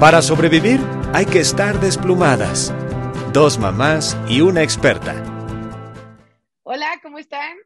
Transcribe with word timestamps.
Para 0.00 0.20
sobrevivir 0.20 0.80
hay 1.14 1.24
que 1.24 1.38
estar 1.38 1.80
desplumadas. 1.80 2.74
Dos 3.32 3.58
mamás 3.58 4.16
y 4.28 4.40
una 4.40 4.62
experta. 4.62 5.14
Hola, 6.62 7.00
¿cómo 7.02 7.18
están? 7.18 7.56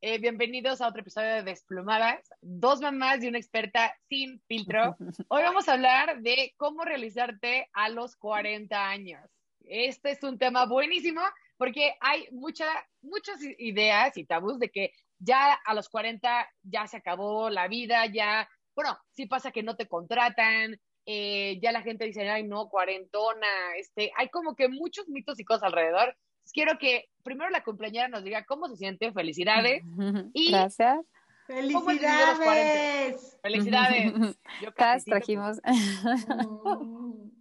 Eh, 0.00 0.18
bienvenidos 0.18 0.80
a 0.80 0.88
otro 0.88 1.00
episodio 1.00 1.34
de 1.34 1.42
Desplumadas. 1.42 2.28
Dos 2.40 2.80
mamás 2.80 3.22
y 3.22 3.28
una 3.28 3.38
experta 3.38 3.96
sin 4.08 4.40
filtro. 4.46 4.96
Hoy 5.28 5.42
vamos 5.42 5.68
a 5.68 5.72
hablar 5.72 6.20
de 6.20 6.54
cómo 6.56 6.84
realizarte 6.84 7.68
a 7.72 7.88
los 7.88 8.14
40 8.16 8.88
años. 8.88 9.28
Este 9.62 10.12
es 10.12 10.22
un 10.22 10.38
tema 10.38 10.66
buenísimo 10.66 11.20
porque 11.56 11.96
hay 12.00 12.28
mucha, 12.30 12.66
muchas 13.02 13.40
ideas 13.58 14.16
y 14.16 14.24
tabús 14.24 14.58
de 14.58 14.70
que 14.70 14.92
ya 15.18 15.52
a 15.52 15.74
los 15.74 15.88
40 15.88 16.48
ya 16.62 16.86
se 16.86 16.98
acabó 16.98 17.50
la 17.50 17.66
vida, 17.66 18.06
ya, 18.06 18.48
bueno, 18.74 18.96
sí 19.10 19.26
pasa 19.26 19.50
que 19.50 19.62
no 19.62 19.74
te 19.74 19.88
contratan, 19.88 20.80
eh, 21.10 21.58
ya 21.62 21.72
la 21.72 21.80
gente 21.80 22.04
dice, 22.04 22.28
ay, 22.28 22.44
no, 22.44 22.68
cuarentona, 22.68 23.46
este, 23.78 24.12
hay 24.14 24.28
como 24.28 24.54
que 24.54 24.68
muchos 24.68 25.08
mitos 25.08 25.40
y 25.40 25.44
cosas 25.44 25.62
alrededor. 25.62 26.14
quiero 26.52 26.76
que 26.78 27.06
primero 27.22 27.48
la 27.48 27.64
cumpleañera 27.64 28.08
nos 28.08 28.24
diga 28.24 28.44
cómo 28.44 28.68
se 28.68 28.76
siente, 28.76 29.10
felicidades. 29.12 29.82
Y 30.34 30.50
Gracias. 30.50 31.00
¡Felicidades! 31.46 33.38
¡Felicidades! 33.40 34.12
Yo 34.62 34.74
trajimos. 34.74 35.62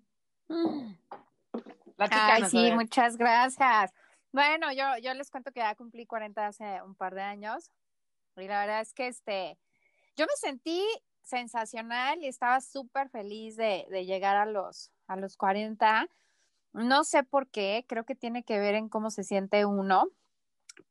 Ay, 1.98 2.46
sí, 2.46 2.72
muchas 2.72 3.18
gracias. 3.18 3.92
Bueno, 4.32 4.72
yo, 4.72 4.86
yo 5.02 5.14
les 5.14 5.30
cuento 5.30 5.52
que 5.52 5.60
ya 5.60 5.76
cumplí 5.76 6.06
40 6.06 6.48
hace 6.48 6.82
un 6.84 6.96
par 6.96 7.16
de 7.16 7.22
años. 7.22 7.70
Y 8.38 8.48
la 8.48 8.62
verdad 8.62 8.80
es 8.80 8.94
que 8.94 9.08
este, 9.08 9.60
yo 10.16 10.26
me 10.26 10.36
sentí 10.36 10.86
sensacional 11.28 12.20
y 12.22 12.28
estaba 12.28 12.62
súper 12.62 13.10
feliz 13.10 13.56
de, 13.56 13.86
llegar 14.06 14.36
a 14.38 14.46
los, 14.46 14.92
a 15.08 15.16
los 15.16 15.38
40. 15.38 16.08
No 16.74 17.04
sé 17.04 17.24
por 17.24 17.50
qué, 17.50 17.86
creo 17.88 18.06
que 18.06 18.16
tiene 18.16 18.44
que 18.44 18.60
ver 18.60 18.76
en 18.76 18.90
cómo 18.90 19.10
se 19.10 19.24
siente 19.24 19.66
uno, 19.66 20.10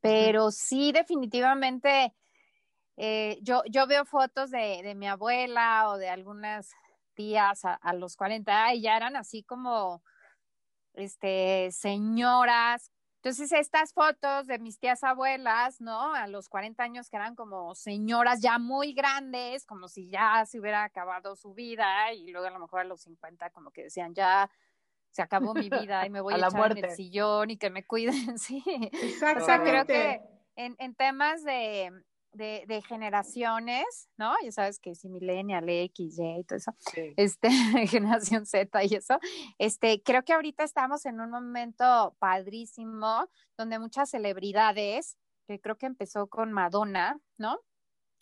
pero 0.00 0.50
sí 0.50 0.92
definitivamente 0.92 2.14
eh, 2.96 3.38
yo, 3.42 3.62
yo 3.70 3.86
veo 3.86 4.04
fotos 4.04 4.50
de, 4.50 4.94
mi 4.96 5.06
abuela 5.06 5.88
o 5.88 5.98
de 5.98 6.08
algunas 6.08 6.70
tías 7.14 7.64
a, 7.64 7.74
a, 7.74 7.92
los 7.92 8.16
40 8.16 8.74
y 8.74 8.82
ya 8.82 8.96
eran 8.96 9.16
así 9.16 9.42
como 9.42 10.02
este 10.94 11.70
señoras 11.72 12.90
entonces, 13.26 13.50
estas 13.50 13.92
fotos 13.92 14.46
de 14.46 14.60
mis 14.60 14.78
tías 14.78 15.02
abuelas, 15.02 15.80
¿no? 15.80 16.14
A 16.14 16.28
los 16.28 16.48
40 16.48 16.80
años 16.80 17.10
que 17.10 17.16
eran 17.16 17.34
como 17.34 17.74
señoras 17.74 18.40
ya 18.40 18.60
muy 18.60 18.92
grandes, 18.92 19.66
como 19.66 19.88
si 19.88 20.08
ya 20.08 20.46
se 20.46 20.60
hubiera 20.60 20.84
acabado 20.84 21.34
su 21.34 21.52
vida, 21.52 22.12
y 22.12 22.30
luego 22.30 22.46
a 22.46 22.50
lo 22.50 22.60
mejor 22.60 22.82
a 22.82 22.84
los 22.84 23.00
50 23.00 23.50
como 23.50 23.72
que 23.72 23.82
decían, 23.82 24.14
ya 24.14 24.48
se 25.10 25.22
acabó 25.22 25.54
mi 25.54 25.68
vida 25.68 26.06
y 26.06 26.10
me 26.10 26.20
voy 26.22 26.34
a, 26.34 26.36
echar 26.36 26.78
en 26.78 26.84
el 26.84 26.90
sillón 26.92 27.50
y 27.50 27.56
que 27.56 27.68
me 27.68 27.84
cuiden, 27.84 28.12
sí. 28.38 28.62
Exactamente. 28.92 29.42
O 29.42 29.44
sea, 29.44 29.60
creo 29.60 29.86
que 29.86 30.22
en, 30.54 30.76
en 30.78 30.94
temas 30.94 31.42
de, 31.42 31.90
de, 32.36 32.64
de, 32.66 32.82
generaciones, 32.82 34.08
¿no? 34.16 34.34
Ya 34.42 34.52
sabes 34.52 34.78
que 34.78 34.94
si 34.94 35.08
millennial, 35.08 35.68
X, 35.68 36.18
Y 36.18 36.40
y 36.40 36.44
todo 36.44 36.58
eso, 36.58 36.72
este, 37.16 37.48
generación 37.88 38.46
Z 38.46 38.84
y 38.84 38.94
eso, 38.94 39.18
este, 39.58 40.02
creo 40.02 40.22
que 40.24 40.32
ahorita 40.32 40.64
estamos 40.64 41.06
en 41.06 41.20
un 41.20 41.30
momento 41.30 42.16
padrísimo 42.18 43.28
donde 43.56 43.78
muchas 43.78 44.10
celebridades, 44.10 45.16
que 45.46 45.60
creo 45.60 45.76
que 45.76 45.86
empezó 45.86 46.26
con 46.28 46.52
Madonna, 46.52 47.18
¿no? 47.38 47.60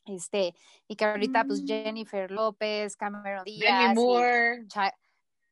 Este, 0.06 0.54
y 0.86 0.96
que 0.96 1.04
ahorita 1.06 1.44
pues 1.44 1.62
mm. 1.62 1.66
Jennifer 1.66 2.30
López, 2.30 2.96
Cameron 2.96 3.44
Díaz, 3.44 3.96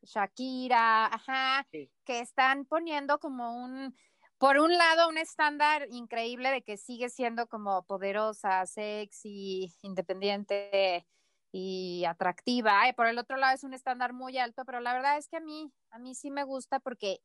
Shakira, 0.02 1.06
ajá, 1.06 1.66
que 1.70 2.20
están 2.20 2.64
poniendo 2.64 3.18
como 3.18 3.54
un 3.56 3.94
por 4.42 4.58
un 4.58 4.76
lado, 4.76 5.08
un 5.08 5.18
estándar 5.18 5.86
increíble 5.92 6.50
de 6.50 6.62
que 6.62 6.76
sigue 6.76 7.10
siendo 7.10 7.46
como 7.46 7.84
poderosa, 7.84 8.66
sexy, 8.66 9.72
independiente 9.82 11.06
y 11.52 12.04
atractiva. 12.06 12.88
Y 12.88 12.92
por 12.92 13.06
el 13.06 13.18
otro 13.18 13.36
lado 13.36 13.54
es 13.54 13.62
un 13.62 13.72
estándar 13.72 14.12
muy 14.12 14.38
alto, 14.38 14.64
pero 14.64 14.80
la 14.80 14.94
verdad 14.94 15.16
es 15.16 15.28
que 15.28 15.36
a 15.36 15.40
mí, 15.40 15.72
a 15.92 16.00
mí 16.00 16.16
sí 16.16 16.32
me 16.32 16.42
gusta 16.42 16.80
porque 16.80 17.20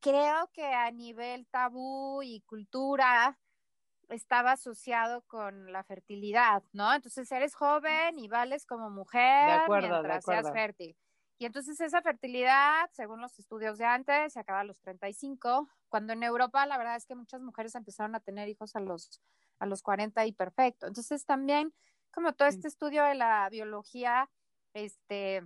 creo 0.00 0.48
que 0.54 0.64
a 0.64 0.90
nivel 0.90 1.46
tabú 1.48 2.22
y 2.22 2.40
cultura 2.46 3.38
estaba 4.08 4.52
asociado 4.52 5.20
con 5.26 5.70
la 5.70 5.84
fertilidad, 5.84 6.62
¿no? 6.72 6.94
Entonces 6.94 7.30
eres 7.30 7.54
joven 7.54 8.18
y 8.18 8.28
vales 8.28 8.64
como 8.64 8.88
mujer 8.88 9.68
mientras 9.68 10.24
seas 10.24 10.50
fértil. 10.50 10.96
Y 11.38 11.46
entonces 11.46 11.80
esa 11.80 12.00
fertilidad, 12.00 12.88
según 12.92 13.20
los 13.20 13.38
estudios 13.38 13.78
de 13.78 13.84
antes, 13.84 14.32
se 14.32 14.40
acaba 14.40 14.60
a 14.60 14.64
los 14.64 14.80
35, 14.80 15.68
cuando 15.88 16.12
en 16.12 16.22
Europa 16.22 16.64
la 16.66 16.78
verdad 16.78 16.96
es 16.96 17.06
que 17.06 17.16
muchas 17.16 17.40
mujeres 17.40 17.74
empezaron 17.74 18.14
a 18.14 18.20
tener 18.20 18.48
hijos 18.48 18.76
a 18.76 18.80
los, 18.80 19.20
a 19.58 19.66
los 19.66 19.82
40 19.82 20.24
y 20.26 20.32
perfecto. 20.32 20.86
Entonces 20.86 21.24
también, 21.26 21.74
como 22.12 22.32
todo 22.32 22.48
este 22.48 22.68
estudio 22.68 23.02
de 23.04 23.16
la 23.16 23.48
biología, 23.50 24.30
este, 24.74 25.42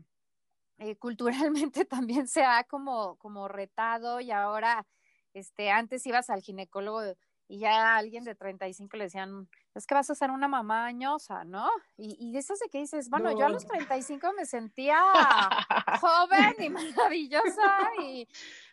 eh, 0.78 0.96
culturalmente 0.96 1.84
también 1.86 2.28
se 2.28 2.44
ha 2.44 2.64
como, 2.64 3.16
como 3.16 3.48
retado 3.48 4.20
y 4.20 4.30
ahora, 4.30 4.86
este, 5.34 5.70
antes 5.70 6.06
ibas 6.06 6.30
al 6.30 6.42
ginecólogo 6.42 7.02
y 7.48 7.58
ya 7.60 7.96
alguien 7.96 8.24
de 8.24 8.34
35 8.34 8.96
le 8.96 9.04
decían, 9.04 9.48
es 9.74 9.86
que 9.86 9.94
vas 9.94 10.10
a 10.10 10.14
ser 10.14 10.30
una 10.30 10.48
mamá 10.48 10.86
añosa, 10.86 11.44
¿no? 11.44 11.68
Y, 11.96 12.16
y 12.20 12.36
eso 12.36 12.54
de 12.54 12.68
que 12.68 12.78
dices, 12.78 13.08
bueno, 13.08 13.36
yo 13.36 13.46
a 13.46 13.48
los 13.48 13.66
35 13.66 14.32
me 14.36 14.44
sentía 14.44 14.98
joven 16.00 16.54
y 16.58 16.68
maravillosa 16.68 17.90
y 18.02 18.28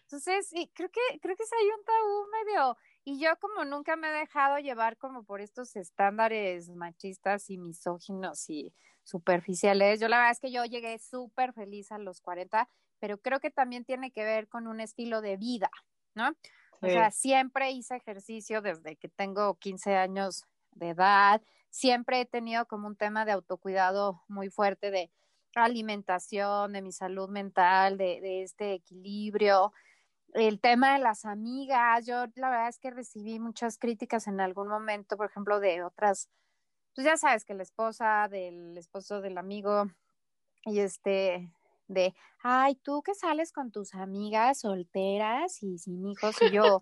entonces, 0.06 0.54
y 0.54 0.68
creo 0.68 0.90
que 0.90 1.20
creo 1.20 1.36
que 1.36 1.46
se 1.46 1.56
hay 1.56 1.66
un 1.66 1.84
tabú 1.84 2.28
medio 2.32 2.78
y 3.04 3.20
yo 3.20 3.38
como 3.40 3.66
nunca 3.66 3.96
me 3.96 4.10
he 4.10 4.12
dejado 4.12 4.60
llevar 4.60 4.98
como 4.98 5.24
por 5.24 5.42
estos 5.42 5.76
estándares 5.76 6.70
machistas 6.70 7.50
y 7.50 7.58
misóginos 7.58 8.50
y 8.50 8.74
superficiales. 9.04 10.00
Yo 10.00 10.08
la 10.08 10.18
verdad 10.18 10.32
es 10.32 10.40
que 10.40 10.52
yo 10.52 10.64
llegué 10.66 11.00
súper 11.00 11.54
feliz 11.54 11.92
a 11.92 11.98
los 11.98 12.22
40, 12.22 12.70
pero 13.00 13.18
creo 13.18 13.40
que 13.40 13.50
también 13.50 13.84
tiene 13.84 14.12
que 14.12 14.24
ver 14.24 14.48
con 14.48 14.68
un 14.68 14.80
estilo 14.80 15.22
de 15.22 15.38
vida, 15.38 15.72
¿no? 16.14 16.36
O 16.82 16.88
sea, 16.88 17.12
siempre 17.12 17.72
hice 17.72 17.96
ejercicio 17.96 18.62
desde 18.62 18.96
que 18.96 19.10
tengo 19.10 19.56
15 19.56 19.96
años 19.96 20.46
de 20.72 20.90
edad, 20.90 21.42
siempre 21.70 22.22
he 22.22 22.26
tenido 22.26 22.66
como 22.68 22.88
un 22.88 22.96
tema 22.96 23.26
de 23.26 23.32
autocuidado 23.32 24.22
muy 24.28 24.50
fuerte 24.50 24.92
de 24.92 25.12
alimentación, 25.56 26.74
de 26.74 26.82
mi 26.82 26.92
salud 26.92 27.30
mental, 27.30 27.98
de, 27.98 28.20
de 28.22 28.44
este 28.44 28.74
equilibrio. 28.74 29.74
El 30.34 30.60
tema 30.60 30.94
de 30.94 31.00
las 31.00 31.26
amigas, 31.26 32.06
yo 32.06 32.26
la 32.36 32.50
verdad 32.50 32.68
es 32.68 32.78
que 32.78 32.92
recibí 32.92 33.40
muchas 33.40 33.78
críticas 33.78 34.28
en 34.28 34.42
algún 34.42 34.68
momento, 34.68 35.16
por 35.16 35.28
ejemplo, 35.28 35.60
de 35.60 35.84
otras, 35.84 36.30
pues 36.94 37.06
ya 37.06 37.18
sabes 37.18 37.46
que 37.46 37.54
la 37.54 37.64
esposa 37.64 38.28
del 38.30 38.78
esposo 38.78 39.22
del 39.22 39.38
amigo 39.38 39.86
y 40.64 40.80
este, 40.80 41.52
de, 41.88 42.14
ay, 42.42 42.76
tú 42.76 43.02
que 43.04 43.14
sales 43.16 43.52
con 43.52 43.72
tus 43.72 43.94
amigas 43.94 44.60
solteras 44.60 45.62
y 45.64 45.78
sin 45.78 46.06
hijos, 46.08 46.36
y 46.42 46.52
yo, 46.52 46.80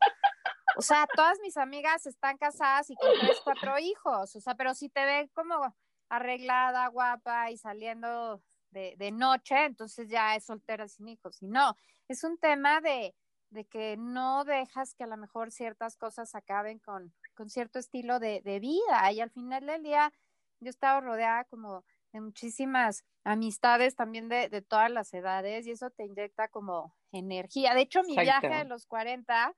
o 0.78 0.82
sea, 0.82 1.08
todas 1.16 1.40
mis 1.42 1.58
amigas 1.58 2.06
están 2.06 2.38
casadas 2.38 2.90
y 2.90 2.96
con 2.96 3.10
tres, 3.20 3.42
cuatro 3.44 3.78
hijos, 3.80 4.36
o 4.36 4.42
sea, 4.42 4.56
pero 4.56 4.74
si 4.74 4.90
te 4.90 5.06
ven 5.06 5.30
como 5.34 5.76
arreglada, 6.10 6.88
guapa 6.88 7.52
y 7.52 7.58
saliendo 7.58 8.42
de, 8.72 8.96
de 8.98 9.12
noche, 9.12 9.66
entonces 9.66 10.10
ya 10.10 10.36
es 10.36 10.46
soltera 10.46 10.88
sin 10.88 11.08
hijos, 11.08 11.42
y 11.42 11.48
no, 11.48 11.76
es 12.08 12.24
un 12.24 12.38
tema 12.38 12.82
de, 12.82 13.16
de 13.50 13.66
que 13.66 13.98
no 13.98 14.44
dejas 14.46 14.96
que 14.96 15.04
a 15.04 15.08
lo 15.08 15.18
mejor 15.18 15.52
ciertas 15.52 15.98
cosas 15.98 16.34
acaben 16.36 16.80
con, 16.80 17.14
con 17.36 17.50
cierto 17.50 17.80
estilo 17.80 18.20
de, 18.20 18.42
de 18.42 18.60
vida, 18.60 19.12
y 19.12 19.22
al 19.22 19.32
final 19.32 19.66
del 19.66 19.84
día 19.84 20.12
yo 20.60 20.70
estaba 20.70 21.02
rodeada 21.02 21.44
como 21.46 21.84
de 22.14 22.22
muchísimas 22.22 23.04
amistades 23.24 23.96
también 23.96 24.30
de, 24.30 24.48
de, 24.48 24.62
todas 24.62 24.92
las 24.92 25.14
edades 25.14 25.68
y 25.68 25.72
eso 25.72 25.90
te 25.90 26.06
inyecta 26.06 26.48
como 26.48 26.96
energía. 27.12 27.74
De 27.74 27.82
hecho, 27.82 28.04
mi 28.04 28.16
viaje 28.16 28.50
de 28.50 28.66
los 28.66 28.86
40 28.86 29.54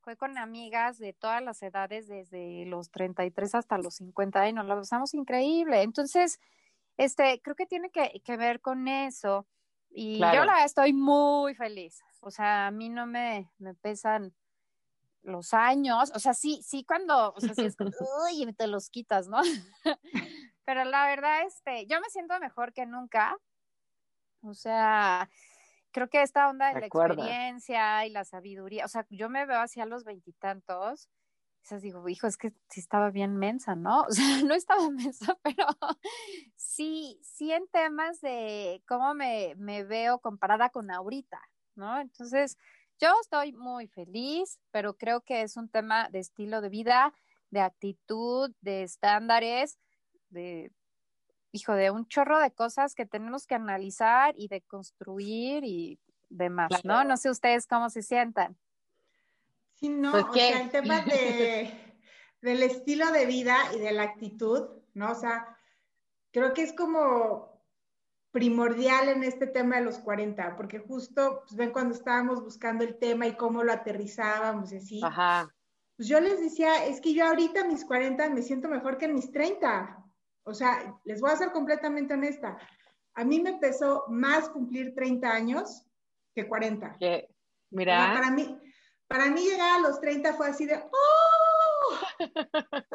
fue 0.00 0.16
con 0.16 0.38
amigas 0.38 0.98
de 0.98 1.12
todas 1.12 1.42
las 1.42 1.62
edades, 1.62 2.06
desde 2.08 2.64
los 2.66 2.90
33 2.90 3.54
hasta 3.56 3.78
los 3.78 3.96
50 3.96 4.48
y 4.48 4.52
nos 4.52 4.66
lo 4.66 4.76
pasamos 4.76 5.12
increíble. 5.12 5.82
Entonces, 5.82 6.40
este, 6.96 7.40
creo 7.42 7.56
que 7.56 7.66
tiene 7.66 7.90
que, 7.90 8.22
que 8.24 8.36
ver 8.36 8.60
con 8.60 8.88
eso 8.88 9.46
y 9.90 10.18
yo 10.18 10.44
la 10.44 10.64
estoy 10.64 10.92
muy 10.92 11.54
feliz. 11.54 12.02
O 12.20 12.30
sea, 12.30 12.68
a 12.68 12.70
mí 12.70 12.88
no 12.88 13.06
me, 13.06 13.50
me 13.58 13.74
pesan 13.74 14.34
los 15.22 15.52
años, 15.52 16.10
o 16.14 16.18
sea, 16.18 16.32
sí, 16.32 16.62
sí 16.64 16.84
cuando, 16.84 17.32
o 17.34 17.40
sea, 17.40 17.54
sí 17.54 17.64
es 17.64 17.76
como, 17.76 17.90
uy, 18.30 18.52
te 18.54 18.66
los 18.66 18.88
quitas, 18.88 19.28
¿no? 19.28 19.40
Pero 20.68 20.84
la 20.84 21.06
verdad, 21.06 21.46
este, 21.46 21.86
yo 21.86 21.98
me 21.98 22.10
siento 22.10 22.38
mejor 22.40 22.74
que 22.74 22.84
nunca. 22.84 23.38
O 24.42 24.52
sea, 24.52 25.30
creo 25.92 26.10
que 26.10 26.20
esta 26.20 26.50
onda 26.50 26.74
de, 26.74 26.80
la 26.80 26.86
experiencia 26.86 28.04
y 28.04 28.10
la 28.10 28.26
sabiduría, 28.26 28.84
o 28.84 28.88
sea, 28.88 29.06
yo 29.08 29.30
me 29.30 29.46
veo 29.46 29.60
hacia 29.60 29.86
los 29.86 30.04
veintitantos 30.04 31.08
Entonces 31.62 31.80
digo, 31.80 32.06
hijo, 32.06 32.26
es 32.26 32.36
que 32.36 32.52
sí 32.68 32.80
estaba 32.80 33.08
bien 33.08 33.38
mensa, 33.38 33.76
¿no? 33.76 34.02
O 34.08 34.12
sea, 34.12 34.42
no 34.44 34.52
estaba 34.52 34.90
mensa, 34.90 35.38
pero 35.42 35.64
sí, 36.56 37.18
sí 37.22 37.50
en 37.50 37.66
temas 37.68 38.20
de 38.20 38.82
cómo 38.86 39.14
me, 39.14 39.54
me 39.56 39.84
veo 39.84 40.18
comparada 40.18 40.68
con 40.68 40.90
ahorita, 40.90 41.40
¿no? 41.76 41.98
Entonces, 41.98 42.58
yo 43.00 43.08
estoy 43.22 43.54
muy 43.54 43.88
feliz, 43.88 44.60
pero 44.70 44.98
creo 44.98 45.22
que 45.22 45.40
es 45.40 45.56
un 45.56 45.70
tema 45.70 46.10
de 46.10 46.18
estilo 46.18 46.60
de 46.60 46.68
vida, 46.68 47.14
de 47.48 47.62
actitud, 47.62 48.54
de 48.60 48.82
estándares, 48.82 49.78
de, 50.30 50.72
hijo, 51.52 51.74
de 51.74 51.90
un 51.90 52.06
chorro 52.06 52.38
de 52.38 52.50
cosas 52.52 52.94
que 52.94 53.06
tenemos 53.06 53.46
que 53.46 53.54
analizar 53.54 54.34
y 54.36 54.48
de 54.48 54.62
construir 54.62 55.64
y 55.64 55.98
demás, 56.28 56.70
¿no? 56.84 57.04
No 57.04 57.16
sé 57.16 57.30
ustedes 57.30 57.66
cómo 57.66 57.90
se 57.90 58.02
sientan. 58.02 58.56
Sí, 59.74 59.88
no, 59.88 60.12
pues 60.12 60.24
o 60.24 60.32
sea, 60.32 60.60
el 60.60 60.70
tema 60.70 61.00
de, 61.02 61.98
del 62.42 62.62
estilo 62.62 63.10
de 63.12 63.26
vida 63.26 63.56
y 63.74 63.78
de 63.78 63.92
la 63.92 64.02
actitud, 64.04 64.68
¿no? 64.94 65.12
O 65.12 65.14
sea, 65.14 65.56
creo 66.32 66.52
que 66.52 66.62
es 66.62 66.72
como 66.72 67.58
primordial 68.30 69.08
en 69.08 69.24
este 69.24 69.46
tema 69.46 69.76
de 69.76 69.84
los 69.84 69.98
40, 69.98 70.56
porque 70.56 70.78
justo, 70.78 71.42
pues 71.44 71.56
ven 71.56 71.70
cuando 71.70 71.94
estábamos 71.94 72.42
buscando 72.42 72.84
el 72.84 72.98
tema 72.98 73.26
y 73.26 73.36
cómo 73.36 73.64
lo 73.64 73.72
aterrizábamos 73.72 74.72
y 74.72 74.76
así. 74.76 75.00
Ajá. 75.02 75.52
Pues 75.96 76.08
yo 76.08 76.20
les 76.20 76.38
decía, 76.38 76.84
es 76.86 77.00
que 77.00 77.14
yo 77.14 77.26
ahorita 77.26 77.62
a 77.62 77.66
mis 77.66 77.84
40 77.84 78.30
me 78.30 78.42
siento 78.42 78.68
mejor 78.68 78.98
que 78.98 79.06
en 79.06 79.14
mis 79.14 79.32
30. 79.32 80.04
O 80.48 80.54
sea, 80.54 80.98
les 81.04 81.20
voy 81.20 81.30
a 81.30 81.36
ser 81.36 81.52
completamente 81.52 82.14
honesta. 82.14 82.58
A 83.14 83.24
mí 83.24 83.40
me 83.40 83.58
pesó 83.58 84.04
más 84.08 84.48
cumplir 84.48 84.94
30 84.94 85.30
años 85.30 85.84
que 86.34 86.48
40. 86.48 86.96
¿Qué? 86.98 87.28
Mira. 87.70 88.14
para 88.14 88.30
mí, 88.30 88.58
para 89.06 89.26
mí 89.26 89.42
llegar 89.42 89.78
a 89.78 89.80
los 89.80 90.00
30 90.00 90.32
fue 90.34 90.48
así 90.48 90.64
de, 90.64 90.76
¡oh! 90.76 91.98
Tengo 92.18 92.32
30. 92.32 92.88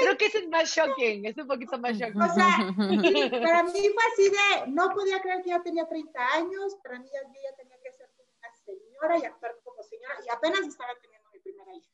Creo 0.00 0.16
que 0.16 0.26
es 0.26 0.48
más 0.48 0.68
shocking, 0.70 1.24
es 1.26 1.36
un 1.36 1.46
poquito 1.46 1.78
más 1.78 1.96
shocking. 1.96 2.20
O 2.20 2.34
sea, 2.34 2.48
para 3.42 3.62
mí 3.62 3.80
fue 3.94 4.02
así 4.12 4.30
de, 4.30 4.70
no 4.72 4.90
podía 4.90 5.20
creer 5.20 5.42
que 5.42 5.50
ya 5.50 5.62
tenía 5.62 5.86
30 5.86 6.34
años, 6.34 6.76
para 6.82 6.98
mí 6.98 7.08
ya, 7.12 7.20
ya 7.22 7.56
tenía 7.56 7.76
que 7.80 7.92
ser 7.92 8.10
una 8.18 8.52
señora 8.64 9.18
y 9.18 9.24
actuar 9.24 9.54
como 9.62 9.82
señora, 9.84 10.14
y 10.26 10.30
apenas 10.30 10.66
estaba 10.66 10.90
teniendo 11.00 11.28
mi 11.32 11.38
primera 11.38 11.72
hija, 11.74 11.92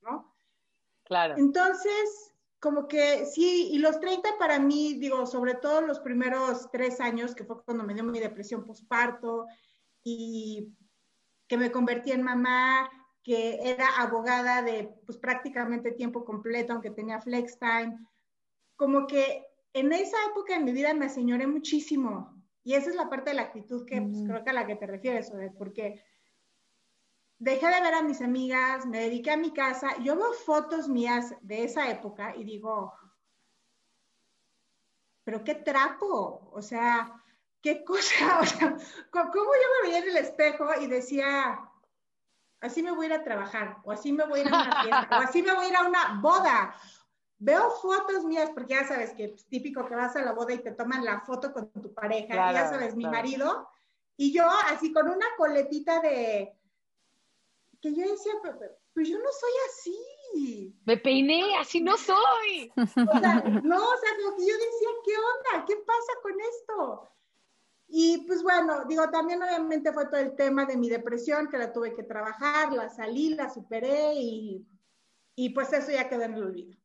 ¿no? 0.00 0.34
Claro. 1.04 1.34
Entonces, 1.36 2.35
como 2.60 2.88
que 2.88 3.26
sí, 3.26 3.68
y 3.72 3.78
los 3.78 4.00
30 4.00 4.38
para 4.38 4.58
mí, 4.58 4.94
digo, 4.94 5.26
sobre 5.26 5.54
todo 5.54 5.80
los 5.82 6.00
primeros 6.00 6.70
tres 6.70 7.00
años, 7.00 7.34
que 7.34 7.44
fue 7.44 7.62
cuando 7.64 7.84
me 7.84 7.94
dio 7.94 8.04
mi 8.04 8.18
depresión 8.18 8.64
postparto 8.64 9.46
y 10.02 10.72
que 11.46 11.58
me 11.58 11.70
convertí 11.70 12.12
en 12.12 12.22
mamá, 12.22 12.90
que 13.22 13.58
era 13.62 13.88
abogada 13.98 14.62
de 14.62 14.94
pues 15.04 15.18
prácticamente 15.18 15.92
tiempo 15.92 16.24
completo, 16.24 16.72
aunque 16.72 16.90
tenía 16.90 17.20
flex 17.20 17.58
time. 17.58 17.98
Como 18.76 19.06
que 19.06 19.44
en 19.72 19.92
esa 19.92 20.16
época 20.30 20.54
de 20.54 20.64
mi 20.64 20.72
vida 20.72 20.94
me 20.94 21.06
aseñoré 21.06 21.46
muchísimo. 21.46 22.34
Y 22.64 22.74
esa 22.74 22.90
es 22.90 22.96
la 22.96 23.08
parte 23.08 23.30
de 23.30 23.36
la 23.36 23.42
actitud 23.42 23.84
que 23.84 24.00
pues, 24.00 24.22
creo 24.26 24.42
que 24.42 24.50
a 24.50 24.54
la 24.54 24.66
que 24.66 24.76
te 24.76 24.86
refieres, 24.86 25.32
porque 25.58 26.02
dejé 27.38 27.66
de 27.66 27.80
ver 27.80 27.94
a 27.94 28.02
mis 28.02 28.20
amigas, 28.20 28.86
me 28.86 29.00
dediqué 29.00 29.32
a 29.32 29.36
mi 29.36 29.52
casa. 29.52 29.96
Yo 30.02 30.16
veo 30.16 30.32
fotos 30.32 30.88
mías 30.88 31.34
de 31.42 31.64
esa 31.64 31.90
época 31.90 32.34
y 32.36 32.44
digo, 32.44 32.94
pero 35.24 35.42
qué 35.44 35.54
trapo, 35.56 36.50
o 36.52 36.62
sea, 36.62 37.12
qué 37.60 37.84
cosa, 37.84 38.38
o 38.40 38.46
sea, 38.46 38.76
¿cómo 39.10 39.32
yo 39.32 39.68
me 39.82 39.88
veía 39.88 39.98
en 39.98 40.10
el 40.10 40.16
espejo 40.16 40.66
y 40.80 40.86
decía, 40.86 41.60
así 42.60 42.82
me 42.82 42.92
voy 42.92 43.06
a 43.06 43.08
ir 43.08 43.14
a 43.14 43.24
trabajar, 43.24 43.78
o 43.84 43.92
así 43.92 44.12
me 44.12 44.24
voy 44.26 44.40
a 44.40 44.42
ir 44.42 44.54
a 44.54 44.62
una 44.62 44.82
fiesta, 44.82 45.18
o 45.18 45.22
así 45.22 45.42
me 45.42 45.54
voy 45.54 45.66
a 45.66 45.68
ir 45.68 45.76
a 45.76 45.88
una 45.88 46.20
boda. 46.20 46.74
Veo 47.38 47.70
fotos 47.70 48.24
mías, 48.24 48.50
porque 48.54 48.74
ya 48.74 48.88
sabes 48.88 49.12
que 49.12 49.24
es 49.24 49.46
típico 49.46 49.84
que 49.84 49.94
vas 49.94 50.16
a 50.16 50.22
la 50.22 50.32
boda 50.32 50.54
y 50.54 50.62
te 50.62 50.72
toman 50.72 51.04
la 51.04 51.20
foto 51.20 51.52
con 51.52 51.70
tu 51.70 51.92
pareja, 51.92 52.52
ya 52.52 52.68
sabes, 52.68 52.96
mi 52.96 53.04
marido, 53.04 53.68
y 54.16 54.32
yo 54.32 54.48
así 54.70 54.92
con 54.92 55.08
una 55.08 55.26
coletita 55.36 56.00
de, 56.00 56.56
que 57.80 57.94
yo 57.94 58.10
decía, 58.10 58.32
pues 58.94 59.08
yo 59.08 59.18
no 59.18 59.30
soy 59.30 59.50
así. 59.68 60.74
Me 60.84 60.96
peiné, 60.96 61.56
así 61.58 61.80
no 61.80 61.96
soy. 61.96 62.72
O 62.76 62.86
sea, 62.86 63.42
no, 63.62 63.76
o 63.76 63.96
sea, 63.96 64.10
lo 64.22 64.36
que 64.36 64.46
yo 64.46 64.54
decía, 64.54 64.88
¿qué 65.04 65.12
onda? 65.12 65.64
¿Qué 65.66 65.76
pasa 65.76 66.12
con 66.22 66.32
esto? 66.40 67.08
Y 67.88 68.26
pues 68.26 68.42
bueno, 68.42 68.84
digo, 68.86 69.08
también 69.10 69.42
obviamente 69.42 69.92
fue 69.92 70.06
todo 70.06 70.20
el 70.20 70.34
tema 70.34 70.64
de 70.64 70.76
mi 70.76 70.88
depresión, 70.88 71.48
que 71.48 71.58
la 71.58 71.72
tuve 71.72 71.94
que 71.94 72.02
trabajar, 72.02 72.72
la 72.72 72.88
salí, 72.88 73.34
la 73.34 73.48
superé 73.48 74.14
y, 74.14 74.66
y 75.36 75.50
pues 75.50 75.72
eso 75.72 75.92
ya 75.92 76.08
quedó 76.08 76.22
en 76.22 76.34
el 76.34 76.42
olvido. 76.42 76.76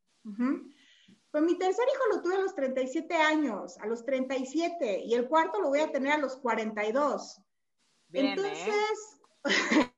Pues 1.32 1.42
mi 1.42 1.58
tercer 1.58 1.84
hijo 1.92 2.16
lo 2.16 2.22
tuve 2.22 2.36
a 2.36 2.40
los 2.40 2.54
37 2.54 3.14
años, 3.16 3.78
a 3.78 3.86
los 3.86 4.04
37, 4.04 5.02
y 5.04 5.14
el 5.14 5.28
cuarto 5.28 5.60
lo 5.60 5.70
voy 5.70 5.80
a 5.80 5.90
tener 5.90 6.12
a 6.12 6.18
los 6.18 6.36
42. 6.36 7.40
Bien, 8.08 8.38
¿eh? 8.38 9.88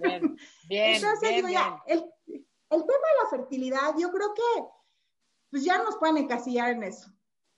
Bien, 0.00 0.36
bien, 0.68 0.94
Entonces, 0.96 1.50
Ya, 1.50 1.82
el, 1.86 1.98
el, 2.28 2.46
tema 2.68 3.08
de 3.08 3.22
la 3.22 3.30
fertilidad, 3.30 3.94
yo 3.98 4.10
creo 4.10 4.34
que 4.34 4.64
pues 5.50 5.64
ya 5.64 5.78
nos 5.82 5.96
pueden 5.96 6.16
encasillar 6.16 6.70
en 6.70 6.82
eso 6.82 7.10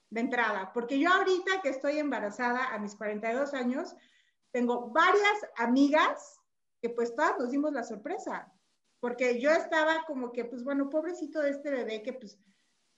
de 0.09 0.21
entrada, 0.21 0.71
porque 0.73 0.99
yo 0.99 1.11
ahorita 1.11 1.61
que 1.61 1.69
estoy 1.69 1.97
embarazada 1.97 2.73
a 2.73 2.79
mis 2.79 2.95
42 2.95 3.53
años, 3.53 3.95
tengo 4.51 4.89
varias 4.89 5.45
amigas 5.57 6.39
que 6.81 6.89
pues 6.89 7.15
todas 7.15 7.37
nos 7.39 7.51
dimos 7.51 7.73
la 7.73 7.83
sorpresa, 7.83 8.51
porque 8.99 9.39
yo 9.39 9.51
estaba 9.51 10.05
como 10.05 10.31
que, 10.31 10.45
pues 10.45 10.63
bueno, 10.63 10.89
pobrecito 10.89 11.41
de 11.41 11.51
este 11.51 11.71
bebé 11.71 12.03
que 12.03 12.13
pues 12.13 12.39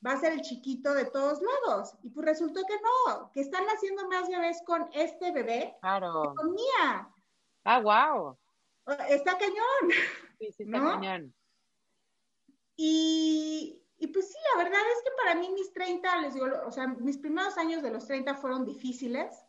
va 0.05 0.13
a 0.13 0.19
ser 0.19 0.33
el 0.33 0.41
chiquito 0.41 0.93
de 0.93 1.05
todos 1.05 1.39
lados, 1.41 1.95
y 2.03 2.09
pues 2.09 2.25
resultó 2.25 2.61
que 2.67 2.75
no, 2.75 3.31
que 3.31 3.41
están 3.41 3.65
haciendo 3.65 4.07
más 4.07 4.27
bebés 4.27 4.61
con 4.65 4.89
este 4.93 5.31
bebé 5.31 5.75
claro. 5.81 6.21
que 6.23 6.35
con 6.35 6.53
mía. 6.53 7.13
Ah, 7.63 7.79
wow. 7.79 8.37
Está 9.09 9.37
cañón. 9.37 9.91
Sí, 10.39 10.51
sí, 10.51 10.63
está 10.63 10.79
cañón. 10.79 11.33
Y, 12.75 13.81
y 13.97 14.07
pues 14.07 14.27
sí, 14.27 14.37
la 14.53 14.63
verdad 14.63 14.79
es 14.95 15.03
que 15.03 15.09
para 15.17 15.35
mí 15.35 15.49
mis 15.49 15.73
30, 15.73 16.21
les 16.21 16.33
digo, 16.35 16.47
o 16.65 16.71
sea, 16.71 16.87
mis 16.87 17.17
primeros 17.17 17.57
años 17.57 17.81
de 17.81 17.91
los 17.91 18.05
30 18.05 18.35
fueron 18.35 18.65
difíciles. 18.65 19.43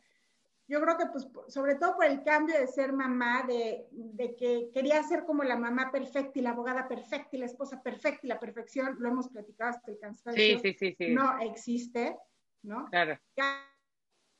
Yo 0.67 0.83
creo 0.83 0.99
que 0.99 1.07
pues 1.07 1.27
sobre 1.49 1.77
todo 1.77 1.97
por 1.97 2.05
el 2.05 2.23
cambio 2.23 2.59
de 2.59 2.67
ser 2.67 2.93
mamá, 2.93 3.45
de, 3.47 3.87
de 3.91 4.35
que 4.35 4.71
quería 4.73 5.03
ser 5.03 5.25
como 5.25 5.43
la 5.43 5.57
mamá 5.57 5.91
perfecta 5.91 6.39
y 6.39 6.43
la 6.43 6.51
abogada 6.51 6.89
perfecta 6.89 7.37
y 7.37 7.39
la 7.39 7.47
esposa 7.47 7.83
perfecta 7.83 8.21
y 8.25 8.29
la 8.29 8.39
perfección, 8.41 8.97
lo 8.99 9.09
hemos 9.09 9.29
platicado 9.29 9.71
hasta 9.71 9.91
el 9.91 9.99
cansancio. 9.99 10.43
Sí, 10.43 10.59
sí, 10.61 10.77
sí, 10.79 10.95
sí. 10.99 11.15
No 11.15 11.39
existe, 11.39 12.19
¿no? 12.63 12.87
Claro. 12.91 13.19
Cada, 13.35 13.65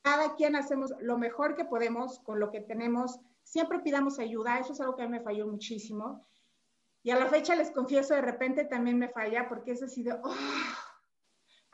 cada 0.03 0.35
quien 0.35 0.55
hacemos 0.55 0.93
lo 0.99 1.17
mejor 1.17 1.55
que 1.55 1.65
podemos 1.65 2.19
con 2.19 2.39
lo 2.39 2.51
que 2.51 2.61
tenemos. 2.61 3.19
Siempre 3.49 3.79
pidamos 3.79 4.19
ayuda, 4.19 4.59
eso 4.59 4.73
es 4.73 4.79
algo 4.79 4.95
que 4.95 5.01
a 5.01 5.07
mí 5.07 5.11
me 5.17 5.23
falló 5.23 5.47
muchísimo. 5.47 6.27
Y 7.01 7.09
a 7.09 7.17
la 7.17 7.25
fecha 7.25 7.55
les 7.55 7.71
confieso, 7.71 8.13
de 8.13 8.21
repente 8.21 8.65
también 8.65 8.99
me 8.99 9.09
falla 9.09 9.49
porque 9.49 9.71
es 9.71 9.81
así 9.81 10.03
de, 10.03 10.13
oh, 10.13 10.35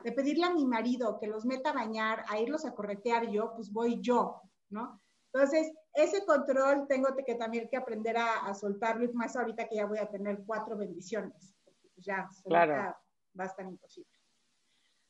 de 0.02 0.12
pedirle 0.12 0.46
a 0.46 0.54
mi 0.54 0.64
marido 0.64 1.18
que 1.20 1.26
los 1.26 1.44
meta 1.44 1.70
a 1.70 1.74
bañar, 1.74 2.24
a 2.30 2.38
irlos 2.38 2.64
a 2.64 2.74
corretear 2.74 3.28
yo, 3.28 3.52
pues 3.54 3.70
voy 3.70 4.00
yo, 4.00 4.40
¿no? 4.70 5.02
Entonces, 5.34 5.70
ese 5.92 6.24
control 6.24 6.86
tengo 6.88 7.08
que 7.14 7.34
también 7.34 7.68
que 7.68 7.76
aprender 7.76 8.16
a, 8.16 8.54
soltarlo, 8.54 9.04
y 9.04 9.12
más 9.12 9.36
ahorita 9.36 9.68
que 9.68 9.76
ya 9.76 9.84
voy 9.84 9.98
a 9.98 10.08
tener 10.08 10.44
cuatro 10.46 10.78
bendiciones, 10.78 11.54
pues 11.62 12.06
ya, 12.06 12.26
claro. 12.42 12.96
va 13.38 13.44
a 13.44 13.48
estar 13.48 13.66
imposible. 13.66 14.10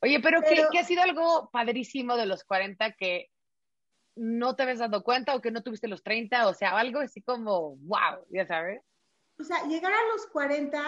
Oye, 0.02 0.18
pero, 0.20 0.40
pero 0.40 0.68
¿qué, 0.72 0.80
ha 0.80 0.84
sido 0.84 1.02
algo 1.02 1.48
padrísimo 1.52 2.16
de 2.16 2.26
los 2.26 2.42
40 2.42 2.92
que 2.96 3.30
no 4.16 4.56
te 4.56 4.64
habías 4.64 4.78
dado 4.78 5.04
cuenta 5.04 5.34
o 5.34 5.40
que 5.40 5.50
no 5.50 5.62
tuviste 5.62 5.88
los 5.88 6.02
30? 6.02 6.48
O 6.48 6.54
sea, 6.54 6.76
algo 6.76 7.00
así 7.00 7.22
como, 7.22 7.76
wow, 7.76 8.26
ya 8.30 8.46
sabes 8.46 8.82
o 9.38 9.44
sea, 9.44 9.66
llegar 9.66 9.92
a 9.92 10.12
los 10.12 10.26
40 10.28 10.82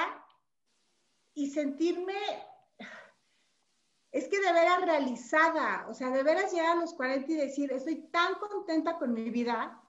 y 1.34 1.50
sentirme, 1.50 2.14
es 4.10 4.26
que 4.28 4.40
de 4.40 4.52
veras 4.52 4.80
realizada, 4.82 5.86
o 5.88 5.94
sea, 5.94 6.10
de 6.10 6.22
veras 6.22 6.52
llegar 6.52 6.76
a 6.76 6.80
los 6.80 6.94
40 6.94 7.30
y 7.30 7.36
decir, 7.36 7.72
estoy 7.72 8.08
tan 8.10 8.34
contenta 8.36 8.98
con 8.98 9.12
mi 9.12 9.30
vida, 9.30 9.80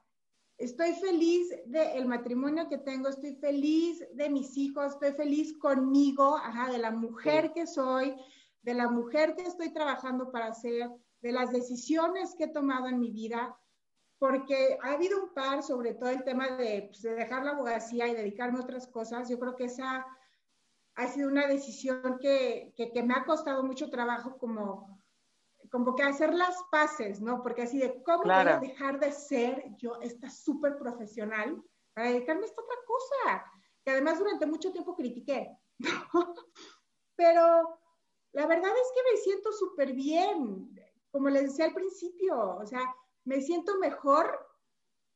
estoy 0.58 0.94
feliz 0.94 1.50
del 1.66 2.06
matrimonio 2.06 2.68
que 2.68 2.78
tengo, 2.78 3.08
estoy 3.08 3.36
feliz 3.36 4.06
de 4.14 4.30
mis 4.30 4.58
hijos, 4.58 4.94
estoy 4.94 5.14
feliz 5.14 5.58
conmigo, 5.58 6.36
ajá, 6.36 6.70
de 6.70 6.80
la 6.80 6.92
mujer 6.92 7.54
que 7.54 7.66
soy, 7.66 8.14
de 8.62 8.74
la 8.74 8.90
mujer 8.90 9.36
que 9.36 9.44
estoy 9.44 9.72
trabajando 9.72 10.32
para 10.32 10.54
ser, 10.54 10.92
de 11.22 11.32
las 11.32 11.52
decisiones 11.52 12.36
que 12.36 12.46
he 12.46 12.54
tomado 12.54 12.88
en 12.88 13.00
mi 13.00 13.12
vida 13.12 13.58
porque 14.20 14.78
ha 14.84 14.92
habido 14.92 15.24
un 15.24 15.34
par, 15.34 15.64
sobre 15.64 15.94
todo 15.94 16.10
el 16.10 16.24
tema 16.24 16.46
pues, 16.58 17.02
de, 17.02 17.16
dejar 17.16 17.46
la 17.46 17.52
abogacía 17.52 18.08
y 18.08 18.16
dedicarme 18.16 18.60
a 18.60 18.64
otras 18.64 18.86
cosas. 18.88 19.30
Yo 19.30 19.40
creo 19.40 19.56
que 19.56 19.66
esa 19.66 20.06
ha 20.96 21.08
sido 21.08 21.30
una 21.30 21.48
decisión 21.48 22.20
que, 22.20 22.74
que, 22.76 23.04
me 23.04 23.14
ha 23.14 23.24
costado 23.24 23.64
mucho 23.64 23.90
trabajo 23.90 24.38
como, 24.38 25.02
como 25.72 25.96
que 25.96 26.04
hacer 26.04 26.34
las 26.34 26.58
paces, 26.70 27.22
¿no? 27.22 27.42
Porque 27.42 27.62
así 27.62 27.80
de, 27.80 28.04
¿cómo 28.04 28.24
voy 28.24 28.32
a 28.32 28.60
dejar 28.60 29.00
de 29.00 29.14
ser 29.14 29.64
yo 29.78 29.96
esta 30.02 30.30
súper 30.30 30.78
profesional 30.78 31.64
para 31.94 32.10
dedicarme 32.10 32.44
a 32.44 32.46
esta 32.48 32.62
otra 32.62 32.78
cosa? 32.86 33.46
Que 33.86 33.92
además 33.92 34.20
durante 34.20 34.46
mucho 34.46 34.74
tiempo 34.74 34.96
critiqué. 34.98 35.58
Pero 37.16 37.80
la 38.34 38.46
verdad 38.46 38.72
es 38.72 38.92
que 38.94 39.12
me 39.12 39.18
siento 39.18 39.54
súper 39.54 39.94
bien, 39.94 40.70
como 41.12 41.30
les 41.30 41.44
decía 41.44 41.66
al 41.66 41.74
principio, 41.74 42.58
o 42.58 42.66
sea, 42.66 42.82
me 43.26 43.42
siento 43.42 43.78
mejor 43.80 44.40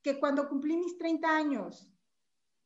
que 0.02 0.20
cuando 0.20 0.50
cumplí 0.50 0.78
mis 0.78 0.98
30 0.98 1.36
años. 1.36 1.90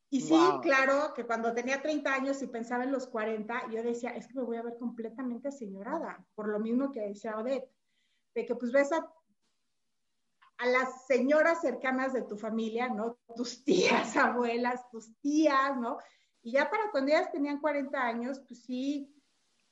Y 0.09 0.21
sí, 0.21 0.39
claro, 0.61 1.13
que 1.13 1.25
cuando 1.25 1.53
tenía 1.53 1.81
30 1.81 2.13
años 2.13 2.41
y 2.41 2.47
pensaba 2.47 2.85
en 2.85 2.93
los 2.93 3.07
40, 3.07 3.69
yo 3.71 3.83
decía, 3.83 4.11
es 4.11 4.27
que 4.27 4.35
me 4.35 4.43
voy 4.43 4.55
a 4.55 4.61
ver 4.61 4.77
completamente 4.77 5.51
señorada, 5.51 6.25
por 6.33 6.47
lo 6.47 6.59
mismo 6.59 6.91
que 6.91 7.01
decía 7.01 7.37
Odette, 7.37 7.69
de 8.33 8.45
que 8.45 8.55
pues 8.55 8.71
ves 8.71 8.91
a, 8.93 9.05
a 10.59 10.65
las 10.65 11.05
señoras 11.07 11.59
cercanas 11.59 12.13
de 12.13 12.21
tu 12.21 12.37
familia, 12.37 12.87
¿no? 12.87 13.17
Tus 13.35 13.65
tías, 13.65 14.15
abuelas, 14.17 14.89
tus 14.89 15.13
tías, 15.19 15.77
¿no? 15.77 15.97
Y 16.41 16.53
ya 16.53 16.69
para 16.69 16.89
cuando 16.91 17.11
ellas 17.11 17.31
tenían 17.31 17.59
40 17.59 18.01
años, 18.01 18.39
pues 18.47 18.63
sí, 18.63 19.13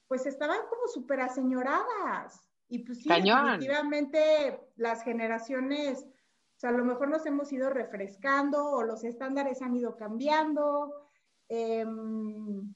pues 0.08 0.26
estaban 0.26 0.60
como 0.70 0.88
súper 0.88 1.22
aseñoradas. 1.22 2.52
Y 2.68 2.80
pues 2.80 3.04
sí, 3.04 3.10
definitivamente 3.10 4.60
las 4.76 5.04
generaciones, 5.04 6.04
o 6.04 6.60
sea, 6.60 6.72
a 6.72 6.74
lo 6.74 6.84
mejor 6.84 7.10
nos 7.10 7.26
hemos 7.26 7.52
ido 7.54 7.70
refrescando 7.70 8.66
o 8.72 8.84
los 8.84 9.04
estándares 9.04 9.62
han 9.62 9.76
ido 9.76 9.96
cambiando. 9.96 11.10
Em, 11.48 12.74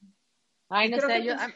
Ay, 0.68 0.90
no 0.90 1.00
sé, 1.00 1.24
yo, 1.24 1.34
pues 1.34 1.54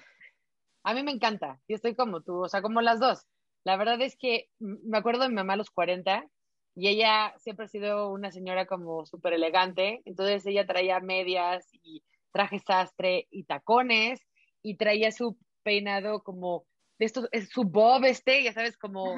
a, 0.82 0.94
mí 0.94 1.02
me 1.04 1.12
encanta, 1.12 1.60
y 1.68 1.74
estoy 1.74 1.94
como 1.94 2.22
tú, 2.22 2.42
o 2.44 2.48
sea, 2.48 2.60
como 2.60 2.80
las 2.80 2.98
dos. 2.98 3.26
La 3.62 3.76
verdad 3.76 4.00
es 4.02 4.16
que 4.16 4.50
me 4.58 4.98
acuerdo 4.98 5.22
de 5.22 5.28
mi 5.28 5.36
mamá 5.36 5.54
a 5.54 5.56
los 5.56 5.70
40 5.70 6.26
y 6.74 6.88
ella 6.88 7.32
siempre 7.38 7.66
ha 7.66 7.68
sido 7.68 8.10
una 8.10 8.32
señora 8.32 8.66
como 8.66 9.06
súper 9.06 9.32
elegante, 9.32 10.02
entonces 10.04 10.44
ella 10.44 10.66
traía 10.66 10.98
medias 11.00 11.68
y 11.72 12.02
traje 12.32 12.58
sastre 12.58 13.28
y 13.30 13.44
tacones 13.44 14.20
y 14.60 14.76
traía 14.76 15.12
su 15.12 15.38
peinado 15.62 16.22
como 16.22 16.66
de 16.98 17.06
esto, 17.06 17.28
es 17.32 17.48
su 17.48 17.64
bob 17.64 18.04
este, 18.04 18.42
ya 18.42 18.52
sabes, 18.52 18.76
como 18.76 19.16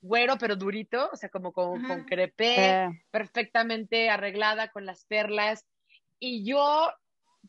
güero 0.00 0.36
pero 0.38 0.56
durito, 0.56 1.10
o 1.12 1.16
sea, 1.16 1.28
como 1.28 1.52
con, 1.52 1.82
con 1.84 2.04
crepé, 2.04 3.04
perfectamente 3.10 4.08
arreglada 4.08 4.70
con 4.70 4.86
las 4.86 5.04
perlas. 5.04 5.66
Y 6.18 6.44
yo 6.44 6.90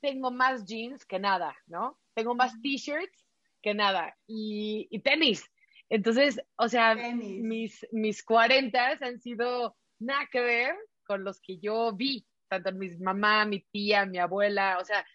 tengo 0.01 0.31
más 0.31 0.65
jeans 0.65 1.05
que 1.05 1.19
nada, 1.19 1.55
¿no? 1.67 1.99
Tengo 2.13 2.35
más 2.35 2.59
t-shirts 2.61 3.25
que 3.61 3.73
nada 3.73 4.17
y, 4.27 4.87
y, 4.89 4.99
tenis. 4.99 5.49
Entonces, 5.89 6.41
o 6.55 6.67
sea, 6.67 6.95
mis, 6.95 7.85
mis 7.91 8.23
40 8.23 8.97
han 9.01 9.19
sido 9.19 9.75
nada 9.99 10.27
que 10.31 10.41
ver 10.41 10.75
con 11.05 11.23
los 11.23 11.41
que 11.41 11.59
yo 11.59 11.93
vi, 11.93 12.25
tanto 12.47 12.71
mi 12.71 12.89
mamá, 12.97 13.45
mi 13.45 13.59
tía, 13.59 14.05
mi 14.05 14.17
abuela, 14.17 14.77
o 14.79 14.85
sea, 14.85 15.05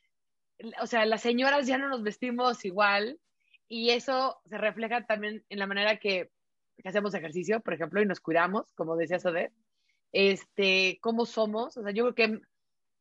o 0.81 0.87
sea, 0.87 1.05
las 1.07 1.23
señoras 1.23 1.67
ya 1.67 1.79
no 1.79 1.89
nos 1.89 2.03
vestimos 2.03 2.65
igual 2.65 3.19
y 3.69 3.91
eso 3.91 4.41
se 4.45 4.59
refleja 4.59 5.07
también 5.07 5.45
en 5.49 5.59
la 5.59 5.67
manera 5.67 5.99
que, 5.99 6.31
hacemos 6.85 7.15
ejercicio, 7.15 7.61
por 7.61 7.75
ejemplo, 7.75 8.01
y 8.03 8.07
nos 8.07 8.21
cuidamos, 8.21 8.73
como 8.75 8.97
decía 8.97 9.19
Soder, 9.19 9.51
este, 10.13 10.99
cómo 11.01 11.27
somos, 11.27 11.77
o 11.77 11.83
sea, 11.83 11.91
yo 11.93 12.05
creo 12.05 12.15
que, 12.15 12.41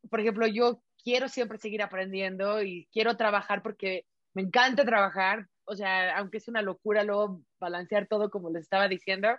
por 0.10 0.22
ejemplo, 0.22 0.48
yo 0.48 0.82
quiero 1.04 1.28
siempre 1.28 1.58
seguir 1.58 1.84
aprendiendo 1.84 2.64
y 2.64 2.88
quiero 2.92 3.16
trabajar 3.16 3.62
porque 3.62 4.06
me 4.34 4.42
encanta 4.42 4.86
trabajar, 4.86 5.48
o 5.66 5.76
sea, 5.76 6.18
aunque 6.18 6.38
es 6.38 6.48
una 6.48 6.62
locura 6.62 7.04
luego 7.04 7.42
balancear 7.60 8.08
todo 8.08 8.30
como 8.32 8.50
les 8.50 8.64
estaba 8.64 8.88
diciendo, 8.88 9.30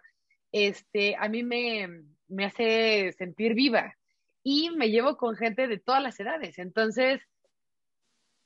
este, 0.53 1.17
a 1.19 1.29
mí 1.29 1.43
me, 1.43 1.89
me 2.29 2.45
hace 2.45 3.13
sentir 3.19 3.55
viva 3.55 3.95
y 4.45 4.71
me 4.71 4.91
llevo 4.91 5.17
con 5.17 5.35
gente 5.35 5.67
de 5.67 5.79
todas 5.79 6.03
las 6.03 6.21
edades, 6.21 6.59
entonces 6.59 7.21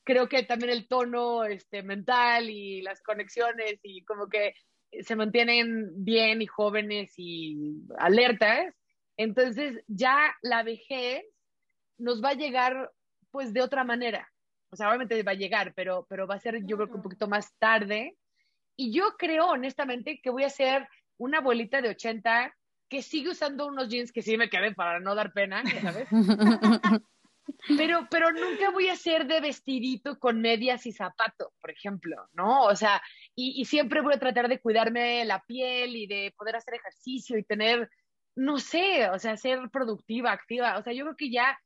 creo 0.05 0.29
que 0.29 0.43
también 0.43 0.71
el 0.71 0.89
tono 0.89 1.45
este, 1.45 1.83
mental 1.83 2.51
y 2.51 2.83
las 2.83 3.03
conexiones 3.03 3.81
y 3.83 4.05
como 4.05 4.29
que 4.29 4.55
se 5.03 5.17
mantienen 5.17 6.05
bien 6.05 6.43
y 6.43 6.47
jóvenes 6.47 7.13
y 7.17 7.83
alertas. 7.99 8.75
Entonces 9.17 9.83
ya 9.87 10.35
la 10.43 10.63
vejez 10.63 11.25
nos 11.99 12.23
va 12.23 12.31
a 12.31 12.35
llegar 12.35 12.91
pues 13.31 13.53
de 13.53 13.63
otra 13.63 13.85
manera. 13.85 14.29
O 14.71 14.77
sea, 14.77 14.89
obviamente 14.89 15.23
va 15.23 15.33
a 15.33 15.35
llegar, 15.35 15.75
pero, 15.75 16.07
pero 16.09 16.27
va 16.27 16.37
a 16.37 16.41
ser 16.41 16.65
yo 16.65 16.77
creo 16.77 16.89
que 16.89 16.97
un 16.97 17.03
poquito 17.03 17.29
más 17.29 17.55
tarde. 17.59 18.17
Y 18.77 18.93
yo 18.93 19.17
creo 19.19 19.49
honestamente 19.49 20.21
que 20.23 20.31
voy 20.31 20.45
a 20.45 20.51
ser 20.51 20.89
una 21.19 21.39
abuelita 21.39 21.83
de 21.83 21.91
80 21.91 22.55
que 22.89 23.03
sigue 23.03 23.31
usando 23.31 23.67
unos 23.67 23.89
jeans 23.89 24.11
que 24.11 24.23
sí 24.23 24.37
me 24.37 24.49
queden 24.49 24.75
para 24.75 24.99
no 25.01 25.15
dar 25.15 25.33
pena, 25.33 25.63
¿sabes? 25.83 26.09
Pero, 27.77 28.07
pero 28.11 28.33
nunca 28.33 28.71
voy 28.71 28.89
a 28.89 28.97
ser 28.97 29.27
de 29.27 29.41
vestidito 29.41 30.19
con 30.19 30.41
medias 30.41 30.87
y 30.87 30.93
zapato, 30.93 31.53
por 31.61 31.71
ejemplo, 31.71 32.29
¿no? 32.33 32.65
O 32.65 32.77
sea, 32.77 33.03
y, 33.35 33.61
y, 33.61 33.65
siempre 33.65 34.01
voy 34.01 34.15
a 34.15 34.19
tratar 34.19 34.49
de 34.49 34.61
cuidarme 34.61 35.25
la 35.25 35.43
piel 35.47 35.97
y 35.97 36.07
de 36.07 36.35
poder 36.37 36.57
hacer 36.57 36.75
ejercicio 36.75 37.39
y 37.39 37.45
tener, 37.45 37.89
no 38.37 38.59
sé, 38.59 39.09
o 39.11 39.19
sea, 39.19 39.37
ser 39.37 39.71
productiva, 39.71 40.33
activa. 40.33 40.79
O 40.79 40.83
sea, 40.83 40.93
yo 40.93 41.05
creo 41.05 41.17
que 41.17 41.31
ya, 41.31 41.59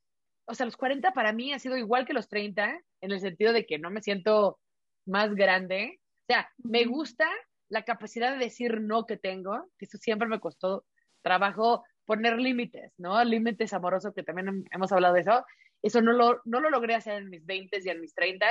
o 0.45 0.53
sea, 0.53 0.65
los 0.65 0.77
40 0.77 1.11
para 1.13 1.33
mí 1.33 1.53
ha 1.53 1.59
sido 1.59 1.77
igual 1.77 2.05
que 2.05 2.13
los 2.13 2.27
30, 2.29 2.79
en 3.01 3.11
el 3.11 3.19
sentido 3.19 3.53
de 3.53 3.65
que 3.65 3.79
no 3.79 3.89
me 3.91 4.01
siento 4.01 4.59
más 5.05 5.33
grande. 5.35 5.99
O 6.23 6.25
sea, 6.27 6.49
me 6.57 6.85
gusta 6.85 7.27
la 7.69 7.83
capacidad 7.83 8.31
de 8.31 8.43
decir 8.43 8.81
no 8.81 9.05
que 9.05 9.17
tengo, 9.17 9.69
que 9.77 9.85
eso 9.85 9.97
siempre 9.97 10.27
me 10.27 10.39
costó 10.39 10.85
trabajo 11.21 11.83
poner 12.05 12.39
límites, 12.39 12.93
¿no? 12.97 13.23
Límites 13.23 13.73
amorosos, 13.73 14.13
que 14.13 14.23
también 14.23 14.65
hemos 14.71 14.91
hablado 14.91 15.15
de 15.15 15.21
eso. 15.21 15.45
Eso 15.85 16.01
no 16.01 16.13
lo, 16.13 16.41
no 16.45 16.59
lo 16.59 16.71
logré 16.71 16.95
hacer 16.95 17.21
en 17.21 17.29
mis 17.29 17.45
20 17.45 17.79
y 17.85 17.89
en 17.89 18.01
mis 18.01 18.15
30, 18.15 18.43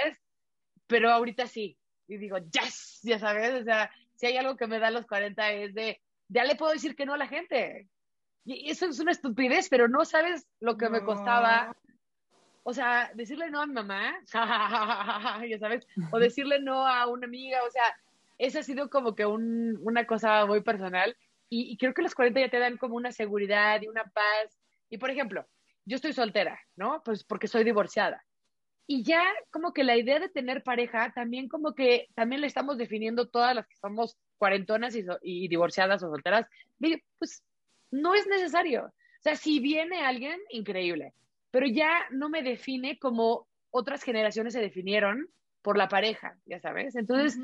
pero 0.86 1.10
ahorita 1.10 1.48
sí. 1.48 1.76
Y 2.06 2.16
digo, 2.16 2.38
yes, 2.38 3.00
ya 3.02 3.18
sabes, 3.18 3.60
o 3.60 3.64
sea, 3.64 3.90
si 4.14 4.26
hay 4.26 4.36
algo 4.36 4.56
que 4.56 4.68
me 4.68 4.78
da 4.78 4.92
los 4.92 5.04
40 5.04 5.50
es 5.50 5.74
de, 5.74 6.00
ya 6.28 6.44
le 6.44 6.54
puedo 6.54 6.70
decir 6.70 6.94
que 6.94 7.04
no 7.04 7.14
a 7.14 7.18
la 7.18 7.26
gente. 7.26 7.88
Y 8.44 8.70
eso 8.70 8.86
es 8.86 9.00
una 9.00 9.10
estupidez, 9.10 9.68
pero 9.68 9.88
no 9.88 10.04
sabes 10.04 10.46
lo 10.60 10.76
que 10.76 10.88
me 10.88 11.02
costaba. 11.02 11.76
O 12.62 12.72
sea, 12.72 13.10
decirle 13.14 13.50
no 13.50 13.60
a 13.60 13.66
mi 13.66 13.72
mamá, 13.72 14.14
ya 15.48 15.58
sabes, 15.58 15.88
o 16.12 16.20
decirle 16.20 16.60
no 16.60 16.86
a 16.86 17.08
una 17.08 17.26
amiga, 17.26 17.64
o 17.66 17.70
sea, 17.72 17.96
eso 18.38 18.60
ha 18.60 18.62
sido 18.62 18.88
como 18.88 19.16
que 19.16 19.26
un, 19.26 19.76
una 19.82 20.06
cosa 20.06 20.46
muy 20.46 20.60
personal. 20.60 21.16
Y, 21.48 21.72
y, 21.72 21.76
creo 21.78 21.94
que 21.94 22.02
los 22.02 22.14
40 22.14 22.38
ya 22.38 22.48
te 22.48 22.60
dan 22.60 22.76
como 22.76 22.94
una 22.94 23.10
seguridad 23.10 23.82
y 23.82 23.88
una 23.88 24.04
paz. 24.04 24.56
Y 24.88 24.98
por 24.98 25.10
ejemplo, 25.10 25.48
yo 25.84 25.96
estoy 25.96 26.12
soltera, 26.12 26.58
¿no? 26.76 27.02
Pues 27.04 27.24
porque 27.24 27.48
soy 27.48 27.64
divorciada. 27.64 28.24
Y 28.86 29.02
ya 29.02 29.22
como 29.50 29.72
que 29.72 29.84
la 29.84 29.96
idea 29.96 30.18
de 30.20 30.28
tener 30.28 30.62
pareja, 30.62 31.12
también 31.14 31.48
como 31.48 31.74
que 31.74 32.08
también 32.14 32.40
le 32.42 32.46
estamos 32.46 32.76
definiendo 32.76 33.28
todas 33.28 33.54
las 33.54 33.66
que 33.66 33.76
somos 33.76 34.18
cuarentonas 34.36 34.94
y, 35.22 35.48
divorciadas 35.48 36.02
o 36.02 36.10
solteras, 36.10 36.46
pues 37.18 37.42
no 37.90 38.14
es 38.14 38.26
necesario. 38.26 38.86
O 38.86 39.22
sea, 39.22 39.36
si 39.36 39.58
viene 39.58 40.04
alguien, 40.04 40.38
increíble, 40.50 41.14
pero 41.50 41.66
ya 41.66 42.06
no 42.10 42.28
me 42.28 42.42
define 42.42 42.98
como 42.98 43.48
otras 43.70 44.02
generaciones 44.02 44.52
se 44.52 44.60
definieron 44.60 45.28
por 45.62 45.78
la 45.78 45.88
pareja, 45.88 46.36
ya 46.44 46.60
sabes. 46.60 46.94
Entonces, 46.94 47.38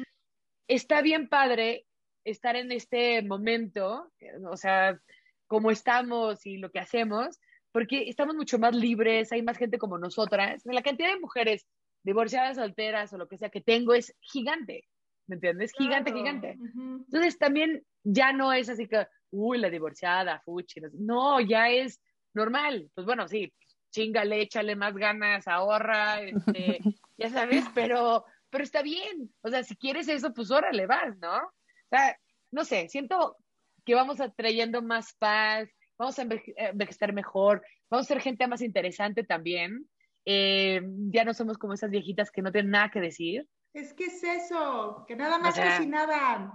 está 0.68 1.00
bien 1.00 1.28
padre 1.28 1.86
estar 2.24 2.54
en 2.54 2.70
este 2.70 3.22
momento, 3.22 4.12
o 4.46 4.56
sea, 4.56 5.00
como 5.46 5.70
estamos 5.70 6.44
y 6.44 6.58
lo 6.58 6.70
que 6.70 6.80
hacemos, 6.80 7.40
porque 7.72 8.08
estamos 8.08 8.34
mucho 8.34 8.58
más 8.58 8.74
libres, 8.74 9.32
hay 9.32 9.42
más 9.42 9.58
gente 9.58 9.78
como 9.78 9.98
nosotras. 9.98 10.62
La 10.64 10.82
cantidad 10.82 11.12
de 11.12 11.20
mujeres 11.20 11.66
divorciadas, 12.02 12.56
solteras 12.56 13.12
o 13.12 13.18
lo 13.18 13.28
que 13.28 13.38
sea 13.38 13.50
que 13.50 13.60
tengo 13.60 13.94
es 13.94 14.14
gigante, 14.20 14.88
¿me 15.26 15.36
entiendes? 15.36 15.72
Gigante, 15.72 16.12
gigante. 16.12 16.58
Entonces 16.74 17.38
también 17.38 17.84
ya 18.02 18.32
no 18.32 18.52
es 18.52 18.68
así 18.68 18.88
que, 18.88 19.06
uy, 19.30 19.58
la 19.58 19.70
divorciada, 19.70 20.40
fuchi, 20.40 20.80
no, 20.94 21.40
ya 21.40 21.68
es 21.68 22.00
normal. 22.34 22.90
Pues 22.94 23.06
bueno, 23.06 23.28
sí, 23.28 23.52
chingale, 23.90 24.40
échale 24.42 24.76
más 24.76 24.94
ganas, 24.94 25.46
ahorra, 25.46 26.22
este, 26.22 26.80
ya 27.18 27.30
sabes, 27.30 27.64
pero, 27.74 28.24
pero 28.48 28.64
está 28.64 28.82
bien. 28.82 29.32
O 29.42 29.50
sea, 29.50 29.62
si 29.62 29.76
quieres 29.76 30.08
eso, 30.08 30.32
pues 30.32 30.50
órale, 30.50 30.86
vas, 30.86 31.16
¿no? 31.18 31.36
O 31.36 31.88
sea, 31.90 32.18
no 32.50 32.64
sé, 32.64 32.88
siento 32.88 33.36
que 33.84 33.94
vamos 33.94 34.20
atrayendo 34.20 34.82
más 34.82 35.14
paz, 35.14 35.68
vamos 36.00 36.18
a 36.18 36.22
envejecer 36.22 37.12
mejor, 37.12 37.62
vamos 37.90 38.06
a 38.06 38.14
ser 38.14 38.22
gente 38.22 38.46
más 38.48 38.62
interesante 38.62 39.22
también. 39.22 39.86
Eh, 40.24 40.80
ya 41.12 41.24
no 41.24 41.34
somos 41.34 41.58
como 41.58 41.74
esas 41.74 41.90
viejitas 41.90 42.30
que 42.30 42.40
no 42.40 42.50
tienen 42.50 42.70
nada 42.70 42.90
que 42.90 43.00
decir. 43.00 43.46
Es 43.74 43.92
que 43.92 44.06
es 44.06 44.24
eso, 44.24 45.04
que 45.06 45.14
nada 45.14 45.38
más 45.38 45.54
cocinaban, 45.54 46.52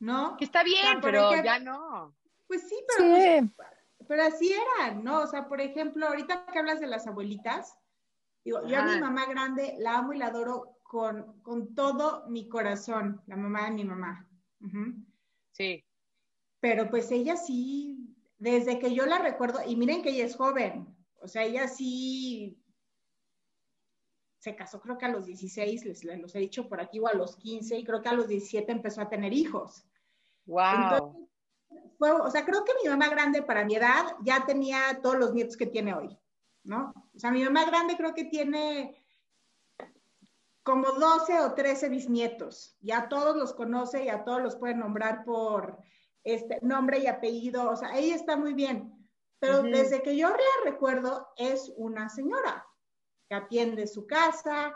¿no? 0.00 0.36
Que 0.36 0.44
está 0.44 0.62
bien, 0.62 1.00
pero 1.00 1.34
ya 1.42 1.58
no. 1.58 2.14
Pues 2.46 2.68
sí, 2.68 2.76
pero, 2.86 3.10
pues, 3.10 3.56
pero 4.06 4.22
así 4.24 4.52
eran, 4.52 5.02
¿no? 5.02 5.22
O 5.22 5.26
sea, 5.26 5.48
por 5.48 5.62
ejemplo, 5.62 6.06
ahorita 6.06 6.44
que 6.52 6.58
hablas 6.58 6.78
de 6.78 6.86
las 6.86 7.06
abuelitas, 7.06 7.74
digo, 8.44 8.66
yo 8.66 8.78
a 8.78 8.84
mi 8.84 9.00
mamá 9.00 9.24
grande 9.24 9.76
la 9.78 9.96
amo 9.96 10.12
y 10.12 10.18
la 10.18 10.26
adoro 10.26 10.76
con, 10.82 11.40
con 11.40 11.74
todo 11.74 12.28
mi 12.28 12.50
corazón, 12.50 13.22
la 13.26 13.36
mamá 13.36 13.64
de 13.64 13.70
mi 13.70 13.84
mamá. 13.84 14.28
Sí. 15.52 15.82
Pero 16.60 16.90
pues 16.90 17.10
ella 17.10 17.36
sí 17.36 18.13
desde 18.44 18.78
que 18.78 18.94
yo 18.94 19.06
la 19.06 19.18
recuerdo, 19.18 19.60
y 19.66 19.74
miren 19.74 20.02
que 20.02 20.10
ella 20.10 20.26
es 20.26 20.36
joven, 20.36 20.94
o 21.18 21.26
sea, 21.26 21.44
ella 21.44 21.66
sí 21.66 22.60
se 24.38 24.54
casó 24.54 24.78
creo 24.82 24.98
que 24.98 25.06
a 25.06 25.08
los 25.08 25.24
16, 25.24 25.86
les, 25.86 26.04
los 26.04 26.34
he 26.34 26.40
dicho 26.40 26.68
por 26.68 26.78
aquí, 26.78 26.98
o 26.98 27.08
a 27.08 27.14
los 27.14 27.36
15, 27.36 27.78
y 27.78 27.84
creo 27.84 28.02
que 28.02 28.10
a 28.10 28.12
los 28.12 28.28
17 28.28 28.70
empezó 28.70 29.00
a 29.00 29.08
tener 29.08 29.32
hijos. 29.32 29.86
Wow. 30.44 31.26
fue, 31.98 32.12
o 32.12 32.30
sea, 32.30 32.44
creo 32.44 32.62
que 32.66 32.72
mi 32.82 32.90
mamá 32.90 33.08
grande 33.08 33.40
para 33.40 33.64
mi 33.64 33.76
edad 33.76 34.14
ya 34.22 34.44
tenía 34.44 35.00
todos 35.02 35.16
los 35.16 35.32
nietos 35.32 35.56
que 35.56 35.64
tiene 35.64 35.94
hoy, 35.94 36.18
¿no? 36.64 36.92
O 37.14 37.18
sea, 37.18 37.30
mi 37.30 37.42
mamá 37.42 37.64
grande 37.64 37.96
creo 37.96 38.12
que 38.12 38.24
tiene 38.24 39.02
como 40.62 40.92
12 40.92 41.40
o 41.40 41.54
13 41.54 41.88
bisnietos. 41.88 42.76
Ya 42.82 43.08
todos 43.08 43.34
los 43.36 43.54
conoce 43.54 44.04
y 44.04 44.10
a 44.10 44.22
todos 44.24 44.42
los 44.42 44.56
puede 44.56 44.74
nombrar 44.74 45.24
por 45.24 45.78
este 46.24 46.58
nombre 46.62 46.98
y 46.98 47.06
apellido. 47.06 47.70
O 47.70 47.76
sea, 47.76 47.96
ella 47.96 48.16
está 48.16 48.36
muy 48.36 48.54
bien. 48.54 48.92
Pero 49.38 49.62
desde 49.62 50.02
que 50.02 50.16
yo 50.16 50.30
la 50.30 50.70
recuerdo, 50.70 51.28
es 51.36 51.70
una 51.76 52.08
señora 52.08 52.66
que 53.28 53.34
atiende 53.34 53.86
su 53.86 54.06
casa, 54.06 54.74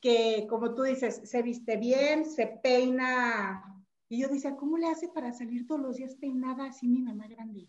que 0.00 0.46
como 0.48 0.74
tú 0.74 0.82
dices, 0.82 1.22
se 1.24 1.42
viste 1.42 1.76
bien, 1.76 2.24
se 2.24 2.46
peina. 2.62 3.64
Y 4.08 4.22
yo 4.22 4.28
decía, 4.28 4.54
¿cómo 4.56 4.78
le 4.78 4.88
hace 4.88 5.08
para 5.08 5.32
salir 5.32 5.66
todos 5.66 5.80
los 5.80 5.96
días 5.96 6.14
peinada 6.16 6.66
así 6.66 6.86
mi 6.86 7.02
mamá 7.02 7.26
grande? 7.26 7.68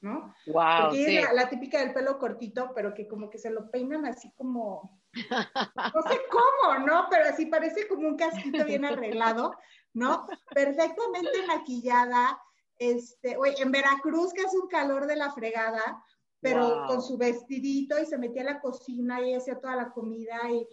¿No? 0.00 0.34
Wow, 0.46 0.90
Porque 0.90 1.18
es 1.18 1.32
la, 1.32 1.48
típica 1.48 1.80
del 1.80 1.92
pelo 1.92 2.18
cortito, 2.18 2.72
pero 2.74 2.94
que 2.94 3.06
como 3.06 3.28
que 3.30 3.38
se 3.38 3.50
lo 3.50 3.70
peinan 3.70 4.06
así 4.06 4.32
como, 4.36 5.00
no 5.12 6.02
sé 6.02 6.20
cómo, 6.30 6.86
¿no? 6.86 7.06
Pero 7.10 7.28
así 7.28 7.46
parece 7.46 7.86
como 7.86 8.08
un 8.08 8.16
casquito 8.16 8.64
bien 8.64 8.84
arreglado, 8.84 9.56
¿no? 9.92 10.26
Perfectamente 10.54 11.46
maquillada. 11.46 12.40
Este, 12.78 13.36
oye, 13.36 13.60
en 13.60 13.72
Veracruz, 13.72 14.32
que 14.32 14.42
hace 14.42 14.58
un 14.58 14.68
calor 14.68 15.06
de 15.06 15.16
la 15.16 15.32
fregada, 15.32 16.02
pero 16.40 16.84
con 16.86 17.02
su 17.02 17.18
vestidito 17.18 18.00
y 18.00 18.06
se 18.06 18.18
metía 18.18 18.42
a 18.42 18.52
la 18.52 18.60
cocina 18.60 19.20
y 19.20 19.34
hacía 19.34 19.58
toda 19.58 19.74
la 19.74 19.90
comida 19.90 20.38
y, 20.50 20.66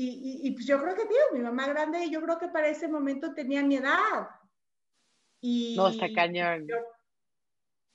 y, 0.00 0.52
pues 0.52 0.64
yo 0.64 0.80
creo 0.80 0.94
que, 0.94 1.06
tío, 1.06 1.18
mi 1.32 1.40
mamá 1.40 1.66
grande, 1.66 2.08
yo 2.08 2.22
creo 2.22 2.38
que 2.38 2.46
para 2.46 2.68
ese 2.68 2.86
momento 2.86 3.34
tenía 3.34 3.64
mi 3.64 3.76
edad. 3.76 4.28
Y 5.40 5.74
no, 5.76 5.88
está 5.88 6.06
cañón. 6.14 6.68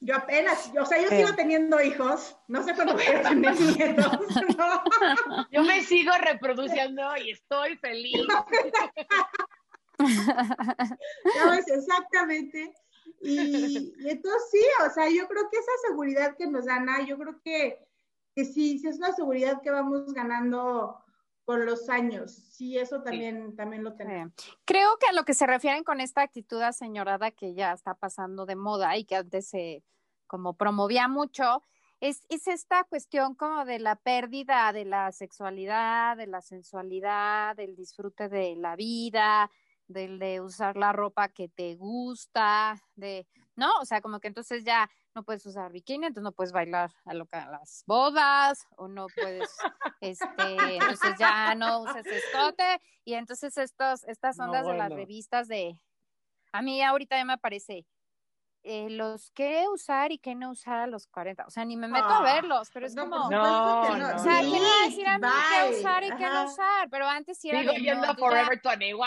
Yo, 0.02 0.14
apenas, 0.14 0.70
o 0.78 0.86
sea, 0.86 1.02
yo 1.02 1.08
sigo 1.08 1.34
teniendo 1.34 1.82
hijos, 1.82 2.36
no 2.50 2.62
sé 2.62 2.76
cuándo 2.76 2.96
voy 2.96 3.06
a 3.06 3.22
tener 3.22 3.58
nietos. 3.58 4.12
Yo 5.52 5.64
me 5.64 5.82
sigo 5.82 6.12
reproduciendo 6.18 7.16
y 7.16 7.32
estoy 7.32 7.78
feliz. 7.78 8.28
no, 11.46 11.54
es 11.54 11.68
exactamente. 11.68 12.74
Y, 13.22 13.94
entonces 14.08 14.42
sí, 14.52 14.62
o 14.86 14.90
sea, 14.90 15.10
yo 15.10 15.28
creo 15.28 15.50
que 15.50 15.58
esa 15.58 15.72
seguridad 15.88 16.36
que 16.38 16.48
nos 16.48 16.66
gana, 16.66 17.06
yo 17.06 17.18
creo 17.18 17.40
que, 17.42 17.80
que 18.36 18.46
sí, 18.46 18.80
sí 18.80 18.88
es 18.88 18.98
una 18.98 19.14
seguridad 19.14 19.62
que 19.62 19.72
vamos 19.72 20.14
ganando 20.14 21.04
con 21.46 21.66
los 21.66 21.90
años. 21.90 22.32
Sí, 22.32 22.78
eso 22.78 23.02
también, 23.02 23.56
también 23.56 23.84
lo 23.84 23.96
tenemos. 23.96 24.34
Creo 24.66 24.98
que 24.98 25.08
a 25.08 25.14
lo 25.14 25.26
que 25.26 25.34
se 25.34 25.46
refieren 25.46 25.84
con 25.84 26.02
esta 26.02 26.22
actitud 26.22 26.62
señorada 26.72 27.32
que 27.32 27.54
ya 27.54 27.74
está 27.74 27.94
pasando 27.96 28.46
de 28.46 28.56
moda 28.56 28.98
y 28.98 29.06
que 29.06 29.16
antes 29.16 29.48
se 29.48 29.84
como 30.28 30.56
promovía 30.56 31.08
mucho, 31.08 31.62
es, 32.00 32.26
es 32.30 32.48
esta 32.48 32.84
cuestión 32.86 33.36
como 33.36 33.66
de 33.66 33.78
la 33.78 33.96
pérdida 33.96 34.74
de 34.74 34.84
la 34.84 35.12
sexualidad, 35.12 36.18
de 36.18 36.26
la 36.26 36.42
sensualidad, 36.42 37.56
del 37.56 37.76
disfrute 37.76 38.30
de 38.30 38.56
la 38.56 38.76
vida, 38.76 39.52
del 39.94 40.20
de 40.20 40.42
usar 40.42 40.76
la 40.76 40.92
ropa 40.92 41.30
que 41.30 41.48
te 41.48 41.76
gusta, 41.76 42.82
de, 42.96 43.28
¿no? 43.56 43.72
O 43.82 43.86
sea, 43.86 44.02
como 44.02 44.20
que 44.20 44.28
entonces 44.28 44.64
ya 44.64 44.90
no 45.16 45.24
puedes 45.24 45.46
usar 45.46 45.72
bikini, 45.72 46.08
entonces 46.08 46.24
no 46.24 46.32
puedes 46.32 46.52
bailar 46.52 46.92
a, 47.06 47.14
lo 47.14 47.28
a 47.32 47.46
las 47.46 47.84
bodas, 47.86 48.68
o 48.76 48.88
no 48.88 49.08
puedes, 49.16 49.50
este, 50.02 50.76
entonces 50.76 51.16
ya 51.20 51.56
no 51.56 51.82
usas 51.82 52.06
escote, 52.06 52.82
y 53.06 53.14
entonces 53.14 53.58
estos, 53.58 54.04
estas 54.06 54.40
ondas 54.40 54.66
de 54.66 54.74
las 54.74 54.92
revistas 54.92 55.48
de, 55.48 55.80
a 56.52 56.62
mí 56.62 56.82
ahorita 56.82 57.16
ya 57.16 57.26
me 57.26 57.34
aparece 57.34 57.86
eh, 58.66 58.90
los 58.90 59.30
que 59.32 59.66
usar 59.74 60.14
y 60.14 60.18
qué 60.18 60.36
no 60.36 60.52
usar 60.52 60.80
a 60.80 60.88
los 60.88 61.08
40. 61.08 61.46
O 61.46 61.50
sea, 61.50 61.66
ni 61.66 61.76
me 61.76 61.90
meto 61.90 62.06
a 62.06 62.20
ah, 62.20 62.22
verlos, 62.22 62.70
pero 62.74 62.86
es 62.86 62.96
como. 62.96 63.30
No, 63.30 63.82
O 63.82 64.20
sea, 64.20 64.40
¿quién 64.40 64.64
va 64.64 64.82
a 64.82 64.86
decir 64.86 65.06
a 65.06 65.18
mí 65.18 65.28
qué 65.50 65.80
usar 65.80 66.04
y 66.06 66.10
qué 66.16 66.24
no 66.24 66.46
usar? 66.46 66.90
Pero 66.90 67.06
antes 67.06 67.38
sí 67.38 67.50
era. 67.50 67.60
Sigo 67.60 67.74
yendo 67.74 68.08
a 68.08 68.16
Forever 68.16 68.62
21. 68.64 69.06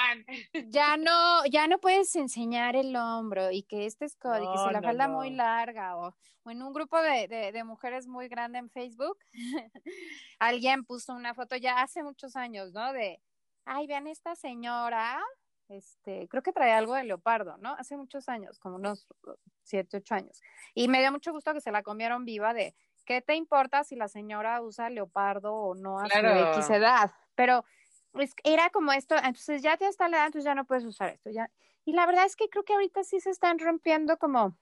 Ya 0.68 0.96
no, 0.98 1.46
ya 1.46 1.66
no 1.68 1.78
puedes 1.78 2.14
enseñar 2.16 2.76
el 2.76 2.94
hombro 2.96 3.50
y 3.50 3.62
que 3.62 3.86
este 3.86 4.04
es 4.04 4.14
y 4.14 4.18
que 4.18 4.58
se 4.58 4.72
la 4.72 4.82
falda 4.82 5.08
muy 5.08 5.30
larga 5.30 5.96
o, 5.96 6.14
o, 6.42 6.50
en 6.50 6.62
un 6.62 6.74
grupo 6.74 7.00
de, 7.00 7.26
de, 7.26 7.52
de 7.52 7.64
mujeres 7.64 8.06
muy 8.06 8.28
grande 8.28 8.58
en 8.58 8.68
Facebook, 8.68 9.18
alguien 10.38 10.84
puso 10.84 11.14
una 11.14 11.32
foto 11.32 11.56
ya 11.56 11.80
hace 11.80 12.02
muchos 12.02 12.36
años, 12.36 12.72
¿no? 12.72 12.92
De, 12.92 13.22
ay, 13.64 13.86
vean 13.86 14.06
esta 14.06 14.34
señora 14.36 15.22
este, 15.68 16.28
creo 16.28 16.42
que 16.42 16.52
traía 16.52 16.78
algo 16.78 16.94
de 16.94 17.04
leopardo, 17.04 17.56
¿no? 17.58 17.74
Hace 17.74 17.96
muchos 17.96 18.28
años, 18.28 18.58
como 18.58 18.76
unos 18.76 19.06
siete, 19.62 19.98
ocho 19.98 20.14
años. 20.14 20.40
Y 20.74 20.88
me 20.88 21.00
dio 21.00 21.10
mucho 21.12 21.32
gusto 21.32 21.52
que 21.52 21.60
se 21.60 21.72
la 21.72 21.82
comieron 21.82 22.24
viva 22.24 22.54
de, 22.54 22.74
¿qué 23.04 23.20
te 23.20 23.34
importa 23.34 23.84
si 23.84 23.96
la 23.96 24.08
señora 24.08 24.60
usa 24.62 24.90
leopardo 24.90 25.54
o 25.54 25.74
no 25.74 25.98
a 25.98 26.08
su 26.08 26.58
X 26.58 26.70
edad? 26.70 27.10
Pero 27.34 27.64
pues, 28.12 28.34
era 28.44 28.70
como 28.70 28.92
esto, 28.92 29.16
entonces 29.16 29.62
ya 29.62 29.76
te 29.76 29.86
está 29.86 30.08
la 30.08 30.18
edad, 30.18 30.26
entonces 30.26 30.44
ya 30.44 30.54
no 30.54 30.64
puedes 30.64 30.84
usar 30.84 31.10
esto. 31.10 31.30
Ya. 31.30 31.50
Y 31.84 31.92
la 31.92 32.06
verdad 32.06 32.26
es 32.26 32.36
que 32.36 32.48
creo 32.48 32.64
que 32.64 32.74
ahorita 32.74 33.04
sí 33.04 33.20
se 33.20 33.30
están 33.30 33.58
rompiendo 33.58 34.18
como 34.18 34.56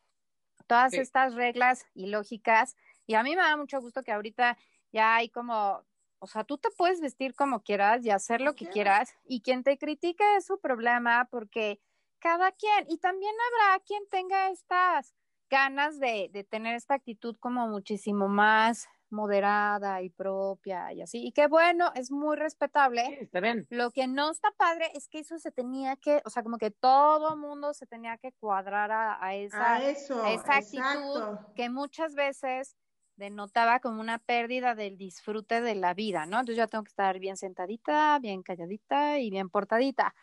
todas 0.67 0.95
estas 0.95 1.35
reglas 1.35 1.87
y 1.95 2.07
lógicas. 2.07 2.77
Y 3.07 3.14
a 3.14 3.23
mí 3.23 3.37
me 3.37 3.43
da 3.43 3.57
mucho 3.57 3.81
gusto 3.81 4.03
que 4.03 4.12
ahorita 4.12 4.57
ya 4.93 5.17
hay 5.17 5.29
como 5.29 5.85
o 6.24 6.26
sea, 6.26 6.44
tú 6.44 6.58
te 6.58 6.70
puedes 6.70 7.00
vestir 7.00 7.34
como 7.34 7.62
quieras 7.62 8.04
y 8.04 8.10
hacer 8.10 8.40
lo 8.40 8.54
que 8.54 8.66
quieras 8.66 9.14
y 9.24 9.42
quien 9.42 9.62
te 9.62 9.78
critique 9.78 10.24
es 10.37 10.46
su 10.46 10.58
problema 10.58 11.28
porque 11.30 11.80
cada 12.18 12.50
quien, 12.52 12.87
y 12.88 12.98
también 12.98 13.34
habrá 13.52 13.84
quien 13.84 14.02
tenga 14.08 14.48
estas 14.48 15.14
ganas 15.50 16.00
de, 16.00 16.30
de 16.32 16.42
tener 16.42 16.74
esta 16.74 16.94
actitud 16.94 17.37
como 17.38 17.68
muchísimo 17.68 18.28
más 18.28 18.88
moderada 19.10 20.02
y 20.02 20.10
propia 20.10 20.92
y 20.92 21.02
así. 21.02 21.24
Y 21.24 21.32
qué 21.32 21.46
bueno, 21.46 21.92
es 21.94 22.10
muy 22.10 22.37
respetable. 22.37 23.20
está 23.20 23.40
bien. 23.40 23.66
Lo 23.70 23.90
que 23.90 24.06
no 24.06 24.30
está 24.30 24.50
padre 24.52 24.90
es 24.94 25.08
que 25.08 25.20
eso 25.20 25.38
se 25.38 25.52
tenía 25.52 25.96
que, 25.96 26.20
o 26.24 26.30
sea, 26.30 26.42
como 26.42 26.58
que 26.58 26.70
todo 26.70 27.37
mundo 27.37 27.72
se 27.72 27.87
tenía 27.87 28.18
que 28.18 28.32
cuadrar 28.32 28.90
a, 28.92 29.34
esa, 29.34 29.76
a 29.76 29.88
eso, 29.88 30.24
esa 30.26 30.56
actitud 30.56 31.38
que 31.54 31.70
muchas 31.70 32.14
veces 32.14 32.76
denotaba 33.16 33.81
como 33.81 34.00
una 34.00 34.18
pérdida 34.18 34.74
del 34.74 34.96
disfrute 34.96 35.61
de 35.61 35.74
la 35.74 35.94
vida, 35.94 36.27
¿no? 36.27 36.40
Entonces 36.40 36.57
yo 36.57 36.68
tengo 36.68 36.85
que 36.85 36.90
estar 36.90 37.18
bien 37.18 37.37
sentadita, 37.37 38.18
bien 38.18 38.42
calladita 38.42 39.18
y 39.18 39.31
bien 39.31 39.50
portadita. 39.50 40.14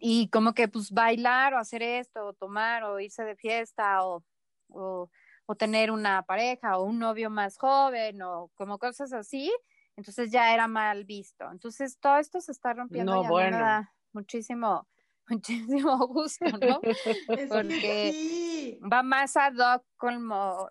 Y 0.00 0.28
como 0.30 0.52
que 0.52 0.68
pues 0.68 0.90
bailar 0.90 1.54
o 1.54 1.58
hacer 1.58 1.82
esto, 1.82 2.26
o 2.26 2.32
tomar 2.32 2.82
o 2.84 2.98
irse 2.98 3.24
de 3.24 3.36
fiesta 3.36 4.04
o, 4.04 4.24
o, 4.68 5.08
tener 5.56 5.92
una 5.92 6.22
pareja 6.22 6.78
o 6.78 6.84
un 6.84 6.98
novio 6.98 7.30
más 7.30 7.56
joven 7.56 8.20
o 8.22 8.50
como 8.56 8.78
cosas 8.78 9.12
así, 9.12 9.52
entonces 9.96 10.30
ya 10.32 10.52
era 10.52 10.66
mal 10.66 11.04
visto. 11.04 11.48
Entonces 11.50 11.98
todo 12.00 12.16
esto 12.16 12.40
se 12.40 12.52
está 12.52 12.74
rompiendo 12.74 13.14
no, 13.14 13.28
bueno. 13.28 13.88
muchísimo, 14.12 14.88
muchísimo 15.28 16.06
gusto, 16.08 16.46
¿no? 16.46 16.80
Porque 17.48 18.78
va 18.92 19.04
más 19.04 19.36
ad 19.36 19.54
hoc 19.54 19.84
como 19.96 20.68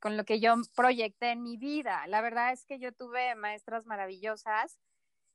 con 0.00 0.16
lo 0.16 0.24
que 0.24 0.40
yo 0.40 0.54
proyecté 0.74 1.30
en 1.32 1.42
mi 1.42 1.56
vida. 1.56 2.06
La 2.06 2.20
verdad 2.20 2.52
es 2.52 2.64
que 2.64 2.78
yo 2.78 2.92
tuve 2.92 3.34
maestras 3.34 3.86
maravillosas 3.86 4.78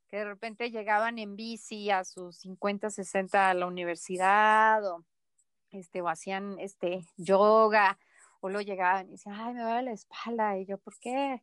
que 0.07 0.17
de 0.17 0.25
repente 0.25 0.71
llegaban 0.71 1.19
en 1.19 1.35
bici 1.35 1.89
a 1.89 2.03
sus 2.03 2.37
50, 2.39 2.89
60 2.89 3.49
a 3.49 3.53
la 3.53 3.65
universidad 3.65 4.85
o, 4.85 5.05
este, 5.71 6.01
o 6.01 6.09
hacían 6.09 6.59
este, 6.59 7.05
yoga 7.17 7.97
o 8.41 8.49
luego 8.49 8.61
llegaban 8.61 9.07
y 9.07 9.11
decían, 9.11 9.35
ay, 9.39 9.53
me 9.53 9.61
duele 9.61 9.83
la 9.83 9.91
espalda. 9.91 10.57
Y 10.57 10.65
yo, 10.65 10.77
¿por 10.77 10.97
qué? 10.99 11.41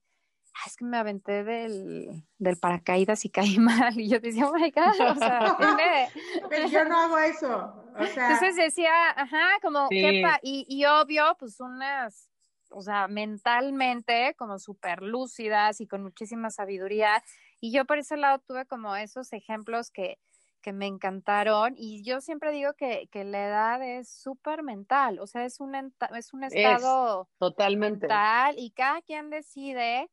es 0.67 0.77
que 0.77 0.85
me 0.85 0.97
aventé 0.97 1.45
del, 1.45 2.25
del 2.39 2.57
paracaídas 2.57 3.25
y 3.25 3.31
caí 3.31 3.59
mal. 3.59 3.99
Y 3.99 4.09
yo 4.09 4.21
decía, 4.21 4.47
oh 4.49 4.53
my 4.53 4.71
God, 4.71 5.11
o 5.11 5.15
sea, 5.15 5.57
Pero 6.51 6.69
yo 6.69 6.85
no 6.85 6.99
hago 6.99 7.19
eso. 7.19 7.85
O 7.99 8.07
sea... 8.07 8.33
Entonces 8.33 8.57
decía, 8.57 9.11
ajá, 9.11 9.59
como, 9.63 9.89
y, 9.91 10.67
y 10.69 10.85
obvio, 10.85 11.37
pues 11.39 11.61
unas 11.61 12.29
o 12.71 12.83
sea, 12.83 13.09
mentalmente 13.09 14.35
como 14.37 14.59
súper 14.59 15.03
lúcidas 15.03 15.81
y 15.81 15.87
con 15.87 16.03
muchísima 16.03 16.51
sabiduría. 16.51 17.23
Y 17.61 17.73
yo 17.73 17.85
por 17.85 17.99
ese 17.99 18.17
lado 18.17 18.39
tuve 18.41 18.67
como 18.67 18.95
esos 18.97 19.33
ejemplos 19.33 19.91
que, 19.91 20.19
que 20.61 20.73
me 20.73 20.87
encantaron 20.87 21.75
y 21.77 22.03
yo 22.03 22.21
siempre 22.21 22.53
digo 22.53 22.75
que, 22.75 23.09
que 23.11 23.25
la 23.25 23.47
edad 23.47 23.83
es 23.83 24.11
súper 24.11 24.63
mental, 24.63 25.19
o 25.21 25.27
sea, 25.27 25.45
es 25.45 25.61
un, 25.61 25.75
es 25.75 26.33
un 26.33 26.45
estado 26.45 27.29
totalmente 27.39 28.07
mental 28.07 28.55
y 28.59 28.71
cada 28.73 29.03
quien 29.03 29.31
decide. 29.31 30.11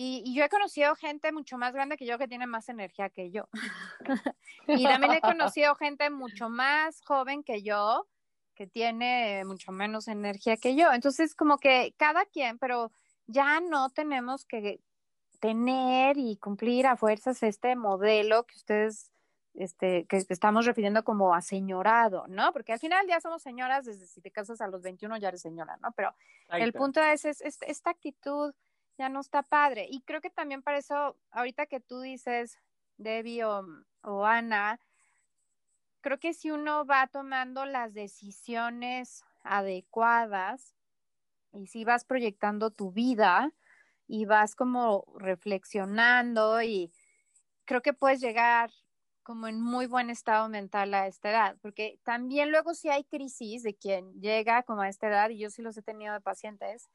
Y, 0.00 0.22
y, 0.24 0.36
yo 0.36 0.44
he 0.44 0.48
conocido 0.48 0.94
gente 0.94 1.32
mucho 1.32 1.58
más 1.58 1.72
grande 1.72 1.96
que 1.96 2.06
yo 2.06 2.18
que 2.18 2.28
tiene 2.28 2.46
más 2.46 2.68
energía 2.68 3.10
que 3.10 3.32
yo. 3.32 3.48
y 4.68 4.84
también 4.84 5.14
he 5.14 5.20
conocido 5.36 5.74
gente 5.74 6.08
mucho 6.08 6.48
más 6.48 7.00
joven 7.02 7.42
que 7.42 7.64
yo 7.64 8.06
que 8.58 8.66
tiene 8.66 9.44
mucho 9.44 9.70
menos 9.70 10.08
energía 10.08 10.56
que 10.56 10.74
yo. 10.74 10.92
Entonces, 10.92 11.36
como 11.36 11.58
que 11.58 11.94
cada 11.96 12.26
quien, 12.26 12.58
pero 12.58 12.90
ya 13.28 13.60
no 13.60 13.88
tenemos 13.90 14.44
que 14.44 14.80
tener 15.38 16.18
y 16.18 16.38
cumplir 16.38 16.88
a 16.88 16.96
fuerzas 16.96 17.40
este 17.44 17.76
modelo 17.76 18.44
que 18.46 18.56
ustedes, 18.56 19.12
este, 19.54 20.06
que 20.06 20.16
estamos 20.28 20.66
refiriendo 20.66 21.04
como 21.04 21.36
aseñorado, 21.36 22.26
¿no? 22.26 22.52
Porque 22.52 22.72
al 22.72 22.80
final 22.80 23.06
ya 23.06 23.20
somos 23.20 23.42
señoras, 23.42 23.84
desde 23.84 24.08
si 24.08 24.20
te 24.20 24.32
casas 24.32 24.60
a 24.60 24.66
los 24.66 24.82
21 24.82 25.18
ya 25.18 25.28
eres 25.28 25.40
señora, 25.40 25.78
¿no? 25.80 25.92
Pero 25.92 26.12
el 26.48 26.72
punto 26.72 27.00
es, 27.00 27.24
es, 27.26 27.40
esta 27.40 27.90
actitud 27.90 28.52
ya 28.98 29.08
no 29.08 29.20
está 29.20 29.44
padre. 29.44 29.86
Y 29.88 30.00
creo 30.00 30.20
que 30.20 30.30
también 30.30 30.62
para 30.62 30.78
eso, 30.78 31.16
ahorita 31.30 31.66
que 31.66 31.78
tú 31.78 32.00
dices, 32.00 32.58
Debbie 32.96 33.44
o, 33.44 33.64
o 34.02 34.24
Ana, 34.26 34.80
creo 36.00 36.18
que 36.18 36.34
si 36.34 36.50
uno 36.50 36.84
va 36.86 37.06
tomando 37.06 37.64
las 37.64 37.94
decisiones 37.94 39.24
adecuadas 39.42 40.74
y 41.52 41.66
si 41.66 41.84
vas 41.84 42.04
proyectando 42.04 42.70
tu 42.70 42.92
vida 42.92 43.52
y 44.06 44.24
vas 44.24 44.54
como 44.54 45.04
reflexionando 45.16 46.62
y 46.62 46.92
creo 47.64 47.82
que 47.82 47.92
puedes 47.92 48.20
llegar 48.20 48.70
como 49.22 49.46
en 49.46 49.60
muy 49.60 49.86
buen 49.86 50.08
estado 50.08 50.48
mental 50.48 50.94
a 50.94 51.06
esta 51.06 51.28
edad, 51.28 51.56
porque 51.60 52.00
también 52.02 52.50
luego 52.50 52.72
si 52.72 52.88
hay 52.88 53.04
crisis 53.04 53.62
de 53.62 53.74
quien 53.74 54.14
llega 54.22 54.62
como 54.62 54.80
a 54.80 54.88
esta 54.88 55.08
edad, 55.08 55.28
y 55.28 55.38
yo 55.38 55.50
sí 55.50 55.60
los 55.60 55.76
he 55.76 55.82
tenido 55.82 56.14
de 56.14 56.22
pacientes, 56.22 56.88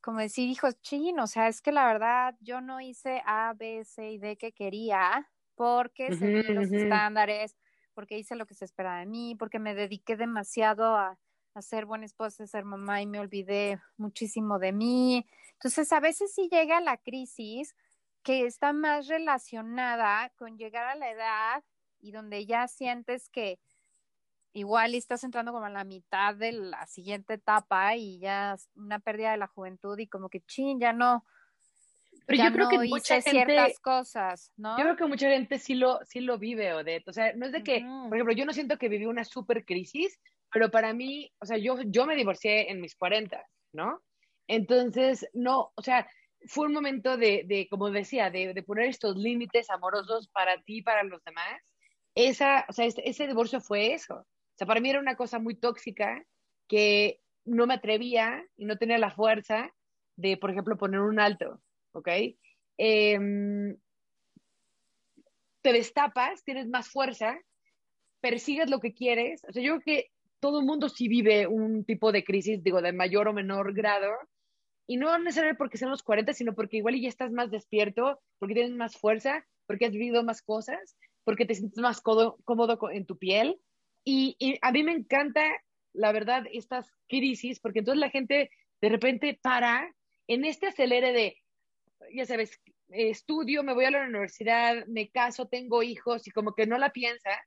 como 0.00 0.18
decir, 0.20 0.48
hijo, 0.48 0.72
chin, 0.80 1.20
o 1.20 1.26
sea, 1.26 1.48
es 1.48 1.60
que 1.60 1.72
la 1.72 1.86
verdad 1.86 2.34
yo 2.40 2.62
no 2.62 2.80
hice 2.80 3.22
A, 3.26 3.52
B, 3.54 3.84
C 3.84 4.12
y 4.12 4.18
D 4.18 4.38
que 4.38 4.52
quería 4.52 5.28
porque 5.56 6.16
se 6.16 6.42
los 6.54 6.72
estándares, 6.72 7.54
porque 7.98 8.16
hice 8.16 8.36
lo 8.36 8.46
que 8.46 8.54
se 8.54 8.64
esperaba 8.64 9.00
de 9.00 9.06
mí, 9.06 9.34
porque 9.34 9.58
me 9.58 9.74
dediqué 9.74 10.16
demasiado 10.16 10.94
a, 10.94 11.18
a 11.52 11.62
ser 11.62 11.84
buena 11.84 12.04
esposa, 12.04 12.44
a 12.44 12.46
ser 12.46 12.64
mamá 12.64 13.02
y 13.02 13.08
me 13.08 13.18
olvidé 13.18 13.80
muchísimo 13.96 14.60
de 14.60 14.72
mí. 14.72 15.26
Entonces, 15.54 15.92
a 15.92 15.98
veces 15.98 16.32
sí 16.32 16.48
llega 16.48 16.80
la 16.80 16.98
crisis 16.98 17.74
que 18.22 18.46
está 18.46 18.72
más 18.72 19.08
relacionada 19.08 20.30
con 20.36 20.56
llegar 20.56 20.86
a 20.86 20.94
la 20.94 21.10
edad 21.10 21.64
y 21.98 22.12
donde 22.12 22.46
ya 22.46 22.68
sientes 22.68 23.28
que 23.30 23.58
igual 24.52 24.94
estás 24.94 25.24
entrando 25.24 25.52
como 25.52 25.66
a 25.66 25.70
la 25.70 25.82
mitad 25.82 26.36
de 26.36 26.52
la 26.52 26.86
siguiente 26.86 27.34
etapa 27.34 27.96
y 27.96 28.20
ya 28.20 28.58
una 28.76 29.00
pérdida 29.00 29.32
de 29.32 29.38
la 29.38 29.48
juventud 29.48 29.98
y 29.98 30.06
como 30.06 30.28
que 30.28 30.42
chin, 30.42 30.78
ya 30.78 30.92
no. 30.92 31.24
Pero 32.28 32.44
yo 32.44 32.52
creo 32.52 32.68
que 32.68 32.88
mucha 32.88 33.22
ciertas 33.22 33.80
cosas, 33.80 34.52
¿no? 34.58 34.76
Yo 34.76 34.84
creo 34.84 34.96
que 34.96 35.06
mucha 35.06 35.30
gente 35.30 35.58
sí 35.58 35.74
lo, 35.74 35.98
sí 36.04 36.20
lo 36.20 36.38
vive, 36.38 36.74
Odette. 36.74 37.08
O 37.08 37.12
sea, 37.14 37.32
no 37.32 37.46
es 37.46 37.52
de 37.52 37.62
que, 37.62 37.80
por 37.80 38.14
ejemplo, 38.14 38.34
yo 38.34 38.44
no 38.44 38.52
siento 38.52 38.76
que 38.76 38.90
viví 38.90 39.06
una 39.06 39.24
super 39.24 39.64
crisis, 39.64 40.20
pero 40.52 40.70
para 40.70 40.92
mí, 40.92 41.32
o 41.38 41.46
sea, 41.46 41.56
yo, 41.56 41.80
yo 41.86 42.04
me 42.04 42.16
divorcié 42.16 42.70
en 42.70 42.82
mis 42.82 42.94
40, 42.96 43.42
¿no? 43.72 44.02
Entonces, 44.46 45.26
no, 45.32 45.72
o 45.74 45.82
sea, 45.82 46.06
fue 46.46 46.66
un 46.66 46.74
momento 46.74 47.16
de, 47.16 47.44
de 47.46 47.66
como 47.70 47.90
decía, 47.90 48.30
de, 48.30 48.52
de, 48.52 48.62
poner 48.62 48.90
estos 48.90 49.16
límites 49.16 49.70
amorosos 49.70 50.28
para 50.28 50.60
ti 50.60 50.78
y 50.78 50.82
para 50.82 51.04
los 51.04 51.24
demás. 51.24 51.62
Esa, 52.14 52.66
o 52.68 52.74
sea, 52.74 52.84
ese, 52.84 53.08
ese 53.08 53.26
divorcio 53.26 53.62
fue 53.62 53.94
eso. 53.94 54.16
O 54.16 54.56
sea, 54.58 54.66
para 54.66 54.80
mí 54.80 54.90
era 54.90 55.00
una 55.00 55.16
cosa 55.16 55.38
muy 55.38 55.54
tóxica 55.54 56.22
que 56.68 57.22
no 57.46 57.66
me 57.66 57.72
atrevía 57.72 58.44
y 58.58 58.66
no 58.66 58.76
tenía 58.76 58.98
la 58.98 59.12
fuerza 59.12 59.72
de, 60.16 60.36
por 60.36 60.50
ejemplo, 60.50 60.76
poner 60.76 61.00
un 61.00 61.20
alto. 61.20 61.62
¿Ok? 61.98 62.08
Em, 62.78 63.76
te 65.62 65.72
destapas, 65.72 66.42
tienes 66.44 66.68
más 66.68 66.88
fuerza, 66.88 67.38
persigues 68.20 68.70
lo 68.70 68.80
que 68.80 68.94
quieres. 68.94 69.44
O 69.48 69.52
sea, 69.52 69.62
yo 69.62 69.74
creo 69.76 69.84
que 69.84 70.10
todo 70.40 70.60
el 70.60 70.66
mundo 70.66 70.88
sí 70.88 71.08
vive 71.08 71.46
un 71.46 71.84
tipo 71.84 72.12
de 72.12 72.24
crisis, 72.24 72.62
digo, 72.62 72.80
de 72.80 72.92
mayor 72.92 73.28
o 73.28 73.32
menor 73.32 73.74
grado. 73.74 74.10
Y 74.86 74.96
no 74.96 75.18
necesariamente 75.18 75.58
porque 75.58 75.76
sean 75.76 75.90
los 75.90 76.02
40, 76.02 76.32
sino 76.32 76.54
porque 76.54 76.78
igual 76.78 76.98
ya 77.00 77.08
estás 77.08 77.32
más 77.32 77.50
despierto, 77.50 78.20
porque 78.38 78.54
tienes 78.54 78.72
más 78.72 78.96
fuerza, 78.96 79.44
porque 79.66 79.86
has 79.86 79.92
vivido 79.92 80.22
más 80.24 80.40
cosas, 80.40 80.96
porque 81.24 81.44
te 81.44 81.54
sientes 81.54 81.78
más 81.80 82.00
cómodo, 82.00 82.38
en 82.90 83.04
tu 83.04 83.18
piel. 83.18 83.60
Y, 84.04 84.36
y, 84.38 84.58
a 84.62 84.72
mí 84.72 84.82
me 84.82 84.92
encanta, 84.92 85.44
la 85.92 86.12
verdad, 86.12 86.44
estas 86.52 86.90
crisis, 87.08 87.60
porque 87.60 87.80
entonces 87.80 88.00
la 88.00 88.10
gente 88.10 88.50
de 88.80 88.88
repente 88.88 89.38
para 89.42 89.94
en 90.28 90.44
este 90.44 90.68
acelere 90.68 91.12
de 91.12 91.36
ya 92.12 92.26
sabes, 92.26 92.60
estudio, 92.88 93.62
me 93.62 93.74
voy 93.74 93.84
a 93.84 93.90
la 93.90 94.04
universidad, 94.04 94.86
me 94.86 95.10
caso, 95.10 95.46
tengo 95.46 95.82
hijos 95.82 96.26
y 96.26 96.30
como 96.30 96.54
que 96.54 96.66
no 96.66 96.78
la 96.78 96.90
piensas, 96.90 97.38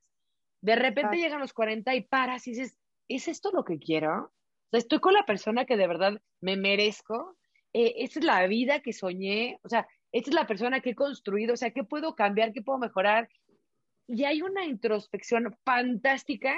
de 0.62 0.76
repente 0.76 1.18
llegan 1.18 1.40
los 1.40 1.54
40 1.54 1.96
y 1.96 2.02
paras 2.02 2.48
y 2.48 2.52
dices, 2.52 2.78
¿es 3.08 3.28
esto 3.28 3.52
lo 3.52 3.66
que 3.66 3.80
quiero? 3.80 4.26
O 4.26 4.70
sea, 4.70 4.80
estoy 4.80 5.00
con 5.00 5.14
la 5.14 5.26
persona 5.26 5.66
que 5.66 5.76
de 5.76 5.88
verdad 5.88 6.22
me 6.40 6.56
merezco, 6.56 7.36
eh, 7.74 7.96
esta 7.98 8.20
es 8.20 8.26
la 8.26 8.46
vida 8.48 8.82
que 8.82 8.94
soñé, 8.94 9.60
o 9.64 9.70
sea, 9.70 9.88
esta 10.12 10.30
es 10.30 10.36
la 10.36 10.48
persona 10.48 10.82
que 10.82 10.92
he 10.92 10.96
construido, 10.96 11.54
o 11.54 11.58
sea, 11.58 11.72
¿qué 11.72 11.84
puedo 11.84 12.16
cambiar? 12.16 12.54
¿Qué 12.54 12.62
puedo 12.62 12.78
mejorar? 12.78 13.28
Y 14.08 14.26
hay 14.26 14.42
una 14.42 14.66
introspección 14.66 15.56
fantástica 15.64 16.58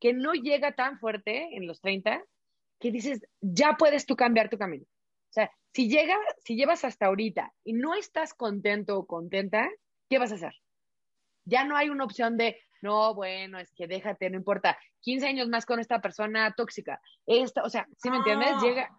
que 0.00 0.12
no 0.12 0.32
llega 0.32 0.72
tan 0.72 0.98
fuerte 0.98 1.56
en 1.56 1.66
los 1.66 1.80
30 1.80 2.24
que 2.80 2.90
dices, 2.90 3.22
ya 3.40 3.76
puedes 3.76 4.06
tú 4.06 4.16
cambiar 4.16 4.48
tu 4.48 4.58
camino. 4.58 4.84
O 5.32 5.34
sea, 5.34 5.50
si 5.72 5.88
llega, 5.88 6.14
si 6.44 6.56
llevas 6.56 6.84
hasta 6.84 7.06
ahorita 7.06 7.54
y 7.64 7.72
no 7.72 7.94
estás 7.94 8.34
contento 8.34 8.98
o 8.98 9.06
contenta, 9.06 9.66
¿qué 10.10 10.18
vas 10.18 10.30
a 10.30 10.34
hacer? 10.34 10.54
Ya 11.46 11.64
no 11.64 11.74
hay 11.74 11.88
una 11.88 12.04
opción 12.04 12.36
de, 12.36 12.60
no, 12.82 13.14
bueno, 13.14 13.58
es 13.58 13.72
que 13.72 13.86
déjate, 13.86 14.28
no 14.28 14.36
importa, 14.36 14.76
15 15.00 15.26
años 15.26 15.48
más 15.48 15.64
con 15.64 15.80
esta 15.80 16.02
persona 16.02 16.52
tóxica. 16.54 17.00
Esta, 17.24 17.62
o 17.62 17.70
sea, 17.70 17.88
¿sí 17.96 18.10
me 18.10 18.18
entiendes? 18.18 18.50
Ah. 18.52 18.60
Llega, 18.62 18.98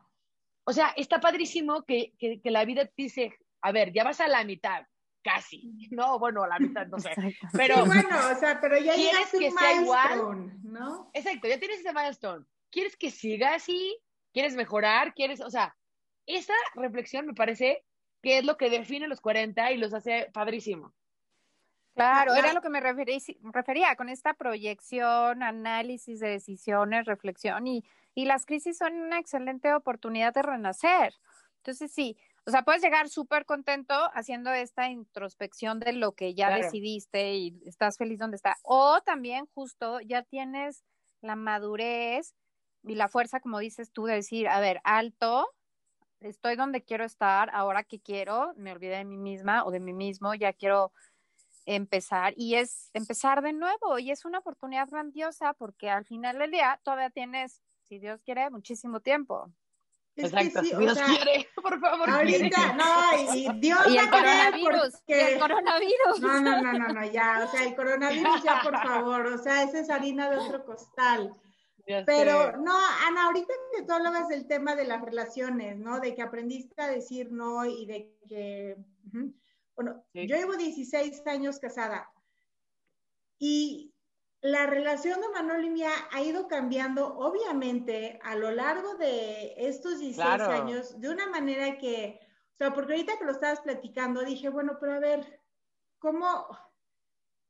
o 0.64 0.74
sea, 0.74 0.92
está 0.98 1.20
padrísimo 1.20 1.84
que, 1.84 2.14
que, 2.18 2.40
la 2.50 2.66
vida 2.66 2.86
te 2.88 2.94
dice, 2.96 3.38
a 3.62 3.72
ver, 3.72 3.94
ya 3.94 4.04
vas 4.04 4.20
a 4.20 4.28
la 4.28 4.44
mitad, 4.44 4.88
casi. 5.22 5.72
No, 5.92 6.18
bueno, 6.18 6.42
a 6.42 6.48
la 6.48 6.58
mitad, 6.58 6.88
no 6.88 6.98
sé. 6.98 7.12
Pero, 7.54 7.86
bueno, 7.86 8.10
o 8.32 8.36
sea, 8.40 8.60
pero 8.60 8.80
ya 8.80 8.96
quieres 8.96 9.30
que 9.30 9.52
sea 9.52 9.82
igual, 9.82 10.52
¿no? 10.64 11.12
Exacto, 11.14 11.48
ya 11.48 11.60
tienes 11.60 11.82
ese 11.82 11.94
milestone. 11.94 12.44
¿Quieres 12.72 12.98
que 12.98 13.12
siga 13.12 13.54
así? 13.54 13.96
¿Quieres 14.34 14.56
mejorar? 14.56 15.14
¿Quieres, 15.14 15.40
o 15.40 15.52
sea, 15.52 15.76
esa 16.26 16.54
reflexión 16.76 17.26
me 17.26 17.34
parece 17.34 17.84
que 18.22 18.40
es 18.40 18.46
lo 18.46 18.58
que 18.58 18.70
define 18.70 19.08
los 19.08 19.22
40 19.22 19.72
y 19.72 19.78
los 19.78 19.94
hace 19.94 20.30
padrísimo. 20.34 20.94
Claro, 21.94 22.34
era 22.34 22.54
lo 22.54 22.62
que 22.62 22.70
me 22.70 22.82
refería 22.82 23.96
con 23.96 24.10
esta 24.10 24.34
proyección, 24.34 25.44
análisis 25.44 26.20
de 26.20 26.30
decisiones, 26.30 27.06
reflexión 27.06 27.68
y, 27.68 27.84
y 28.16 28.26
las 28.26 28.48
crisis 28.48 28.78
son 28.78 28.94
una 28.96 29.20
excelente 29.20 29.74
oportunidad 29.74 30.34
de 30.34 30.42
renacer. 30.42 31.14
Entonces, 31.58 31.92
sí, 31.92 32.18
o 32.46 32.52
sea, 32.52 32.64
puedes 32.64 32.82
llegar 32.82 33.10
súper 33.10 33.46
contento 33.46 33.94
haciendo 34.14 34.52
esta 34.52 34.90
introspección 34.90 35.80
de 35.80 35.94
lo 35.94 36.12
que 36.14 36.34
ya 36.34 36.54
decidiste 36.54 37.36
y 37.36 37.62
estás 37.66 37.98
feliz 37.98 38.20
donde 38.20 38.36
está. 38.36 38.58
O 38.64 39.00
también 39.02 39.46
justo 39.54 40.02
ya 40.02 40.24
tienes 40.24 40.84
la 41.22 41.36
madurez 41.36 42.36
y 42.84 42.96
la 42.96 43.08
fuerza, 43.08 43.40
como 43.40 43.60
dices 43.60 43.92
tú, 43.92 44.06
de 44.06 44.16
decir, 44.16 44.50
a 44.50 44.60
ver, 44.60 44.82
alto, 44.84 45.48
estoy 46.26 46.56
donde 46.56 46.84
quiero 46.84 47.04
estar, 47.04 47.50
ahora 47.54 47.84
que 47.84 48.00
quiero, 48.00 48.54
me 48.56 48.72
olvidé 48.72 48.98
de 48.98 49.06
mí 49.06 49.18
misma 49.18 49.66
o 49.66 49.72
de 49.72 49.80
mí 49.80 49.94
mismo, 49.94 50.34
ya 50.34 50.54
quiero 50.54 50.92
empezar 51.66 52.34
y 52.36 52.56
es 52.56 52.90
empezar 52.94 53.42
de 53.42 53.54
nuevo 53.54 53.98
y 53.98 54.12
es 54.12 54.26
una 54.26 54.40
oportunidad 54.40 54.90
grandiosa 54.90 55.54
porque 55.54 55.90
al 55.90 56.06
final 56.06 56.40
del 56.40 56.52
día 56.52 56.80
todavía 56.84 57.10
tienes, 57.10 57.62
si 57.84 58.00
Dios 58.00 58.22
quiere, 58.24 58.50
muchísimo 58.50 59.00
tiempo. 59.00 59.52
Exacto, 60.16 60.62
si 60.62 60.76
Dios 60.76 61.00
quiere, 61.00 61.48
por 61.62 61.80
favor. 61.80 62.10
Ahorita, 62.10 62.74
no, 62.74 63.34
y, 63.34 63.60
Dios 63.60 63.80
y 63.88 63.98
el 63.98 64.10
coronavirus, 64.10 64.94
y 65.08 65.14
el 65.14 65.40
coronavirus. 65.40 66.20
No, 66.20 66.42
no, 66.42 66.62
no, 66.62 66.74
no, 66.74 66.88
no, 66.90 67.06
ya, 67.06 67.44
o 67.46 67.52
sea, 67.52 67.64
el 67.64 67.76
coronavirus 67.76 68.44
ya, 68.44 68.62
por 68.62 68.78
favor, 68.78 69.26
o 69.28 69.38
sea, 69.40 69.64
esa 69.64 69.80
es 69.80 69.90
harina 69.90 70.30
de 70.30 70.38
otro 70.38 70.64
costal. 70.66 71.34
Pero 71.86 72.58
no, 72.58 72.74
Ana, 73.08 73.26
ahorita 73.26 73.54
que 73.76 73.84
tú 73.84 73.94
hablabas 73.94 74.30
del 74.30 74.48
tema 74.48 74.76
de 74.76 74.86
las 74.86 75.02
relaciones, 75.02 75.78
¿no? 75.78 76.00
De 76.00 76.16
que 76.16 76.22
aprendiste 76.22 76.82
a 76.82 76.88
decir 76.88 77.32
no 77.32 77.66
y 77.66 77.86
de 77.86 78.16
que, 78.28 78.78
bueno, 79.76 80.06
yo 80.14 80.36
llevo 80.36 80.56
16 80.56 81.28
años 81.28 81.60
casada 81.60 82.10
y 83.38 83.94
la 84.42 84.68
relación 84.68 85.20
de 85.22 85.30
Manuel 85.30 85.66
y 85.66 85.70
mía 85.70 85.92
ha 86.12 86.22
ido 86.22 86.48
cambiando, 86.48 87.18
obviamente, 87.18 88.20
a 88.24 88.36
lo 88.36 88.52
largo 88.52 88.96
de 88.96 89.54
estos 89.58 90.00
16 90.00 90.42
años, 90.42 91.00
de 91.00 91.10
una 91.10 91.28
manera 91.30 91.78
que, 91.78 92.20
o 92.54 92.58
sea, 92.58 92.74
porque 92.74 92.94
ahorita 92.94 93.18
que 93.18 93.26
lo 93.26 93.32
estabas 93.32 93.62
platicando, 93.62 94.22
dije, 94.22 94.50
bueno, 94.50 94.78
pero 94.80 94.94
a 94.94 95.00
ver, 95.00 95.42
¿cómo, 95.98 96.46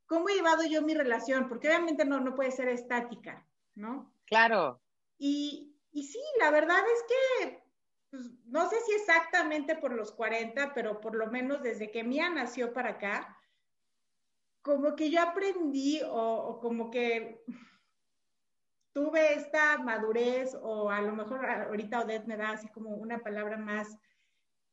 cómo 0.05 0.29
he 0.29 0.35
llevado 0.35 0.63
yo 0.63 0.83
mi 0.83 0.93
relación? 0.93 1.47
Porque 1.47 1.67
obviamente 1.67 2.05
no, 2.05 2.19
no 2.19 2.35
puede 2.35 2.51
ser 2.51 2.69
estática, 2.69 3.43
¿no? 3.73 4.12
Claro. 4.33 4.81
Y, 5.19 5.77
y 5.91 6.03
sí, 6.03 6.19
la 6.39 6.49
verdad 6.49 6.79
es 6.79 7.03
que, 7.07 7.63
pues, 8.09 8.31
no 8.45 8.67
sé 8.67 8.77
si 8.81 8.93
exactamente 8.93 9.75
por 9.75 9.93
los 9.93 10.11
40, 10.11 10.73
pero 10.73 10.99
por 10.99 11.15
lo 11.15 11.27
menos 11.27 11.61
desde 11.61 11.91
que 11.91 12.03
Mía 12.03 12.31
nació 12.31 12.73
para 12.73 12.91
acá, 12.91 13.37
como 14.63 14.95
que 14.95 15.11
yo 15.11 15.21
aprendí 15.21 16.01
o, 16.09 16.59
como 16.61 16.89
que 16.89 17.43
tuve 18.91 19.35
esta 19.35 19.77
madurez 19.77 20.57
o 20.59 20.89
a 20.89 21.01
lo 21.01 21.15
mejor 21.15 21.45
ahorita 21.45 22.01
Odette 22.01 22.25
me 22.25 22.37
da 22.37 22.51
así 22.51 22.67
como 22.69 22.89
una 22.91 23.19
palabra 23.19 23.57
más 23.57 23.95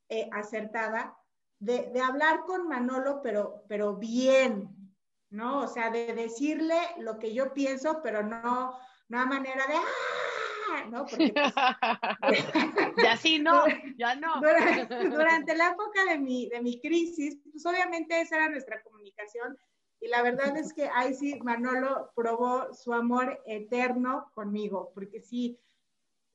eh, 0.09 0.27
acertada 0.31 1.15
de, 1.59 2.01
hablar 2.01 2.45
con 2.45 2.67
Manolo, 2.67 3.21
pero, 3.21 3.63
pero 3.67 3.95
bien, 3.95 4.95
¿no? 5.29 5.59
O 5.59 5.67
sea, 5.67 5.91
de 5.91 6.13
decirle 6.13 6.79
lo 6.97 7.19
que 7.19 7.35
yo 7.35 7.53
pienso, 7.53 8.01
pero 8.01 8.23
no, 8.23 8.75
no 9.11 9.19
a 9.19 9.25
manera 9.25 9.67
de 9.67 9.73
¡ah! 9.75 10.85
¿no? 10.89 11.05
Porque, 11.05 11.33
pues, 11.33 12.45
ya 13.03 13.17
sí, 13.17 13.39
no, 13.39 13.65
ya 13.97 14.15
no. 14.15 14.39
Durante, 15.11 15.55
la 15.55 15.71
época 15.71 16.05
de 16.05 16.17
mi, 16.17 16.47
de 16.47 16.61
mi 16.61 16.79
crisis, 16.79 17.37
pues 17.51 17.65
obviamente 17.65 18.19
esa 18.21 18.37
era 18.37 18.49
nuestra 18.49 18.81
comunicación 18.81 19.57
y 19.99 20.07
la 20.07 20.23
verdad 20.23 20.55
es 20.57 20.73
que 20.73 20.89
ahí 20.89 21.13
sí 21.13 21.39
Manolo 21.43 22.11
probó 22.15 22.73
su 22.73 22.93
amor 22.93 23.41
eterno 23.45 24.31
conmigo, 24.33 24.91
porque 24.93 25.21
sí, 25.21 25.59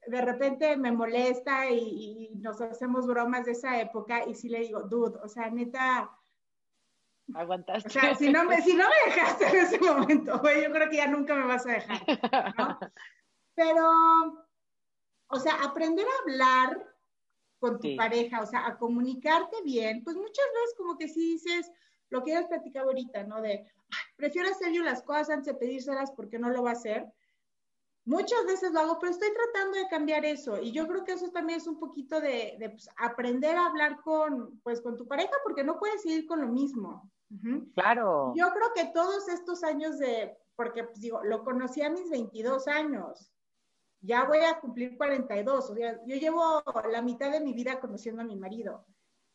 de 0.07 0.21
repente 0.21 0.77
me 0.77 0.93
molesta 0.93 1.71
y, 1.71 2.31
nos 2.37 2.61
hacemos 2.61 3.07
bromas 3.07 3.47
de 3.47 3.53
esa 3.53 3.81
época 3.81 4.29
y 4.29 4.35
sí 4.35 4.51
le 4.51 4.61
digo, 4.61 4.83
dude, 4.83 5.19
o 5.23 5.29
sea, 5.29 5.51
neta... 5.51 6.11
Aguantaste. 7.35 7.89
O 7.89 7.93
sea, 7.93 8.15
si 8.15 8.31
no 8.31 8.45
me, 8.45 8.61
si 8.63 8.75
no 8.75 8.85
me 8.85 9.11
dejaste 9.11 9.49
en 9.49 9.57
ese 9.57 9.81
momento, 9.81 10.39
güey, 10.39 10.63
yo 10.63 10.71
creo 10.71 10.89
que 10.89 10.97
ya 10.97 11.07
nunca 11.09 11.35
me 11.35 11.47
vas 11.47 11.67
a 11.67 11.73
dejar, 11.73 12.55
¿no? 12.57 12.79
Pero, 13.55 14.47
o 15.29 15.41
sea, 15.41 15.55
aprender 15.65 16.07
a 16.07 16.23
hablar 16.23 16.95
con 17.59 17.81
tu 17.81 17.97
pareja, 17.97 18.43
o 18.43 18.47
sea, 18.47 18.67
a 18.67 18.79
comunicarte 18.79 19.57
bien, 19.65 20.05
pues 20.05 20.15
muchas 20.17 20.45
veces 20.55 20.75
como 20.77 20.97
que 20.97 21.09
sí 21.09 21.33
dices, 21.33 21.73
lo 22.11 22.23
que 22.23 22.33
ya 22.33 22.47
platicado 22.47 22.89
ahorita, 22.89 23.25
¿no? 23.25 23.41
De, 23.41 23.67
prefiero 24.17 24.51
hacer 24.51 24.73
yo 24.73 24.83
las 24.83 25.03
cosas 25.03 25.31
antes 25.31 25.55
de 25.55 25.59
pedírselas 25.59 26.13
porque 26.13 26.39
no 26.39 26.51
lo 26.51 26.63
va 26.63 26.71
a 26.71 26.75
hacer. 26.75 27.07
Muchas 28.05 28.47
veces 28.47 28.71
lo 28.71 28.81
hago, 28.81 28.99
pero 29.01 29.11
estoy 29.11 29.31
tratando 29.33 29.79
de 29.79 29.89
cambiar 29.89 30.25
eso. 30.25 30.63
Y 30.63 30.71
yo 30.71 30.87
creo 30.87 31.03
que 31.03 31.13
eso 31.13 31.31
también 31.31 31.59
es 31.59 31.67
un 31.67 31.81
poquito 31.81 32.21
de, 32.21 32.57
pues, 32.71 32.89
aprender 32.97 33.57
a 33.57 33.67
hablar 33.67 34.01
con, 34.03 34.61
pues, 34.61 34.81
con 34.81 34.97
tu 34.97 35.09
pareja 35.09 35.33
porque 35.43 35.65
no 35.65 35.79
puedes 35.81 36.07
ir 36.07 36.25
con 36.27 36.41
lo 36.41 36.47
mismo. 36.47 37.11
Claro. 37.75 38.33
Yo 38.37 38.51
creo 38.51 38.73
que 38.75 38.93
todos 38.93 39.29
estos 39.29 39.65
años 39.65 39.99
de, 39.99 40.37
porque 40.55 40.85
pues, 40.85 41.01
digo, 41.01 41.23
lo 41.25 41.45
conocí 41.45 41.83
a 41.83 41.91
mis 41.91 42.09
22 42.11 42.69
años, 42.69 43.33
ya 44.01 44.25
voy 44.25 44.39
a 44.39 44.61
cumplir 44.61 44.97
42, 44.97 45.71
o 45.71 45.75
sea, 45.75 46.01
yo 46.07 46.17
llevo 46.17 46.63
la 46.91 47.03
mitad 47.03 47.33
de 47.33 47.41
mi 47.41 47.53
vida 47.53 47.81
conociendo 47.81 48.23
a 48.23 48.25
mi 48.27 48.37
marido. 48.37 48.87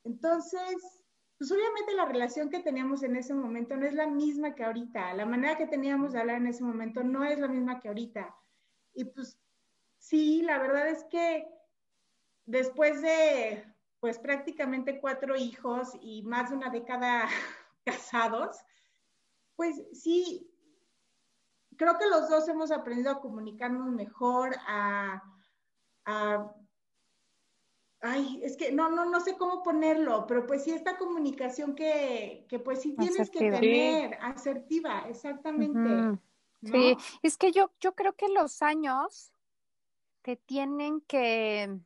Entonces, 0.03 1.03
pues 1.37 1.51
obviamente 1.51 1.93
la 1.95 2.05
relación 2.05 2.49
que 2.49 2.59
teníamos 2.59 3.03
en 3.03 3.15
ese 3.15 3.33
momento 3.33 3.75
no 3.75 3.85
es 3.85 3.95
la 3.95 4.07
misma 4.07 4.53
que 4.55 4.63
ahorita, 4.63 5.13
la 5.15 5.25
manera 5.25 5.57
que 5.57 5.67
teníamos 5.67 6.13
de 6.13 6.19
hablar 6.19 6.37
en 6.37 6.47
ese 6.47 6.63
momento 6.63 7.03
no 7.03 7.23
es 7.23 7.39
la 7.39 7.47
misma 7.47 7.79
que 7.79 7.87
ahorita. 7.87 8.35
Y 8.93 9.05
pues 9.05 9.39
sí, 9.97 10.43
la 10.43 10.59
verdad 10.59 10.87
es 10.87 11.03
que 11.05 11.47
después 12.45 13.01
de 13.01 13.65
pues 13.99 14.17
prácticamente 14.17 14.99
cuatro 14.99 15.35
hijos 15.35 15.89
y 16.01 16.23
más 16.23 16.49
de 16.49 16.57
una 16.57 16.69
década 16.69 17.27
casados, 17.83 18.57
pues 19.55 19.81
sí, 19.93 20.51
creo 21.77 21.97
que 21.97 22.07
los 22.07 22.29
dos 22.29 22.47
hemos 22.47 22.71
aprendido 22.71 23.11
a 23.11 23.21
comunicarnos 23.21 23.91
mejor, 23.91 24.55
a, 24.67 25.21
a 26.05 26.55
ay, 28.01 28.41
es 28.43 28.57
que 28.57 28.71
no, 28.71 28.89
no, 28.89 29.05
no 29.05 29.19
sé 29.19 29.37
cómo 29.37 29.63
ponerlo, 29.63 30.25
pero 30.27 30.45
pues 30.45 30.63
sí 30.63 30.71
esta 30.71 30.97
comunicación 30.97 31.75
que, 31.75 32.45
que 32.49 32.59
pues 32.59 32.81
sí 32.81 32.95
tienes 32.95 33.29
que 33.29 33.39
tener, 33.39 34.17
asertiva, 34.21 35.05
exactamente. 35.07 36.19
Sí, 36.63 36.95
es 37.23 37.37
que 37.37 37.51
yo, 37.51 37.71
yo 37.79 37.95
creo 37.95 38.13
que 38.13 38.29
los 38.29 38.61
años 38.61 39.31
te 40.21 40.35
tienen 40.35 41.01
que, 41.01 41.79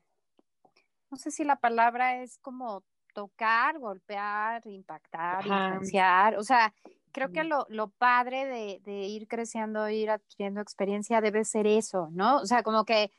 no 1.10 1.18
sé 1.18 1.32
si 1.32 1.44
la 1.44 1.58
palabra 1.58 2.22
es 2.22 2.38
como 2.40 2.84
tocar, 3.15 3.80
golpear, 3.80 4.62
impactar, 4.67 5.45
influenciar, 5.47 6.38
o 6.38 6.43
sea, 6.43 6.73
creo 7.12 7.32
que 7.32 7.45
lo, 7.45 7.65
lo 7.69 7.88
padre 7.88 8.45
de, 8.45 8.82
de 8.84 9.08
ir 9.08 9.28
creciendo, 9.28 9.89
ir 9.89 10.12
adquiriendo 10.12 10.60
experiencia 10.60 11.21
debe 11.21 11.45
ser 11.45 11.65
eso, 11.65 12.10
¿no? 12.12 12.38
O 12.38 12.45
sea, 12.45 12.62
como 12.62 12.84
que 12.84 13.10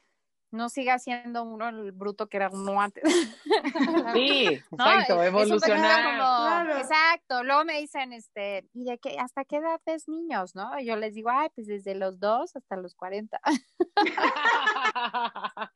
no 0.51 0.69
siga 0.69 0.99
siendo 0.99 1.43
uno 1.43 1.69
el 1.69 1.93
bruto 1.93 2.29
que 2.29 2.37
era 2.39 2.51
uno 2.51 2.81
antes. 2.81 3.03
Sí, 4.15 4.47
exacto, 4.73 5.23
evolucionar. 5.23 6.71
Exacto, 6.79 7.45
luego 7.45 7.65
me 7.65 7.81
dicen, 7.81 8.13
este, 8.13 8.69
¿y 8.73 8.85
de 8.85 8.99
qué, 8.99 9.19
hasta 9.19 9.45
qué 9.45 9.57
edad 9.57 9.81
ves 9.85 10.09
niños, 10.09 10.55
no? 10.55 10.79
Y 10.79 10.87
yo 10.87 10.97
les 10.97 11.15
digo, 11.15 11.29
ay, 11.31 11.49
pues 11.55 11.67
desde 11.67 11.95
los 11.95 12.19
dos 12.19 12.57
hasta 12.57 12.77
los 12.77 12.95
cuarenta. 12.95 13.41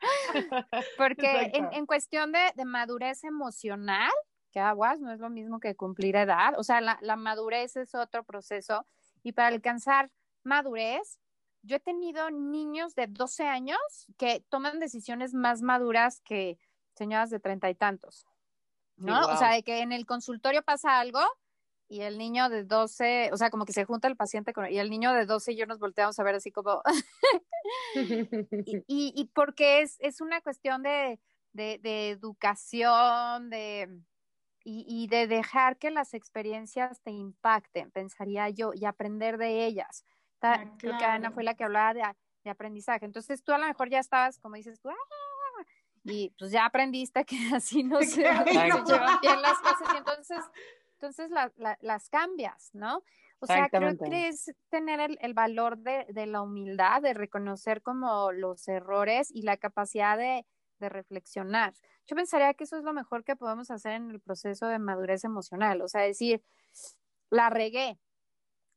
Porque 0.97 1.51
en, 1.53 1.69
en, 1.73 1.87
cuestión 1.87 2.33
de, 2.33 2.53
de, 2.55 2.65
madurez 2.65 3.25
emocional, 3.25 4.13
que 4.53 4.61
aguas, 4.61 5.01
no 5.01 5.13
es 5.13 5.21
lo 5.21 5.29
mismo 5.29 5.61
que 5.61 5.75
cumplir 5.75 6.17
edad, 6.17 6.55
o 6.59 6.63
sea, 6.63 6.81
la, 6.81 6.99
la 7.03 7.17
madurez 7.17 7.77
es 7.77 7.95
otro 7.95 8.25
proceso 8.25 8.87
y 9.23 9.33
para 9.33 9.49
alcanzar 9.49 10.11
madurez 10.43 11.19
yo 11.63 11.77
he 11.77 11.81
tenido 11.81 12.31
niños 12.31 12.95
de 12.95 13.07
12 13.07 13.47
años 13.47 13.79
que 14.17 14.45
toman 14.49 14.81
decisiones 14.81 15.35
más 15.35 15.63
maduras 15.63 16.21
que 16.21 16.59
señoras 16.95 17.31
de 17.31 17.41
treinta 17.41 17.71
y 17.71 17.75
tantos, 17.75 18.27
¿no? 18.97 19.27
O 19.29 19.37
sea, 19.37 19.53
de 19.53 19.63
que 19.63 19.81
en 19.81 19.93
el 19.93 20.07
consultorio 20.07 20.63
pasa 20.63 21.01
algo 21.01 21.21
y 21.89 22.03
el 22.03 22.19
niño 22.19 22.49
de 22.49 22.65
12, 22.65 23.31
o 23.33 23.37
sea, 23.37 23.51
como 23.51 23.65
que 23.65 23.73
se 23.73 23.85
junta 23.85 24.07
el 24.07 24.17
paciente 24.17 24.53
con, 24.53 24.71
y 24.71 24.79
el 24.79 24.91
niño 24.91 25.13
de 25.13 25.27
12 25.27 25.53
y 25.53 25.57
yo 25.57 25.67
nos 25.67 25.79
volteamos 25.79 26.19
a 26.19 26.23
ver 26.23 26.37
así 26.37 26.53
como, 26.53 26.83
y, 27.95 28.85
y, 28.87 29.25
porque 29.35 29.83
es, 29.83 29.97
es 29.99 30.21
una 30.21 30.41
cuestión 30.41 30.83
de, 30.83 31.19
de, 31.53 31.79
de 31.83 32.11
educación, 32.11 33.51
de, 33.51 33.89
y, 34.63 34.85
y, 34.87 35.09
de 35.09 35.27
dejar 35.27 35.79
que 35.79 35.91
las 35.91 36.15
experiencias 36.15 37.01
te 37.01 37.11
impacten, 37.11 37.91
pensaría 37.91 38.49
yo, 38.51 38.73
y 38.73 38.85
aprender 38.85 39.37
de 39.37 39.67
ellas. 39.67 40.05
Ah, 40.43 40.65
creo 40.79 40.97
que 40.99 41.05
Ana 41.05 41.31
fue 41.31 41.45
la 41.45 41.55
que 41.55 41.65
hablaba 41.65 41.95
de, 41.95 42.03
de, 42.45 42.51
aprendizaje. 42.51 43.05
Entonces 43.05 43.43
tú 43.43 43.53
a 43.53 43.59
lo 43.59 43.67
mejor 43.67 43.91
ya 43.91 43.99
estabas, 43.99 44.39
como 44.39 44.57
dices 44.57 44.81
tú, 44.81 44.89
¡Ah! 44.89 45.65
y 46.05 46.31
pues 46.39 46.51
ya 46.51 46.65
aprendiste 46.65 47.25
que 47.25 47.37
así 47.55 47.83
no 47.83 48.01
se, 48.03 48.23
llevan 48.23 48.45
bien 48.45 49.43
las 49.43 49.59
cosas 49.59 49.95
y 49.95 49.97
entonces, 49.97 50.39
entonces 50.95 51.31
las 51.81 52.09
cambias, 52.09 52.71
¿no? 52.73 53.03
O 53.43 53.47
sea, 53.47 53.71
creo 53.71 53.97
que 53.97 54.29
es 54.29 54.55
tener 54.69 55.01
el, 55.01 55.19
el 55.23 55.33
valor 55.33 55.79
de, 55.79 56.07
de, 56.11 56.27
la 56.27 56.43
humildad, 56.43 57.01
de 57.01 57.15
reconocer 57.15 57.81
como 57.81 58.33
los 58.33 58.69
errores 58.69 59.31
y 59.31 59.43
la 59.43 59.57
capacidad 59.57 60.19
de, 60.19 60.45
de 60.79 60.89
reflexionar. 60.91 61.73
Yo 62.07 62.17
pensaría 62.17 62.53
que 62.53 62.65
eso 62.65 62.77
es 62.77 62.85
lo 62.85 62.93
mejor 62.93 63.25
que 63.25 63.37
podemos 63.37 63.71
hacer 63.71 63.93
en 63.93 64.11
el 64.11 64.21
proceso 64.21 64.67
de 64.67 64.79
madurez 64.79 65.25
emocional, 65.25 65.81
o 65.81 65.89
sea, 65.89 66.03
decir, 66.03 66.43
la 67.31 67.49
regué. 67.49 67.99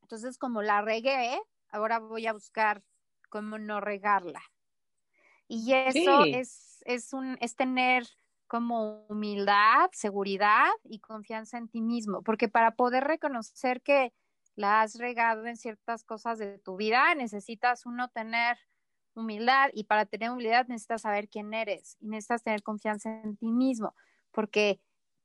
Entonces, 0.02 0.38
como 0.38 0.62
la 0.62 0.82
regué, 0.82 1.41
ahora 1.74 2.00
voy 2.00 2.28
a 2.28 2.34
buscar 2.34 2.82
cómo 3.30 3.58
no 3.58 3.82
regarla. 3.82 4.42
Y 5.48 5.74
eso 5.74 6.24
es, 6.24 6.82
es, 6.86 7.12
un, 7.12 7.38
es 7.42 7.56
tener 7.56 8.06
como 8.48 9.06
humildad, 9.08 9.90
seguridad 9.92 10.70
y 10.84 11.00
confianza 11.00 11.58
en 11.58 11.68
ti 11.68 11.82
mismo, 11.82 12.22
porque 12.22 12.48
para 12.48 12.76
poder 12.76 13.04
reconocer 13.04 13.82
que 13.82 14.14
la 14.56 14.82
has 14.82 14.96
regado 15.00 15.46
en 15.48 15.58
ciertas 15.58 16.04
cosas 16.04 16.38
de 16.38 16.60
tu 16.60 16.78
vida, 16.78 17.16
necesitas 17.16 17.86
uno 17.86 18.08
tener 18.10 18.58
humildad 19.16 19.70
y 19.74 19.86
para 19.86 20.06
tener 20.06 20.30
humildad 20.30 20.68
necesitas 20.68 21.02
saber 21.02 21.28
quién 21.28 21.54
eres 21.54 21.98
y 22.00 22.08
necesitas 22.08 22.44
tener 22.44 22.62
confianza 22.62 23.10
en 23.24 23.36
ti 23.36 23.52
mismo, 23.52 23.96
porque 24.32 24.80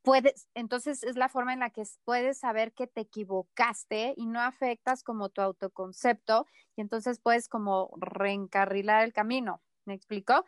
puedes, 0.09 0.49
entonces 0.55 1.03
es 1.03 1.17
la 1.17 1.29
forma 1.29 1.53
en 1.53 1.61
la 1.61 1.69
que 1.69 1.83
puedes 2.05 2.39
saber 2.39 2.73
que 2.73 2.87
te 2.87 3.03
equivocaste 3.03 4.15
y 4.17 4.25
no 4.25 4.41
afectas 4.41 5.03
como 5.03 5.29
tu 5.29 5.43
autoconcepto 5.43 6.47
y 6.77 6.81
entonces 6.81 7.21
puedes 7.21 7.47
como 7.47 7.91
reencarrilar 8.01 9.05
el 9.05 9.13
camino, 9.13 9.61
¿me 9.85 9.93
explico? 9.93 10.47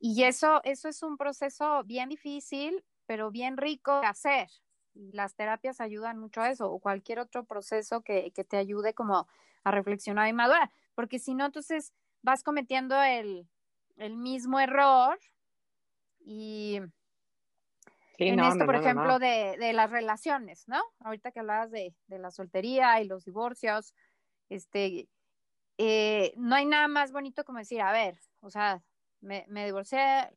Y 0.00 0.22
eso, 0.22 0.62
eso 0.64 0.88
es 0.88 1.02
un 1.02 1.18
proceso 1.18 1.84
bien 1.84 2.08
difícil, 2.08 2.82
pero 3.04 3.30
bien 3.30 3.58
rico 3.58 4.00
de 4.00 4.06
hacer. 4.06 4.48
Y 4.94 5.12
las 5.12 5.34
terapias 5.34 5.82
ayudan 5.82 6.18
mucho 6.18 6.40
a 6.40 6.48
eso, 6.48 6.70
o 6.70 6.80
cualquier 6.80 7.18
otro 7.18 7.44
proceso 7.44 8.00
que, 8.00 8.32
que 8.32 8.44
te 8.44 8.56
ayude 8.56 8.94
como 8.94 9.28
a 9.62 9.70
reflexionar 9.70 10.26
y 10.28 10.32
madurar, 10.32 10.70
porque 10.94 11.18
si 11.18 11.34
no, 11.34 11.44
entonces 11.44 11.92
vas 12.22 12.42
cometiendo 12.42 13.00
el, 13.02 13.46
el 13.98 14.16
mismo 14.16 14.58
error 14.58 15.18
y 16.18 16.80
en 18.18 18.40
esto, 18.40 18.66
por 18.66 18.76
ejemplo, 18.76 19.18
de, 19.18 19.56
de, 19.58 19.72
las 19.72 19.90
relaciones, 19.90 20.66
¿no? 20.68 20.82
Ahorita 21.00 21.32
que 21.32 21.40
hablabas 21.40 21.70
de, 21.70 21.94
de 22.06 22.18
la 22.18 22.30
soltería 22.30 23.00
y 23.00 23.06
los 23.06 23.24
divorcios, 23.24 23.94
este, 24.48 25.08
eh, 25.78 26.32
no 26.36 26.54
hay 26.54 26.66
nada 26.66 26.88
más 26.88 27.12
bonito 27.12 27.44
como 27.44 27.58
decir, 27.58 27.80
a 27.80 27.92
ver, 27.92 28.18
o 28.40 28.50
sea, 28.50 28.82
me, 29.20 29.44
me 29.48 29.64
divorcié, 29.64 30.30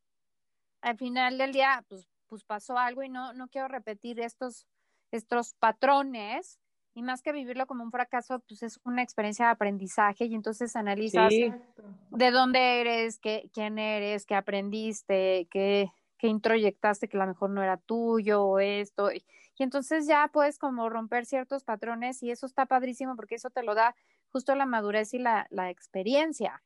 al 0.82 0.98
final 0.98 1.38
del 1.38 1.52
día, 1.52 1.84
pues, 1.90 2.08
pues 2.28 2.44
pasó 2.44 2.78
algo 2.78 3.04
y 3.04 3.10
no, 3.10 3.34
no 3.34 3.48
quiero 3.48 3.68
repetir 3.68 4.20
estos, 4.20 4.68
estos 5.12 5.54
patrones, 5.56 6.60
y 6.98 7.02
más 7.02 7.22
que 7.22 7.34
vivirlo 7.34 7.68
como 7.68 7.84
un 7.84 7.92
fracaso, 7.92 8.40
pues 8.48 8.64
es 8.64 8.80
una 8.86 9.04
experiencia 9.04 9.48
de 9.48 9.52
aprendizaje 9.52 10.26
y 10.26 10.34
entonces 10.34 10.78
analizas 10.78 11.30
de 11.30 12.32
dónde 12.32 12.80
eres, 12.80 13.20
qué, 13.20 13.50
quién 13.54 13.78
eres, 13.78 14.26
qué 14.26 14.34
aprendiste, 14.34 15.48
qué, 15.52 15.92
que 16.26 16.32
introyectaste 16.32 17.08
que 17.08 17.18
a 17.18 17.22
lo 17.22 17.28
mejor 17.28 17.52
no 17.52 17.62
era 17.62 17.78
tuyo 17.78 18.44
o 18.44 18.60
esto. 18.60 19.12
Y, 19.12 19.24
entonces 19.60 20.08
ya 20.08 20.28
puedes 20.34 20.58
como 20.58 20.90
romper 20.90 21.26
ciertos 21.26 21.64
patrones 21.64 22.22
y 22.24 22.32
eso 22.32 22.46
está 22.46 22.66
padrísimo 22.66 23.16
porque 23.16 23.36
eso 23.36 23.50
te 23.52 23.64
lo 23.64 23.74
da 23.74 23.96
justo 24.30 24.54
la 24.56 24.66
madurez 24.66 25.14
y 25.14 25.20
la, 25.20 25.48
la 25.50 25.70
experiencia. 25.70 26.62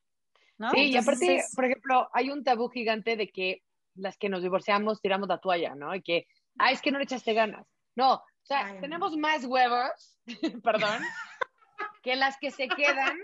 ¿no? 0.58 0.70
Sí, 0.70 0.90
y 0.90 0.96
aparte, 0.96 1.44
por 1.54 1.66
ejemplo, 1.66 2.08
hay 2.12 2.30
un 2.30 2.42
tabú 2.42 2.68
gigante 2.68 3.16
de 3.16 3.28
que 3.28 3.62
las 3.94 4.16
que 4.16 4.28
nos 4.28 4.42
divorciamos 4.42 5.00
tiramos 5.00 5.28
la 5.28 5.38
toalla, 5.38 5.74
¿no? 5.74 5.94
Y 5.94 6.02
que, 6.02 6.26
ah, 6.58 6.72
es 6.72 6.80
que 6.80 6.90
no 6.90 6.98
le 6.98 7.04
echaste 7.04 7.32
ganas. 7.32 7.66
No, 7.94 8.14
o 8.14 8.24
sea, 8.42 8.80
tenemos 8.80 9.16
más 9.16 9.44
huevos, 9.44 10.18
perdón, 10.64 11.02
que 12.02 12.16
las 12.16 12.38
que 12.38 12.50
se 12.50 12.66
quedan 12.68 13.16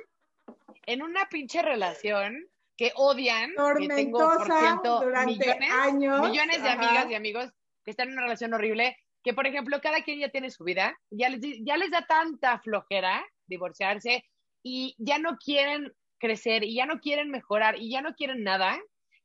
en 0.86 1.02
una 1.02 1.28
pinche 1.28 1.62
relación 1.62 2.46
que 2.76 2.92
odian, 2.94 3.52
que 3.78 3.88
tengo 3.88 4.18
por 4.18 4.44
ciento 4.44 5.02
millones, 5.26 5.70
años. 5.72 6.28
millones 6.28 6.62
de 6.62 6.68
amigas 6.68 7.10
y 7.10 7.14
amigos 7.14 7.50
que 7.84 7.90
están 7.90 8.08
en 8.08 8.14
una 8.14 8.22
relación 8.22 8.52
horrible, 8.52 8.96
que 9.22 9.32
por 9.32 9.46
ejemplo 9.46 9.80
cada 9.80 10.02
quien 10.02 10.20
ya 10.20 10.28
tiene 10.28 10.50
su 10.50 10.64
vida, 10.64 10.98
ya 11.10 11.28
les, 11.28 11.40
ya 11.64 11.76
les 11.76 11.90
da 11.90 12.06
tanta 12.06 12.58
flojera 12.60 13.24
divorciarse 13.46 14.24
y 14.62 14.94
ya 14.98 15.18
no 15.18 15.36
quieren 15.36 15.92
crecer 16.18 16.64
y 16.64 16.74
ya 16.74 16.86
no 16.86 17.00
quieren 17.00 17.30
mejorar 17.30 17.76
y 17.78 17.90
ya 17.90 18.02
no 18.02 18.14
quieren 18.14 18.42
nada, 18.42 18.78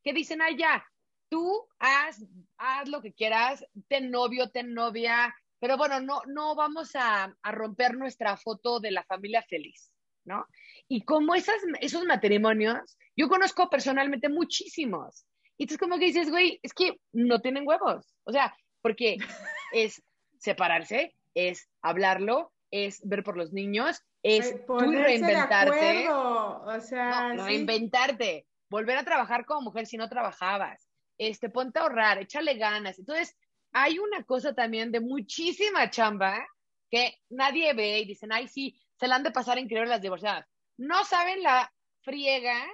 que 0.03 0.13
dicen, 0.13 0.41
ah, 0.41 0.51
ya, 0.55 0.85
tú 1.29 1.67
haz, 1.79 2.23
haz 2.57 2.89
lo 2.89 3.01
que 3.01 3.13
quieras, 3.13 3.65
ten 3.87 4.11
novio, 4.11 4.49
ten 4.49 4.73
novia, 4.73 5.33
pero 5.59 5.77
bueno, 5.77 5.99
no, 5.99 6.21
no 6.27 6.55
vamos 6.55 6.95
a, 6.95 7.35
a 7.41 7.51
romper 7.51 7.95
nuestra 7.95 8.37
foto 8.37 8.79
de 8.79 8.91
la 8.91 9.03
familia 9.03 9.43
feliz, 9.43 9.91
¿no? 10.25 10.45
Y 10.87 11.03
como 11.03 11.35
esas, 11.35 11.57
esos 11.79 12.05
matrimonios, 12.05 12.97
yo 13.21 13.29
conozco 13.29 13.69
personalmente 13.69 14.29
muchísimos. 14.29 15.25
Y 15.57 15.63
entonces 15.63 15.77
como 15.79 15.99
que 15.99 16.05
dices, 16.05 16.29
güey, 16.29 16.59
es 16.63 16.73
que 16.73 16.97
no 17.13 17.39
tienen 17.39 17.67
huevos. 17.67 18.15
O 18.23 18.31
sea, 18.31 18.55
porque 18.81 19.17
es 19.73 20.01
separarse, 20.39 21.15
es 21.35 21.69
hablarlo, 21.81 22.51
es 22.71 23.07
ver 23.07 23.23
por 23.23 23.37
los 23.37 23.53
niños, 23.53 24.01
es 24.23 24.65
tú 24.65 24.77
reinventarte. 24.79 26.07
O 26.09 26.79
sea, 26.81 27.33
reinventarte, 27.33 28.47
volver 28.69 28.97
a 28.97 29.03
trabajar 29.03 29.45
como 29.45 29.61
mujer 29.61 29.85
si 29.85 29.97
no 29.97 30.09
trabajabas. 30.09 30.89
Este, 31.17 31.49
ponte 31.49 31.77
a 31.77 31.83
ahorrar, 31.83 32.17
échale 32.17 32.55
ganas. 32.55 32.97
Entonces, 32.97 33.35
hay 33.71 33.99
una 33.99 34.23
cosa 34.23 34.55
también 34.55 34.91
de 34.91 34.99
muchísima 34.99 35.89
chamba 35.91 36.43
que 36.89 37.19
nadie 37.29 37.73
ve 37.73 37.99
y 37.99 38.05
dicen, 38.05 38.31
ay, 38.31 38.47
sí, 38.47 38.81
se 38.99 39.07
la 39.07 39.17
han 39.17 39.23
de 39.23 39.31
pasar 39.31 39.59
increíble 39.59 39.89
las 39.89 40.01
divorciadas 40.01 40.47
no 40.81 41.05
saben 41.05 41.43
la 41.43 41.71
friega 42.01 42.65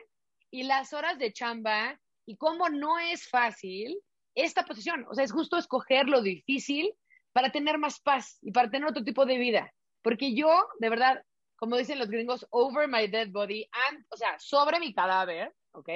y 0.51 0.63
las 0.63 0.93
horas 0.93 1.17
de 1.17 1.33
chamba 1.33 1.99
y 2.25 2.37
cómo 2.37 2.69
no 2.69 2.99
es 2.99 3.27
fácil 3.29 3.99
esta 4.35 4.63
posición. 4.65 5.05
O 5.09 5.15
sea, 5.15 5.23
es 5.23 5.31
justo 5.31 5.57
escoger 5.57 6.07
lo 6.07 6.21
difícil 6.21 6.93
para 7.33 7.51
tener 7.51 7.77
más 7.77 7.99
paz 7.99 8.37
y 8.41 8.51
para 8.51 8.69
tener 8.69 8.87
otro 8.89 9.03
tipo 9.03 9.25
de 9.25 9.37
vida. 9.37 9.73
Porque 10.01 10.33
yo, 10.33 10.67
de 10.79 10.89
verdad, 10.89 11.23
como 11.55 11.77
dicen 11.77 11.99
los 11.99 12.09
gringos, 12.09 12.45
over 12.51 12.87
my 12.87 13.07
dead 13.07 13.29
body, 13.29 13.67
o 14.09 14.17
sea, 14.17 14.37
sobre 14.39 14.79
mi 14.79 14.93
cadáver, 14.93 15.53
¿ok? 15.71 15.89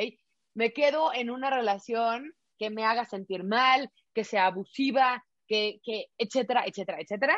Me 0.54 0.74
quedo 0.74 1.14
en 1.14 1.30
una 1.30 1.50
relación 1.50 2.34
que 2.58 2.70
me 2.70 2.84
haga 2.84 3.06
sentir 3.06 3.44
mal, 3.44 3.92
que 4.14 4.24
sea 4.24 4.48
abusiva, 4.48 5.24
que, 5.48 5.80
que 5.84 6.08
etcétera, 6.18 6.64
etcétera, 6.66 7.00
etcétera, 7.00 7.38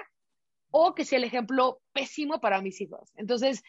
o 0.72 0.96
que 0.96 1.06
sea 1.06 1.18
el 1.18 1.26
ejemplo 1.26 1.82
pésimo 1.92 2.42
para 2.42 2.62
mis 2.62 2.82
hijos. 2.82 3.12
Entonces, 3.16 3.62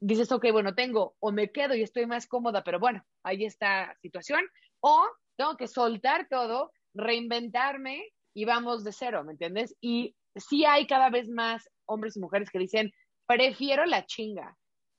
dices, 0.00 0.30
ok, 0.32 0.46
bueno, 0.52 0.74
tengo 0.74 1.16
o 1.20 1.32
me 1.32 1.50
quedo 1.50 1.74
y 1.74 1.82
estoy 1.82 2.06
más 2.06 2.26
cómoda, 2.26 2.62
pero 2.64 2.78
bueno, 2.78 3.04
ahí 3.22 3.44
está 3.44 3.96
situación, 4.02 4.44
o 4.80 5.02
tengo 5.36 5.56
que 5.56 5.68
soltar 5.68 6.28
todo, 6.28 6.72
reinventarme 6.94 8.12
y 8.34 8.44
vamos 8.44 8.84
de 8.84 8.92
cero, 8.92 9.24
¿me 9.24 9.32
entiendes? 9.32 9.76
Y 9.80 10.14
sí 10.36 10.64
hay 10.64 10.86
cada 10.86 11.10
vez 11.10 11.28
más 11.28 11.68
hombres 11.86 12.16
y 12.16 12.20
mujeres 12.20 12.50
que 12.50 12.58
dicen, 12.58 12.92
prefiero 13.26 13.86
la 13.86 14.06
chinga 14.06 14.56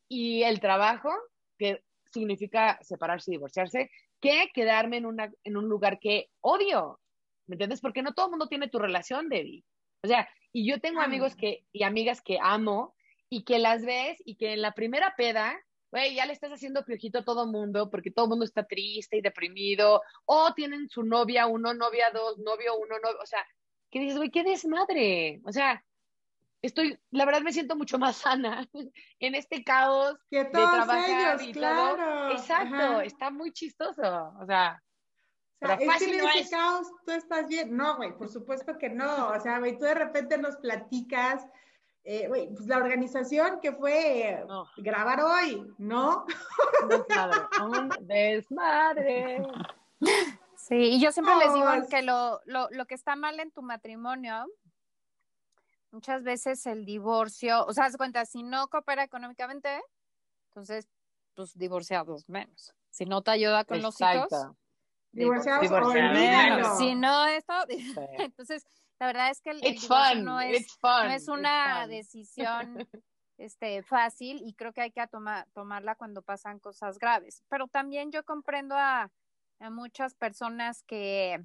y 0.08 0.44
el 0.44 0.60
trabajo, 0.60 1.10
que 1.58 1.84
significa 2.12 2.80
separarse 2.82 3.32
y 3.32 3.36
divorciarse, 3.36 3.92
que 4.22 4.50
quedarme 4.54 4.98
en, 4.98 5.06
una, 5.06 5.32
en 5.44 5.58
un 5.58 5.68
lugar 5.68 6.00
que 6.00 6.30
odio, 6.42 7.00
¿me 7.48 7.56
entiendes? 7.56 7.82
Porque 7.82 8.02
no 8.02 8.14
todo 8.14 8.28
el 8.28 8.32
mundo 8.32 8.48
tiene 8.48 8.70
tu 8.70 8.80
relación, 8.80 9.30
Debbie. 9.30 9.64
O 10.04 10.08
sea, 10.08 10.28
y 10.54 10.68
yo 10.68 10.80
tengo 10.80 11.02
amigos 11.02 11.36
que, 11.36 11.66
y 11.74 11.84
amigas 11.84 12.22
que 12.22 12.38
amo, 12.42 12.95
y 13.30 13.44
que 13.44 13.60
las 13.60 13.86
ves 13.86 14.22
y 14.26 14.36
que 14.36 14.54
en 14.54 14.62
la 14.62 14.74
primera 14.74 15.14
peda, 15.16 15.60
güey, 15.92 16.16
ya 16.16 16.26
le 16.26 16.34
estás 16.34 16.52
haciendo 16.52 16.86
piojito 16.86 17.20
a 17.20 17.26
todo 17.26 17.48
mundo 17.48 17.90
porque 17.90 18.12
todo 18.12 18.28
mundo 18.28 18.46
está 18.46 18.66
triste 18.66 19.18
y 19.18 19.22
deprimido, 19.22 20.02
o 20.26 20.54
tienen 20.54 20.90
su 20.90 21.04
novia 21.04 21.48
uno, 21.48 21.74
novia 21.74 22.12
dos, 22.14 22.38
novio 22.40 22.78
uno, 22.78 22.96
no, 23.00 23.10
o 23.22 23.26
sea, 23.26 23.46
que 23.92 24.00
dices, 24.00 24.18
güey, 24.18 24.32
qué 24.32 24.44
desmadre, 24.44 25.42
o 25.46 25.52
sea, 25.52 25.84
estoy, 26.66 27.00
la 27.12 27.26
verdad 27.26 27.42
me 27.42 27.54
siento 27.54 27.76
mucho 27.76 27.98
más 27.98 28.18
sana 28.18 28.68
en 29.20 29.36
este 29.36 29.64
caos 29.64 30.18
que 30.30 30.44
de 30.44 30.50
trabajar 30.50 31.42
y 31.42 31.54
todo. 31.54 32.32
Exacto, 32.32 33.02
está 33.02 33.30
muy 33.32 33.52
chistoso, 33.52 34.34
o 34.40 34.46
sea. 34.46 34.82
O 35.62 35.68
sea, 35.68 35.76
es 35.76 36.04
que 36.04 36.20
en 36.20 36.28
ese 36.28 36.50
caos 36.50 36.88
tú 37.06 37.12
estás 37.14 37.48
bien. 37.48 37.76
No, 37.76 37.96
güey, 37.96 38.16
por 38.16 38.30
supuesto 38.30 38.78
que 38.78 38.90
no. 38.90 39.30
O 39.30 39.40
sea, 39.40 39.60
güey, 39.60 39.78
tú 39.78 39.86
de 39.86 39.96
repente 39.96 40.38
nos 40.38 40.58
platicas 40.58 41.48
eh, 42.08 42.28
pues 42.28 42.68
la 42.68 42.78
organización 42.78 43.60
que 43.60 43.74
fue 43.74 44.46
grabar 44.78 45.22
hoy, 45.22 45.66
¿no? 45.80 46.26
Un 47.64 47.90
desmadre, 48.02 49.42
Sí, 50.56 50.76
y 50.76 51.00
yo 51.00 51.12
siempre 51.12 51.36
les 51.36 51.54
digo 51.54 51.68
que 51.90 52.02
lo, 52.02 52.42
lo, 52.46 52.70
lo, 52.72 52.86
que 52.86 52.96
está 52.96 53.16
mal 53.16 53.40
en 53.40 53.52
tu 53.52 53.62
matrimonio, 53.62 54.46
muchas 55.92 56.24
veces 56.24 56.66
el 56.66 56.86
divorcio, 56.86 57.66
o 57.66 57.74
sea, 57.74 57.86
haz 57.86 57.98
cuenta, 57.98 58.26
si 58.26 58.42
no 58.42 58.68
coopera 58.68 59.04
económicamente, 59.04 59.82
entonces, 60.50 60.88
pues 61.36 61.58
divorciados 61.58 62.28
menos. 62.30 62.74
Si 62.90 63.06
no 63.06 63.22
te 63.22 63.32
ayuda 63.32 63.66
con 63.66 63.82
los 63.82 64.00
hijos, 64.00 64.30
divorciados, 65.12 65.62
divorciados 65.62 66.78
Si 66.78 66.96
no 66.96 67.26
esto, 67.26 67.54
entonces 68.20 68.66
la 69.00 69.08
verdad 69.08 69.30
es 69.30 69.42
que 69.42 69.52
el, 69.52 69.60
no, 70.24 70.40
es, 70.40 71.28
una 71.28 71.86
decisión 71.88 72.78
este, 73.38 73.84
fácil 73.84 74.42
y 74.46 74.54
creo 74.54 74.72
que 74.72 74.82
hay 74.82 74.92
que 74.92 75.06
tomarla 75.54 75.96
cuando 75.96 76.22
pasan 76.22 76.60
cosas 76.60 76.98
graves. 76.98 77.44
Pero 77.50 77.68
también 77.68 78.12
yo 78.12 78.24
comprendo 78.24 78.76
a, 78.78 79.12
muchas 79.72 80.14
personas 80.14 80.84
que, 80.84 81.44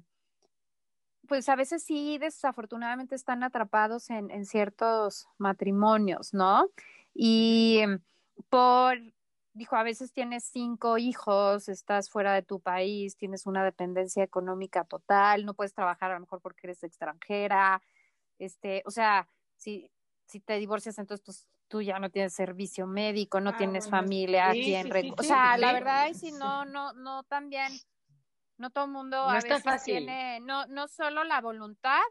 pues 1.27 1.47
a 1.49 1.55
veces 1.55 1.83
sí, 1.83 2.17
desafortunadamente 2.17 3.15
están 3.15 3.41
atrapados 3.41 4.09
en, 4.09 4.29
en 4.31 4.45
ciertos 4.45 5.27
matrimonios, 5.37 6.33
¿no? 6.33 6.69
Y 7.13 7.81
por 8.49 8.97
dijo, 9.53 9.75
a 9.75 9.83
veces 9.83 10.13
tienes 10.13 10.45
cinco 10.45 10.97
hijos, 10.97 11.67
estás 11.67 12.09
fuera 12.09 12.33
de 12.33 12.41
tu 12.41 12.59
país, 12.59 13.17
tienes 13.17 13.45
una 13.45 13.63
dependencia 13.63 14.23
económica 14.23 14.85
total, 14.85 15.45
no 15.45 15.53
puedes 15.53 15.73
trabajar 15.73 16.11
a 16.11 16.15
lo 16.15 16.21
mejor 16.21 16.41
porque 16.41 16.67
eres 16.67 16.83
extranjera, 16.83 17.81
este, 18.39 18.81
o 18.85 18.91
sea, 18.91 19.27
si, 19.57 19.91
si 20.25 20.39
te 20.39 20.57
divorcias, 20.57 20.97
entonces 20.97 21.23
pues, 21.25 21.47
tú 21.67 21.81
ya 21.81 21.99
no 21.99 22.09
tienes 22.09 22.33
servicio 22.33 22.87
médico, 22.87 23.39
no 23.39 23.51
ah, 23.51 23.57
tienes 23.57 23.89
familia 23.89 24.49
aquí 24.49 24.73
en 24.73 25.13
O 25.17 25.23
sea, 25.23 25.57
la 25.57 25.73
verdad 25.73 26.07
es 26.07 26.19
si 26.19 26.31
no, 26.31 26.65
no, 26.65 26.93
no 26.93 27.23
también, 27.23 27.71
no 28.57 28.69
todo 28.69 28.85
el 28.85 28.91
mundo 28.91 29.17
a 29.17 29.35
veces 29.35 29.63
tiene, 29.83 30.39
no, 30.41 30.65
no 30.67 30.87
solo 30.87 31.23
la 31.23 31.41
voluntad, 31.41 32.01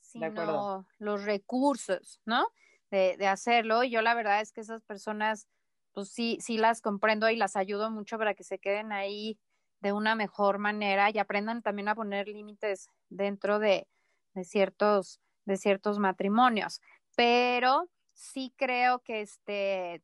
sino 0.00 0.86
los 0.98 1.24
recursos, 1.24 2.20
¿no? 2.26 2.46
De, 2.90 3.16
de 3.16 3.26
hacerlo. 3.26 3.82
Y 3.84 3.90
yo 3.90 4.02
la 4.02 4.12
verdad 4.12 4.42
es 4.42 4.52
que 4.52 4.60
esas 4.60 4.82
personas 4.82 5.48
pues 5.92 6.10
sí, 6.10 6.38
sí 6.40 6.58
las 6.58 6.80
comprendo 6.80 7.28
y 7.30 7.36
las 7.36 7.56
ayudo 7.56 7.90
mucho 7.90 8.18
para 8.18 8.34
que 8.34 8.44
se 8.44 8.58
queden 8.58 8.92
ahí 8.92 9.38
de 9.80 9.92
una 9.92 10.14
mejor 10.14 10.58
manera 10.58 11.10
y 11.10 11.18
aprendan 11.18 11.62
también 11.62 11.88
a 11.88 11.94
poner 11.94 12.28
límites 12.28 12.88
dentro 13.08 13.58
de, 13.58 13.88
de 14.34 14.44
ciertos, 14.44 15.20
de 15.44 15.56
ciertos 15.56 15.98
matrimonios. 15.98 16.80
Pero 17.16 17.90
sí 18.14 18.54
creo 18.56 19.00
que 19.00 19.22
este, 19.22 20.02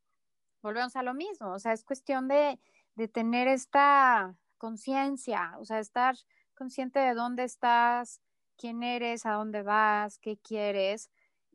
volvemos 0.63 0.97
a 0.97 1.03
lo 1.03 1.15
mismo, 1.15 1.53
o 1.53 1.59
sea, 1.59 1.73
es 1.73 1.85
cuestión 1.85 2.29
de, 2.29 2.59
de 2.97 3.09
tener 3.09 3.49
esta 3.49 4.35
conciencia, 4.59 5.55
o 5.59 5.65
sea, 5.65 5.79
estar 5.79 6.17
consciente 6.55 6.99
de 6.99 7.15
dónde 7.15 7.45
estás, 7.45 8.21
quién 8.57 8.83
eres, 8.83 9.25
a 9.25 9.33
dónde 9.33 9.63
vas, 9.63 10.19
qué 10.19 10.37
quieres, 10.39 11.11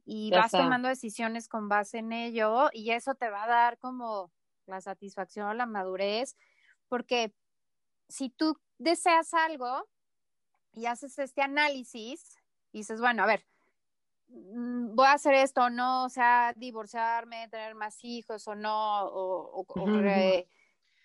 y 0.06 0.32
vas 0.32 0.52
tomando 0.52 0.88
decisiones 0.88 1.48
con 1.48 1.70
base 1.70 2.00
en 2.00 2.12
ello 2.12 2.70
y 2.74 2.92
eso 2.92 3.16
te 3.16 3.30
va 3.30 3.44
a 3.44 3.48
dar 3.48 3.78
como 3.78 4.32
la 4.66 4.82
satisfacción 4.82 5.48
o 5.48 5.54
la 5.54 5.66
madurez, 5.66 6.36
porque 6.88 7.34
si 8.10 8.30
tú 8.30 8.58
deseas 8.78 9.34
algo 9.34 9.88
y 10.74 10.86
haces 10.86 11.18
este 11.20 11.42
análisis 11.42 12.38
y 12.72 12.80
dices, 12.80 13.00
bueno, 13.00 13.24
a 13.24 13.28
ver, 13.28 13.46
mm, 14.28 14.96
voy 14.96 15.08
a 15.08 15.14
hacer 15.14 15.36
esto 15.36 15.64
o 15.64 15.70
no, 15.70 16.06
o 16.06 16.10
sea, 16.10 16.54
divorciarme, 16.56 17.48
tener 17.50 17.76
más 17.76 18.04
hijos 18.04 18.48
o 18.48 18.56
no, 18.56 19.06
o, 19.06 19.66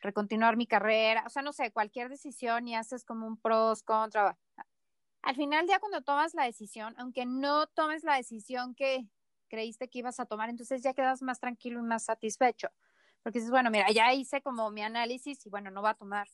recontinuar 0.00 0.56
mi 0.56 0.66
carrera, 0.66 1.24
o 1.26 1.30
sea, 1.30 1.42
no 1.42 1.52
sé, 1.52 1.72
cualquier 1.72 2.08
decisión 2.08 2.68
y 2.68 2.76
haces 2.76 3.04
como 3.04 3.26
un 3.26 3.36
pros, 3.36 3.82
contra, 3.82 4.38
al 5.22 5.36
final 5.36 5.66
ya 5.66 5.78
cuando 5.78 6.02
tomas 6.02 6.34
la 6.34 6.44
decisión, 6.44 6.94
aunque 6.98 7.26
no 7.26 7.66
tomes 7.66 8.04
la 8.04 8.16
decisión 8.16 8.74
que 8.74 9.08
creíste 9.48 9.88
que 9.88 10.00
ibas 10.00 10.20
a 10.20 10.26
tomar, 10.26 10.50
entonces 10.50 10.82
ya 10.82 10.94
quedas 10.94 11.22
más 11.22 11.40
tranquilo 11.40 11.80
y 11.80 11.82
más 11.82 12.04
satisfecho. 12.04 12.68
Porque 13.22 13.38
dices, 13.38 13.50
bueno, 13.50 13.70
mira, 13.70 13.90
ya 13.90 14.12
hice 14.12 14.42
como 14.42 14.70
mi 14.70 14.82
análisis 14.82 15.44
y 15.44 15.50
bueno, 15.50 15.70
no 15.70 15.82
va 15.82 15.90
a 15.90 15.94
tomar 15.94 16.28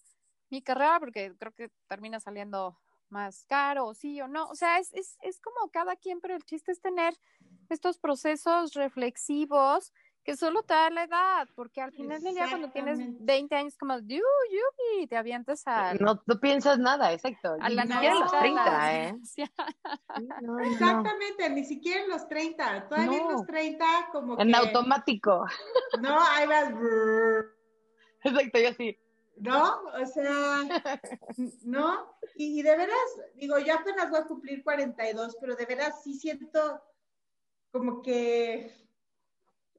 mi 0.50 0.62
carrera 0.62 1.00
porque 1.00 1.34
creo 1.38 1.52
que 1.52 1.70
termina 1.88 2.20
saliendo 2.20 2.78
más 3.08 3.46
caro, 3.46 3.94
sí 3.94 4.20
o 4.20 4.28
no. 4.28 4.48
O 4.48 4.54
sea, 4.54 4.78
es, 4.78 4.92
es, 4.92 5.16
es 5.22 5.40
como 5.40 5.70
cada 5.70 5.96
quien, 5.96 6.20
pero 6.20 6.34
el 6.34 6.44
chiste 6.44 6.72
es 6.72 6.80
tener 6.80 7.14
estos 7.68 7.98
procesos 7.98 8.74
reflexivos 8.74 9.92
que 10.24 10.36
solo 10.36 10.62
te 10.62 10.72
da 10.72 10.88
la 10.90 11.04
edad, 11.04 11.48
porque 11.54 11.82
al 11.82 11.92
final 11.92 12.22
del 12.22 12.34
día 12.34 12.46
cuando 12.48 12.70
tienes 12.70 12.98
20 12.98 13.54
años 13.54 13.76
como, 13.76 13.98
yubi, 13.98 15.06
te 15.08 15.16
avientas 15.16 15.62
a... 15.66 15.94
No, 15.94 16.22
no 16.26 16.40
piensas 16.40 16.78
nada, 16.78 17.12
exacto. 17.12 17.56
A 17.60 17.68
la 17.68 17.84
ni 17.84 17.92
siquiera 17.92 18.14
en 18.14 18.20
los 18.20 18.32
30, 18.32 19.02
¿eh? 19.02 19.16
No, 20.42 20.58
Exactamente, 20.60 21.50
ni 21.50 21.64
siquiera 21.64 22.02
en 22.02 22.08
los 22.08 22.26
30. 22.26 22.88
Todavía 22.88 23.18
en 23.20 23.32
los 23.32 23.46
30 23.46 23.84
como 24.12 24.40
En 24.40 24.54
automático. 24.54 25.44
No, 26.00 26.18
ahí 26.20 26.46
vas... 26.46 26.72
Exacto, 28.22 28.58
yo 28.58 28.72
sí. 28.72 28.98
¿No? 29.36 29.82
O 30.00 30.06
sea, 30.06 30.62
¿no? 31.64 32.16
Y, 32.36 32.60
y 32.60 32.62
de 32.62 32.76
veras, 32.76 32.96
digo, 33.34 33.58
yo 33.58 33.74
apenas 33.74 34.08
voy 34.08 34.20
a 34.20 34.24
cumplir 34.24 34.62
42, 34.62 35.36
pero 35.40 35.56
de 35.56 35.66
veras 35.66 36.02
sí 36.02 36.14
siento 36.14 36.82
como 37.72 38.00
que 38.00 38.83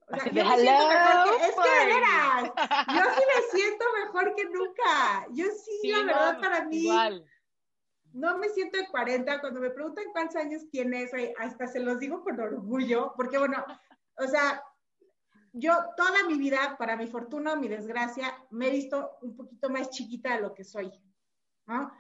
o 0.08 0.16
sea, 0.16 0.26
yo 0.32 0.44
me 0.44 0.58
siento 0.58 0.88
mejor 0.88 1.38
que, 1.38 1.46
es 1.46 1.56
que 1.56 1.70
de 1.70 1.86
veras, 1.86 2.44
yo 2.88 3.02
sí 3.16 3.24
me 3.28 3.42
siento 3.60 3.86
mejor 4.04 4.36
que 4.36 4.46
nunca. 4.46 5.28
Yo 5.32 5.46
sí, 5.46 5.92
la 5.92 6.04
verdad, 6.04 6.40
para 6.40 6.66
mí, 6.66 6.88
no 8.14 8.38
me 8.38 8.50
siento 8.50 8.78
de 8.78 8.88
40. 8.88 9.42
Cuando 9.42 9.60
me 9.60 9.72
preguntan 9.72 10.06
cuántos 10.12 10.36
años 10.36 10.70
tienes, 10.70 11.12
hasta 11.40 11.68
se 11.68 11.80
los 11.80 12.00
digo 12.00 12.24
con 12.24 12.40
orgullo, 12.40 13.14
porque 13.16 13.38
bueno, 13.40 13.66
o 14.18 14.28
sea, 14.28 14.64
yo 15.54 15.74
toda 15.98 16.24
mi 16.28 16.38
vida, 16.38 16.76
para 16.78 16.96
mi 16.96 17.08
fortuna 17.08 17.54
o 17.54 17.58
mi 17.58 17.68
desgracia, 17.68 18.38
me 18.52 18.68
he 18.68 18.72
visto 18.72 19.18
un 19.22 19.36
poquito 19.36 19.70
más 19.70 19.90
chiquita 19.90 20.36
de 20.36 20.42
lo 20.42 20.54
que 20.54 20.64
soy, 20.64 20.92
¿no? 21.66 21.92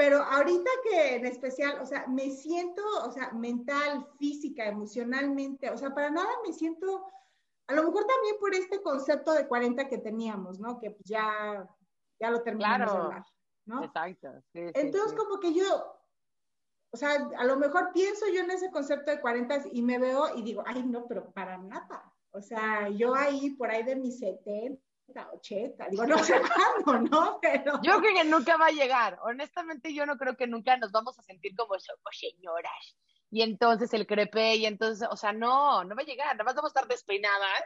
Pero 0.00 0.22
ahorita 0.22 0.70
que 0.82 1.16
en 1.16 1.26
especial, 1.26 1.78
o 1.82 1.84
sea, 1.84 2.06
me 2.06 2.30
siento, 2.30 2.82
o 3.04 3.12
sea, 3.12 3.32
mental, 3.32 4.08
física, 4.18 4.64
emocionalmente, 4.64 5.68
o 5.68 5.76
sea, 5.76 5.94
para 5.94 6.08
nada 6.08 6.30
me 6.42 6.54
siento 6.54 7.06
a 7.66 7.74
lo 7.74 7.82
mejor 7.82 8.06
también 8.06 8.36
por 8.40 8.54
este 8.54 8.80
concepto 8.80 9.34
de 9.34 9.46
40 9.46 9.88
que 9.88 9.98
teníamos, 9.98 10.58
¿no? 10.58 10.80
Que 10.80 10.96
ya, 11.04 11.68
ya 12.18 12.30
lo 12.30 12.42
terminamos 12.42 12.90
de 12.90 12.98
hablar, 12.98 13.26
¿no? 13.66 13.84
Exacto. 13.84 14.30
Entonces, 14.54 15.12
como 15.12 15.38
que 15.38 15.52
yo, 15.52 15.94
o 16.94 16.96
sea, 16.96 17.28
a 17.36 17.44
lo 17.44 17.58
mejor 17.58 17.92
pienso 17.92 18.24
yo 18.32 18.40
en 18.40 18.52
ese 18.52 18.70
concepto 18.70 19.10
de 19.10 19.20
40 19.20 19.64
y 19.70 19.82
me 19.82 19.98
veo 19.98 20.34
y 20.34 20.40
digo, 20.40 20.62
ay, 20.64 20.82
no, 20.82 21.06
pero 21.08 21.30
para 21.30 21.58
nada. 21.58 22.10
O 22.30 22.40
sea, 22.40 22.88
yo 22.88 23.14
ahí, 23.14 23.50
por 23.50 23.70
ahí 23.70 23.82
de 23.82 23.96
mis 23.96 24.18
70, 24.18 24.82
80, 25.32 25.88
digo, 25.90 26.06
no 26.06 26.18
sé 26.18 26.40
cuándo, 26.84 27.08
¿no? 27.10 27.38
Pero... 27.40 27.80
Yo 27.82 27.98
creo 28.00 28.14
que 28.14 28.24
nunca 28.24 28.56
va 28.56 28.66
a 28.66 28.72
llegar. 28.72 29.18
Honestamente, 29.22 29.94
yo 29.94 30.06
no 30.06 30.16
creo 30.16 30.36
que 30.36 30.46
nunca 30.46 30.76
nos 30.76 30.92
vamos 30.92 31.18
a 31.18 31.22
sentir 31.22 31.54
como 31.56 31.78
somos 31.78 32.18
señoras 32.18 32.96
y 33.30 33.42
entonces 33.42 33.92
el 33.94 34.06
crepe, 34.06 34.56
y 34.56 34.66
entonces, 34.66 35.06
o 35.10 35.16
sea, 35.16 35.32
no, 35.32 35.84
no 35.84 35.94
va 35.94 36.02
a 36.02 36.04
llegar, 36.04 36.34
nada 36.34 36.44
más 36.44 36.54
vamos 36.54 36.70
a 36.70 36.74
estar 36.80 36.88
despeinadas 36.88 37.62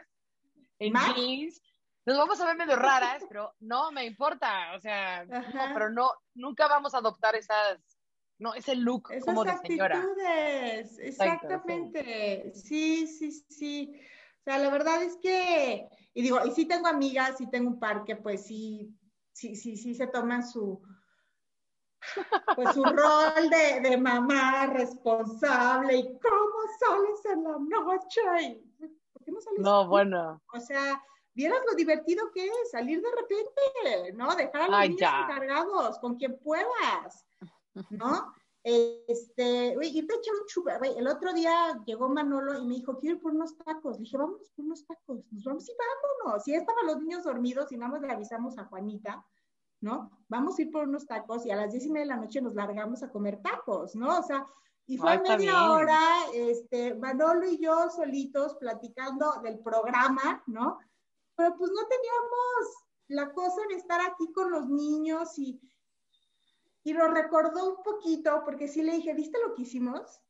en 0.77 0.93
jeans, 1.15 1.61
nos 2.05 2.17
vamos 2.17 2.39
a 2.39 2.45
ver 2.45 2.55
medio 2.55 2.75
raras, 2.75 3.23
pero 3.27 3.55
no 3.59 3.91
me 3.91 4.05
importa, 4.05 4.75
o 4.75 4.79
sea, 4.79 5.25
no, 5.25 5.73
pero 5.73 5.89
no, 5.89 6.11
nunca 6.35 6.67
vamos 6.67 6.93
a 6.93 6.99
adoptar 6.99 7.35
esas, 7.35 7.79
no, 8.37 8.53
ese 8.53 8.75
look 8.75 9.09
como 9.25 9.43
de 9.43 9.57
señora. 9.57 9.97
Actitudes, 9.97 10.99
exactamente, 10.99 12.51
sí, 12.53 13.07
sí, 13.07 13.31
sí. 13.31 13.99
O 14.41 14.43
sea, 14.43 14.59
la 14.59 14.69
verdad 14.69 15.01
es 15.01 15.17
que, 15.17 15.87
y 16.17 16.21
digo, 16.21 16.39
y 16.45 16.51
sí 16.51 16.65
tengo 16.65 16.87
amigas, 16.87 17.37
sí 17.37 17.47
tengo 17.49 17.69
un 17.69 17.79
par 17.79 18.05
que 18.05 18.15
pues 18.15 18.45
sí, 18.45 18.97
sí, 19.33 19.53
sí, 19.57 19.75
sí 19.75 19.93
se 19.93 20.07
toman 20.07 20.47
su, 20.47 20.81
pues 22.55 22.73
su 22.73 22.83
rol 22.85 23.49
de, 23.49 23.81
de, 23.81 23.97
mamá 23.97 24.67
responsable 24.67 25.97
y 25.97 26.03
cómo 26.19 26.55
sales 26.79 27.25
en 27.25 27.43
la 27.43 27.57
noche. 27.59 28.63
¿Por 29.11 29.23
qué 29.25 29.31
no 29.31 29.41
sales? 29.41 29.59
No, 29.59 29.89
bueno. 29.89 30.41
O 30.53 30.59
sea, 30.61 31.03
vieras 31.33 31.59
lo 31.69 31.75
divertido 31.75 32.31
que 32.33 32.45
es 32.45 32.71
salir 32.71 33.01
de 33.01 33.11
repente, 33.11 34.13
¿no? 34.13 34.33
Dejar 34.35 34.61
a 34.61 34.67
los 34.69 34.89
niños 34.89 35.01
encargados 35.01 35.99
con 35.99 36.15
quien 36.15 36.39
puedas, 36.39 37.27
¿no? 37.89 38.33
Este, 38.67 39.77
oye, 39.77 39.89
irte 39.89 40.13
a 40.15 40.17
echar 40.17 40.33
un 40.33 40.47
chupa. 40.47 40.77
El 40.77 41.07
otro 41.07 41.33
día 41.33 41.53
llegó 41.85 42.09
Manolo 42.09 42.57
y 42.57 42.65
me 42.65 42.75
dijo, 42.75 42.97
quiero 42.97 43.17
ir 43.17 43.21
por 43.21 43.33
unos 43.33 43.55
tacos. 43.57 43.97
Le 43.97 44.03
dije, 44.03 44.17
vámonos 44.17 44.49
por 44.55 44.65
unos 44.65 44.85
tacos. 44.85 45.23
Nos 45.31 45.43
vamos 45.43 45.69
y 45.69 45.73
vámonos. 45.77 46.47
Y 46.47 46.51
ya 46.51 46.57
estaban 46.57 46.87
los 46.87 46.99
niños 46.99 47.23
dormidos 47.23 47.71
y 47.71 47.77
nada 47.77 47.91
más 47.91 48.01
le 48.01 48.11
avisamos 48.11 48.57
a 48.57 48.65
Juanita 48.65 49.23
¿no? 49.81 50.11
Vamos 50.29 50.57
a 50.57 50.63
ir 50.63 50.71
por 50.71 50.87
unos 50.87 51.05
tacos 51.05 51.45
y 51.45 51.51
a 51.51 51.55
las 51.55 51.71
diez 51.71 51.85
y 51.85 51.91
media 51.91 52.05
de 52.05 52.09
la 52.09 52.17
noche 52.17 52.41
nos 52.41 52.55
largamos 52.55 53.03
a 53.03 53.11
comer 53.11 53.39
tacos, 53.41 53.95
¿no? 53.95 54.19
O 54.19 54.23
sea, 54.23 54.45
y 54.87 54.97
fue 54.97 55.19
media 55.21 55.71
hora, 55.71 55.99
este, 56.33 56.95
Manolo 56.95 57.47
y 57.47 57.59
yo 57.59 57.89
solitos 57.89 58.55
platicando 58.55 59.41
del 59.43 59.59
programa, 59.59 60.43
¿no? 60.47 60.79
Pero 61.35 61.55
pues 61.57 61.71
no 61.71 61.81
teníamos 61.87 62.85
la 63.07 63.31
cosa 63.33 63.61
de 63.69 63.75
estar 63.75 64.01
aquí 64.01 64.31
con 64.31 64.51
los 64.51 64.67
niños 64.67 65.37
y, 65.37 65.59
y 66.85 66.93
lo 66.93 67.07
recordó 67.07 67.77
un 67.77 67.83
poquito, 67.83 68.43
porque 68.45 68.67
sí 68.67 68.83
le 68.83 68.93
dije, 68.93 69.13
¿viste 69.15 69.39
lo 69.45 69.55
que 69.55 69.63
hicimos? 69.63 70.21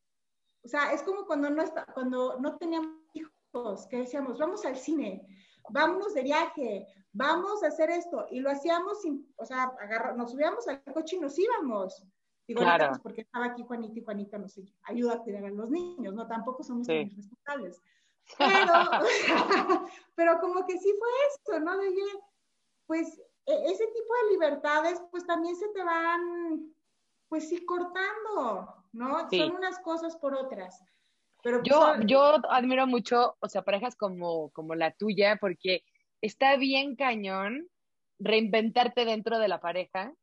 O 0.64 0.68
sea, 0.70 0.94
es 0.94 1.04
como 1.04 1.26
cuando 1.26 1.50
no, 1.50 1.62
está, 1.62 1.86
cuando 1.94 2.40
no 2.40 2.56
teníamos 2.56 2.92
hijos, 3.14 3.86
que 3.88 3.98
decíamos, 3.98 4.40
vamos 4.40 4.66
al 4.66 4.78
cine, 4.78 5.28
vámonos 5.70 6.14
de 6.14 6.24
viaje, 6.24 6.88
vamos 7.12 7.62
a 7.62 7.68
hacer 7.68 7.90
esto. 7.90 8.26
Y 8.32 8.40
lo 8.40 8.50
hacíamos 8.50 9.02
sin, 9.02 9.30
o 9.36 9.46
sea, 9.46 9.74
nos 10.16 10.32
subíamos 10.32 10.66
al 10.70 10.82
coche 10.94 11.18
y 11.18 11.20
nos 11.20 11.38
íbamos. 11.38 12.02
Digo, 12.48 12.62
claro. 12.62 12.88
pues 12.88 13.00
porque 13.00 13.22
estaba 13.22 13.48
aquí 13.48 13.64
Juanita 13.64 14.00
y 14.00 14.04
Juanita 14.04 14.38
nos 14.38 14.58
ayuda 14.84 15.16
a 15.16 15.20
cuidar 15.20 15.44
a 15.44 15.50
los 15.50 15.70
niños, 15.70 16.14
¿no? 16.14 16.26
Tampoco 16.26 16.64
somos 16.64 16.88
sí. 16.88 17.12
responsables. 17.18 17.82
Pero, 18.38 18.74
pero 20.16 20.40
como 20.40 20.66
que 20.66 20.78
sí 20.78 20.96
fue 20.98 21.10
esto, 21.34 21.60
¿no? 21.60 21.78
De, 21.78 21.90
pues 22.88 23.22
ese 23.46 23.88
tipo 23.88 24.14
de 24.24 24.32
libertades, 24.34 25.02
pues 25.12 25.26
también 25.26 25.56
se 25.56 25.68
te 25.70 25.84
van, 25.84 26.74
pues 27.28 27.50
sí, 27.50 27.66
cortando, 27.66 28.86
¿no? 28.92 29.30
Sí. 29.30 29.40
Son 29.40 29.56
unas 29.56 29.80
cosas 29.80 30.16
por 30.18 30.34
otras. 30.34 30.84
Pero 31.44 31.62
yo, 31.64 31.94
pues, 31.98 32.08
yo 32.08 32.40
admiro 32.50 32.88
mucho, 32.88 33.38
o 33.40 33.48
sea, 33.48 33.62
parejas 33.62 33.96
como, 33.96 34.50
como 34.50 34.74
la 34.74 34.92
tuya, 34.92 35.38
porque 35.40 35.84
está 36.22 36.58
bien 36.58 36.96
cañón 36.96 37.68
reinventarte 38.18 39.06
dentro 39.06 39.38
de 39.38 39.48
la 39.48 39.60
pareja 39.60 40.14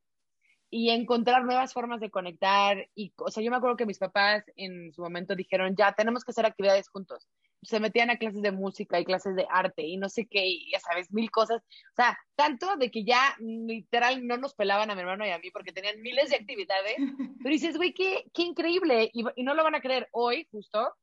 y 0.68 0.90
encontrar 0.90 1.44
nuevas 1.44 1.72
formas 1.72 2.00
de 2.00 2.10
conectar. 2.10 2.88
Y, 2.94 3.12
o 3.18 3.30
sea, 3.30 3.42
yo 3.42 3.50
me 3.50 3.58
acuerdo 3.58 3.76
que 3.76 3.86
mis 3.86 3.98
papás 3.98 4.42
en 4.56 4.92
su 4.92 5.02
momento 5.02 5.36
dijeron, 5.36 5.76
ya, 5.76 5.92
tenemos 5.92 6.24
que 6.24 6.32
hacer 6.32 6.46
actividades 6.46 6.88
juntos. 6.88 7.28
Se 7.62 7.80
metían 7.80 8.10
a 8.10 8.16
clases 8.16 8.42
de 8.42 8.52
música 8.52 8.98
y 8.98 9.04
clases 9.04 9.36
de 9.36 9.46
arte 9.48 9.82
y 9.82 9.96
no 9.96 10.08
sé 10.08 10.26
qué, 10.26 10.46
y 10.46 10.70
ya 10.72 10.80
sabes, 10.80 11.12
mil 11.12 11.30
cosas. 11.30 11.62
O 11.62 11.94
sea, 11.94 12.18
tanto 12.34 12.76
de 12.76 12.90
que 12.90 13.04
ya 13.04 13.36
literal 13.40 14.26
no 14.26 14.36
nos 14.36 14.54
pelaban 14.54 14.90
a 14.90 14.94
mi 14.94 15.00
hermano 15.00 15.24
y 15.24 15.30
a 15.30 15.38
mí 15.38 15.50
porque 15.50 15.72
tenían 15.72 16.00
miles 16.02 16.30
de 16.30 16.36
actividades. 16.36 16.96
Pero 17.42 17.52
dices, 17.52 17.76
güey, 17.76 17.94
qué, 17.94 18.24
qué 18.34 18.42
increíble. 18.42 19.10
Y, 19.12 19.24
y 19.36 19.44
no 19.44 19.54
lo 19.54 19.64
van 19.64 19.76
a 19.76 19.80
creer, 19.80 20.08
hoy 20.12 20.48
justo 20.50 20.94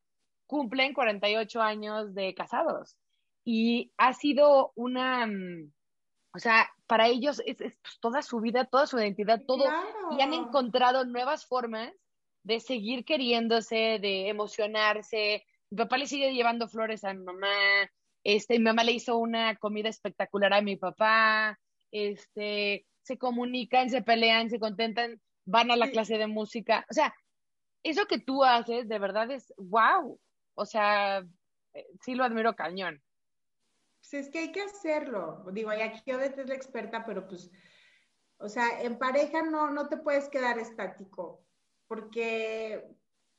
cumplen 0.48 0.94
48 0.94 1.62
años 1.62 2.14
de 2.16 2.34
casados 2.34 2.98
y 3.46 3.92
ha 3.98 4.14
sido 4.14 4.74
una, 4.76 5.26
mm, 5.26 5.72
o 6.36 6.40
sea, 6.40 6.70
para 6.88 7.08
ellos 7.08 7.42
es, 7.46 7.60
es 7.62 7.76
pues, 7.82 8.00
toda 8.00 8.22
su 8.22 8.40
vida, 8.40 8.66
toda 8.66 8.86
su 8.86 9.00
identidad, 9.00 9.42
todo, 9.48 9.64
y 10.18 10.22
han 10.22 10.34
encontrado 10.34 11.06
nuevas 11.06 11.46
formas 11.46 11.92
de 12.44 12.60
seguir 12.60 13.06
queriéndose, 13.06 14.00
de 14.00 14.30
emocionarse. 14.30 15.46
Mi 15.72 15.78
papá 15.78 15.98
le 15.98 16.08
sigue 16.08 16.34
llevando 16.34 16.68
flores 16.68 17.04
a 17.04 17.14
mi 17.14 17.24
mamá, 17.24 17.48
este, 18.24 18.58
mi 18.58 18.66
mamá 18.66 18.84
le 18.84 18.94
hizo 18.94 19.18
una 19.18 19.56
comida 19.56 19.90
espectacular 19.90 20.54
a 20.54 20.62
mi 20.62 20.76
papá, 20.76 21.60
este, 21.92 22.86
se 23.02 23.18
comunican, 23.18 23.90
se 23.90 24.02
pelean, 24.02 24.50
se 24.50 24.60
contentan, 24.60 25.22
van 25.46 25.72
a 25.72 25.76
la 25.76 25.90
clase 25.90 26.18
de 26.18 26.28
música. 26.28 26.86
O 26.90 26.94
sea, 26.94 27.14
eso 27.84 28.06
que 28.06 28.20
tú 28.20 28.44
haces 28.44 28.88
de 28.88 29.00
verdad 29.00 29.32
es 29.32 29.54
wow. 29.58 30.20
O 30.56 30.66
sea, 30.66 31.20
eh, 31.74 31.88
sí 32.02 32.16
lo 32.16 32.24
admiro 32.24 32.56
cañón. 32.56 33.02
Pues 34.02 34.26
es 34.26 34.30
que 34.30 34.40
hay 34.40 34.52
que 34.52 34.62
hacerlo. 34.62 35.46
Digo, 35.52 35.74
y 35.74 35.82
aquí 35.82 36.02
yo 36.06 36.20
es 36.20 36.36
la 36.48 36.56
experta, 36.56 37.06
pero 37.06 37.28
pues, 37.28 37.52
o 38.38 38.50
sea, 38.50 38.82
en 38.82 38.98
pareja 38.98 39.42
no, 39.44 39.70
no 39.70 39.88
te 39.88 39.98
puedes 39.98 40.30
quedar 40.30 40.58
estático, 40.58 41.44
porque, 41.88 42.86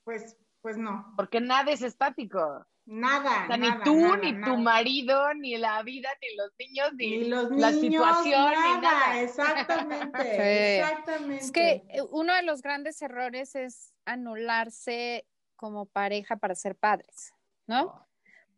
pues, 0.04 0.36
pues 0.62 0.76
no. 0.76 1.12
Porque 1.16 1.40
nada 1.40 1.70
es 1.72 1.82
estático. 1.82 2.66
Nada. 2.86 3.44
O 3.44 3.46
sea, 3.46 3.56
nada, 3.56 3.74
ni 3.78 3.84
tú, 3.84 3.96
nada, 4.00 4.16
ni 4.16 4.32
nada. 4.32 4.52
tu 4.52 4.58
marido, 4.60 5.34
ni 5.34 5.56
la 5.58 5.82
vida, 5.82 6.08
ni 6.20 6.36
los 6.36 6.50
niños, 6.58 6.92
ni, 6.94 7.18
Ni 7.18 7.28
los 7.28 7.50
la 7.52 7.70
niños, 7.70 7.80
situación, 7.80 8.52
nada, 8.52 8.74
ni 8.76 8.80
nada. 8.82 9.20
Exactamente, 9.22 10.22
Sí. 10.22 10.80
exactamente. 10.80 11.44
Es 11.44 11.52
que 11.52 11.70
eh, 11.88 12.02
uno 12.10 12.34
de 12.34 12.42
los 12.42 12.62
grandes 12.62 13.00
errores 13.02 13.54
es 13.54 13.92
anularse 14.06 15.26
como 15.56 15.86
pareja 15.86 16.36
para 16.36 16.54
ser 16.54 16.74
padres, 16.76 17.32
¿no? 17.66 18.06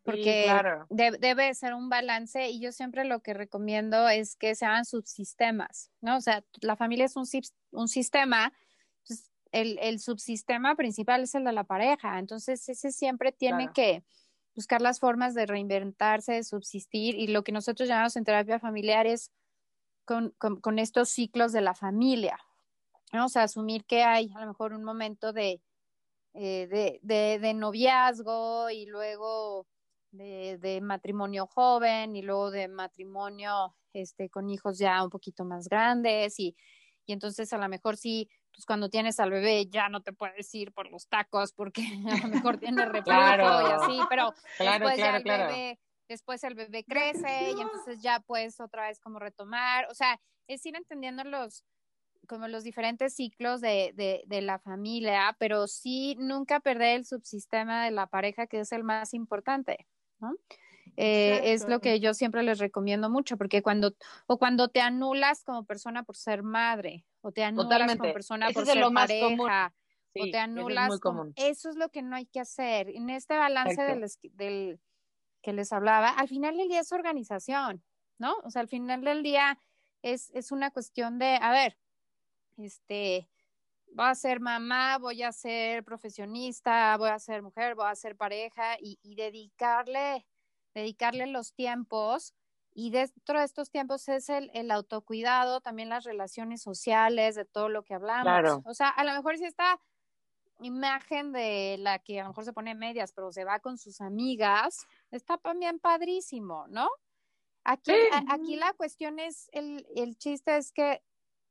Porque 0.04 0.44
Sí, 0.46 0.50
claro. 0.50 0.86
de- 0.90 1.16
debe 1.18 1.52
ser 1.54 1.74
un 1.74 1.88
balance 1.88 2.48
y 2.48 2.60
yo 2.60 2.72
siempre 2.72 3.04
lo 3.04 3.20
que 3.20 3.34
recomiendo 3.34 4.08
es 4.08 4.34
que 4.36 4.54
se 4.54 4.64
hagan 4.66 4.84
subsistemas, 4.84 5.90
¿no? 6.00 6.16
O 6.16 6.20
sea, 6.20 6.42
la 6.60 6.76
familia 6.76 7.04
es 7.06 7.16
un, 7.16 7.24
sis- 7.26 7.54
un 7.70 7.86
sistema, 7.88 8.52
el, 9.52 9.78
el 9.80 10.00
subsistema 10.00 10.74
principal 10.76 11.22
es 11.22 11.34
el 11.34 11.44
de 11.44 11.52
la 11.52 11.64
pareja, 11.64 12.18
entonces 12.18 12.68
ese 12.68 12.92
siempre 12.92 13.32
tiene 13.32 13.70
Claro. 13.70 13.72
que 13.74 14.04
buscar 14.54 14.82
las 14.82 15.00
formas 15.00 15.34
de 15.34 15.46
reinventarse, 15.46 16.32
de 16.34 16.44
subsistir 16.44 17.14
y 17.16 17.28
lo 17.28 17.42
que 17.44 17.52
nosotros 17.52 17.88
llamamos 17.88 18.16
en 18.16 18.24
terapia 18.24 18.58
familiar 18.58 19.06
es 19.06 19.30
con, 20.04 20.30
con, 20.38 20.60
con 20.60 20.78
estos 20.78 21.08
ciclos 21.10 21.52
de 21.52 21.60
la 21.62 21.74
familia, 21.74 22.38
¿no? 23.12 23.26
O 23.26 23.28
sea, 23.28 23.44
asumir 23.44 23.84
que 23.84 24.02
hay 24.02 24.32
a 24.36 24.40
lo 24.40 24.48
mejor 24.48 24.72
un 24.74 24.84
momento 24.84 25.32
de, 25.32 25.62
eh, 26.34 26.66
de, 26.68 26.98
de, 27.02 27.38
de 27.38 27.54
noviazgo 27.54 28.70
y 28.70 28.86
luego 28.86 29.66
de, 30.10 30.58
de 30.58 30.80
matrimonio 30.80 31.46
joven 31.46 32.16
y 32.16 32.22
luego 32.22 32.50
de 32.50 32.68
matrimonio 32.68 33.76
este, 33.92 34.28
con 34.30 34.50
hijos 34.50 34.78
ya 34.78 35.02
un 35.04 35.10
poquito 35.10 35.44
más 35.44 35.68
grandes 35.68 36.38
y, 36.40 36.56
y 37.06 37.12
entonces 37.12 37.52
a 37.52 37.58
lo 37.58 37.68
mejor 37.68 37.96
sí, 37.96 38.28
pues 38.52 38.66
cuando 38.66 38.88
tienes 38.90 39.18
al 39.20 39.30
bebé 39.30 39.66
ya 39.66 39.88
no 39.88 40.02
te 40.02 40.12
puedes 40.12 40.54
ir 40.54 40.72
por 40.72 40.90
los 40.90 41.08
tacos 41.08 41.52
porque 41.52 41.82
a 42.08 42.18
lo 42.18 42.28
mejor 42.28 42.58
tiene 42.58 42.84
reflujo 42.86 43.04
Claro. 43.04 43.68
y 43.68 43.72
así, 43.72 44.00
pero 44.08 44.32
Claro, 44.56 44.86
después 44.86 44.96
ya 44.98 45.02
claro, 45.02 45.16
el 45.18 45.22
claro. 45.22 45.46
bebé, 45.48 45.80
después 46.08 46.44
el 46.44 46.54
bebé 46.54 46.84
crece 46.84 47.52
y 47.56 47.60
entonces 47.60 48.00
ya 48.02 48.20
puedes 48.20 48.60
otra 48.60 48.88
vez 48.88 49.00
como 49.00 49.18
retomar, 49.18 49.86
o 49.90 49.94
sea, 49.94 50.20
es 50.46 50.64
ir 50.66 50.76
entendiendo 50.76 51.24
los 51.24 51.64
como 52.28 52.46
los 52.46 52.62
diferentes 52.62 53.14
ciclos 53.16 53.60
de, 53.60 53.92
de, 53.96 54.22
de 54.26 54.42
la 54.42 54.60
familia, 54.60 55.36
pero 55.40 55.66
sí 55.66 56.14
nunca 56.20 56.60
perder 56.60 56.96
el 56.98 57.04
subsistema 57.04 57.84
de 57.84 57.90
la 57.90 58.06
pareja 58.06 58.46
que 58.46 58.60
es 58.60 58.70
el 58.70 58.84
más 58.84 59.12
importante, 59.12 59.88
¿no? 60.20 60.36
Eh, 60.96 61.52
es 61.52 61.66
lo 61.68 61.80
que 61.80 61.98
yo 62.00 62.14
siempre 62.14 62.42
les 62.42 62.58
recomiendo 62.58 63.10
mucho, 63.10 63.36
porque 63.36 63.62
cuando, 63.62 63.94
o 64.26 64.38
cuando 64.38 64.68
te 64.68 64.80
anulas 64.80 65.42
como 65.42 65.64
persona 65.64 66.04
por 66.04 66.16
ser 66.16 66.42
madre, 66.42 67.04
o 67.22 67.32
te 67.32 67.44
anulas 67.44 67.64
Totalmente. 67.66 67.98
como 67.98 68.12
persona 68.12 68.46
Ese 68.46 68.54
por 68.54 68.66
ser 68.66 68.76
lo 68.76 68.90
más 68.90 69.06
pareja, 69.06 69.74
o 70.14 70.24
te 70.30 70.38
anulas. 70.38 71.00
eso 71.36 71.70
es 71.70 71.76
lo 71.76 71.88
que 71.88 72.02
no 72.02 72.16
hay 72.16 72.26
que 72.26 72.40
hacer. 72.40 72.90
En 72.90 73.08
este 73.08 73.36
balance 73.36 73.80
del, 73.82 74.04
del 74.34 74.80
que 75.40 75.52
les 75.52 75.72
hablaba, 75.72 76.10
al 76.10 76.28
final 76.28 76.56
del 76.56 76.68
día 76.68 76.80
es 76.80 76.92
organización, 76.92 77.82
¿no? 78.18 78.34
O 78.44 78.50
sea, 78.50 78.60
al 78.60 78.68
final 78.68 79.02
del 79.02 79.22
día 79.22 79.58
es, 80.02 80.30
es 80.34 80.52
una 80.52 80.70
cuestión 80.70 81.18
de, 81.18 81.38
a 81.40 81.50
ver, 81.52 81.78
este, 82.58 83.28
voy 83.94 84.06
a 84.06 84.14
ser 84.14 84.40
mamá, 84.40 84.98
voy 84.98 85.22
a 85.22 85.32
ser 85.32 85.84
profesionista, 85.84 86.96
voy 86.96 87.10
a 87.10 87.18
ser 87.18 87.42
mujer, 87.42 87.74
voy 87.74 87.86
a 87.86 87.94
ser 87.94 88.16
pareja 88.16 88.76
y, 88.80 88.98
y 89.02 89.14
dedicarle, 89.14 90.26
dedicarle 90.74 91.26
los 91.26 91.54
tiempos. 91.54 92.34
Y 92.74 92.90
dentro 92.90 93.38
de 93.38 93.44
estos 93.44 93.70
tiempos 93.70 94.08
es 94.08 94.28
el, 94.30 94.50
el 94.54 94.70
autocuidado, 94.70 95.60
también 95.60 95.88
las 95.90 96.04
relaciones 96.04 96.62
sociales, 96.62 97.34
de 97.34 97.44
todo 97.44 97.68
lo 97.68 97.84
que 97.84 97.94
hablamos. 97.94 98.24
Claro. 98.24 98.62
O 98.64 98.74
sea, 98.74 98.88
a 98.88 99.04
lo 99.04 99.12
mejor 99.12 99.36
si 99.38 99.44
esta 99.44 99.80
imagen 100.60 101.32
de 101.32 101.76
la 101.78 101.98
que 102.00 102.20
a 102.20 102.24
lo 102.24 102.30
mejor 102.30 102.44
se 102.44 102.52
pone 102.52 102.74
medias, 102.74 103.12
pero 103.12 103.32
se 103.32 103.44
va 103.44 103.60
con 103.60 103.78
sus 103.78 104.00
amigas, 104.00 104.86
está 105.10 105.38
también 105.38 105.80
padrísimo, 105.80 106.66
¿no? 106.68 106.88
Aquí, 107.64 107.92
Sí. 107.92 108.08
a- 108.12 108.24
aquí 108.34 108.56
la 108.56 108.72
cuestión 108.74 109.18
es, 109.20 109.48
el, 109.52 109.86
el 109.96 110.16
chiste 110.18 110.56
es 110.56 110.72
que, 110.72 111.04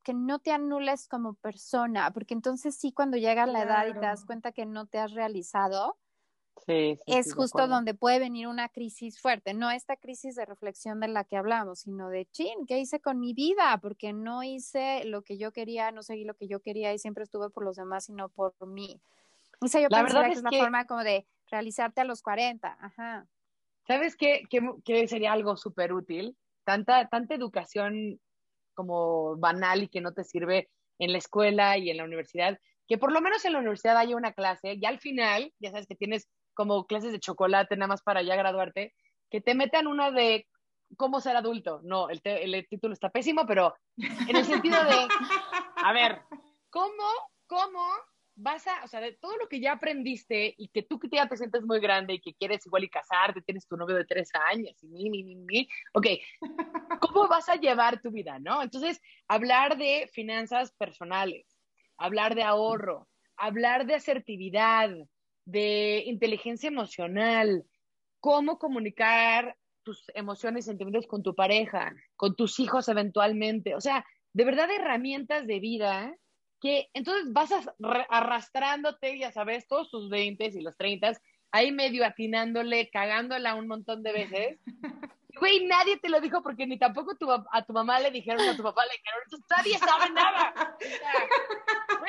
que 0.03 0.13
no 0.13 0.39
te 0.39 0.51
anules 0.51 1.07
como 1.07 1.35
persona, 1.35 2.11
porque 2.11 2.33
entonces 2.33 2.75
sí, 2.77 2.91
cuando 2.93 3.17
llega 3.17 3.45
la 3.47 3.63
edad 3.63 3.87
y 3.87 3.93
te 3.93 3.99
das 4.01 4.25
cuenta 4.25 4.51
que 4.51 4.65
no 4.65 4.87
te 4.87 4.99
has 4.99 5.13
realizado, 5.13 5.99
Sí, 6.65 6.95
sí, 6.95 7.13
es 7.13 7.25
sí, 7.25 7.31
justo 7.31 7.67
donde 7.67 7.93
puede 7.95 8.19
venir 8.19 8.47
una 8.47 8.69
crisis 8.69 9.19
fuerte, 9.19 9.53
no 9.53 9.71
esta 9.71 9.95
crisis 9.95 10.35
de 10.35 10.45
reflexión 10.45 10.99
de 10.99 11.07
la 11.07 11.23
que 11.23 11.35
hablamos, 11.35 11.79
sino 11.81 12.09
de, 12.09 12.27
chin, 12.27 12.65
¿qué 12.67 12.77
hice 12.77 12.99
con 12.99 13.19
mi 13.19 13.33
vida? 13.33 13.79
Porque 13.81 14.13
no 14.13 14.43
hice 14.43 15.03
lo 15.05 15.23
que 15.23 15.37
yo 15.37 15.51
quería, 15.51 15.91
no 15.91 16.03
seguí 16.03 16.23
lo 16.23 16.35
que 16.35 16.47
yo 16.47 16.59
quería 16.61 16.93
y 16.93 16.99
siempre 16.99 17.23
estuve 17.23 17.49
por 17.49 17.65
los 17.65 17.77
demás 17.77 18.09
y 18.09 18.13
no 18.13 18.29
por 18.29 18.53
mí. 18.67 19.01
O 19.59 19.67
sea, 19.67 19.81
yo 19.81 19.87
La 19.89 20.03
verdad 20.03 20.27
que 20.27 20.33
es 20.33 20.43
que- 20.43 20.59
forma 20.59 20.85
como 20.85 21.03
de 21.03 21.27
realizarte 21.49 22.01
a 22.01 22.05
los 22.05 22.21
40, 22.21 22.77
ajá. 22.79 23.27
¿Sabes 23.87 24.15
qué, 24.15 24.43
qué, 24.49 24.61
qué 24.85 25.07
sería 25.07 25.33
algo 25.33 25.57
súper 25.57 25.93
útil? 25.93 26.37
Tanta, 26.63 27.07
tanta 27.09 27.33
educación 27.33 28.19
como 28.75 29.35
banal 29.37 29.83
y 29.83 29.87
que 29.87 30.01
no 30.01 30.13
te 30.13 30.23
sirve 30.23 30.69
en 30.99 31.11
la 31.11 31.17
escuela 31.17 31.77
y 31.77 31.89
en 31.89 31.97
la 31.97 32.03
universidad, 32.03 32.59
que 32.87 32.97
por 32.97 33.11
lo 33.11 33.21
menos 33.21 33.43
en 33.45 33.53
la 33.53 33.59
universidad 33.59 33.97
haya 33.97 34.15
una 34.15 34.33
clase 34.33 34.75
y 34.79 34.85
al 34.85 34.99
final, 34.99 35.51
ya 35.59 35.71
sabes 35.71 35.87
que 35.87 35.95
tienes 35.95 36.29
como 36.53 36.85
clases 36.85 37.11
de 37.11 37.19
chocolate 37.19 37.75
nada 37.75 37.87
más 37.87 38.01
para 38.01 38.21
ya 38.21 38.35
graduarte, 38.35 38.93
que 39.29 39.41
te 39.41 39.55
metan 39.55 39.87
una 39.87 40.11
de 40.11 40.47
cómo 40.97 41.21
ser 41.21 41.35
adulto. 41.35 41.81
No, 41.83 42.09
el, 42.09 42.21
te- 42.21 42.43
el 42.43 42.67
título 42.67 42.93
está 42.93 43.09
pésimo, 43.09 43.45
pero 43.45 43.73
en 43.97 44.35
el 44.35 44.45
sentido 44.45 44.83
de, 44.83 45.07
a 45.83 45.93
ver, 45.93 46.21
¿cómo, 46.69 47.03
cómo 47.47 47.81
vas 48.35 48.65
a, 48.67 48.83
o 48.83 48.87
sea, 48.87 48.99
de 49.01 49.13
todo 49.13 49.37
lo 49.37 49.47
que 49.47 49.59
ya 49.59 49.73
aprendiste 49.73 50.53
y 50.57 50.69
que 50.69 50.83
tú 50.83 50.99
que 50.99 51.09
ya 51.11 51.27
te 51.27 51.37
sientes 51.37 51.63
muy 51.63 51.79
grande 51.79 52.13
y 52.15 52.21
que 52.21 52.33
quieres 52.33 52.65
igual 52.65 52.83
y 52.83 52.89
casarte, 52.89 53.41
tienes 53.41 53.67
tu 53.67 53.77
novio 53.77 53.95
de 53.95 54.05
tres 54.05 54.29
años 54.49 54.75
y 54.83 54.87
mi, 54.87 55.09
mi, 55.09 55.23
mi, 55.23 55.35
mi, 55.35 55.69
ok, 55.93 56.07
¿cómo 56.99 57.27
vas 57.27 57.49
a 57.49 57.55
llevar 57.55 58.01
tu 58.01 58.11
vida, 58.11 58.39
no? 58.39 58.63
Entonces, 58.63 59.01
hablar 59.27 59.77
de 59.77 60.09
finanzas 60.11 60.71
personales, 60.73 61.57
hablar 61.97 62.35
de 62.35 62.43
ahorro, 62.43 63.07
hablar 63.37 63.85
de 63.85 63.95
asertividad, 63.95 64.89
de 65.45 66.03
inteligencia 66.05 66.67
emocional, 66.67 67.65
cómo 68.19 68.59
comunicar 68.59 69.57
tus 69.83 70.05
emociones 70.13 70.65
y 70.65 70.69
sentimientos 70.69 71.07
con 71.07 71.23
tu 71.23 71.33
pareja, 71.35 71.93
con 72.15 72.35
tus 72.35 72.59
hijos 72.59 72.87
eventualmente, 72.87 73.75
o 73.75 73.81
sea, 73.81 74.05
de 74.33 74.45
verdad 74.45 74.69
herramientas 74.71 75.47
de 75.47 75.59
vida 75.59 76.15
que 76.61 76.89
entonces 76.93 77.33
vas 77.33 77.51
arrastrándote, 78.09 79.17
ya 79.17 79.31
sabes, 79.31 79.67
todos 79.67 79.89
tus 79.89 80.09
20 80.09 80.45
y 80.45 80.61
los 80.61 80.77
30, 80.77 81.13
ahí 81.51 81.71
medio 81.71 82.05
atinándole, 82.05 82.89
cagándola 82.91 83.55
un 83.55 83.67
montón 83.67 84.03
de 84.03 84.13
veces. 84.13 84.59
Y, 84.65 84.67
Güey, 85.39 85.65
nadie 85.65 85.97
te 85.97 86.09
lo 86.09 86.21
dijo 86.21 86.43
porque 86.43 86.67
ni 86.67 86.77
tampoco 86.77 87.15
tu, 87.15 87.31
a 87.31 87.65
tu 87.65 87.73
mamá 87.73 87.99
le 87.99 88.11
dijeron, 88.11 88.47
a 88.47 88.55
tu 88.55 88.61
papá 88.61 88.83
le 88.85 88.91
dijeron, 88.91 89.43
nadie 89.49 89.77
sabe 89.79 90.11
nada. 90.11 90.53
O 90.75 90.79
sea, 90.79 91.13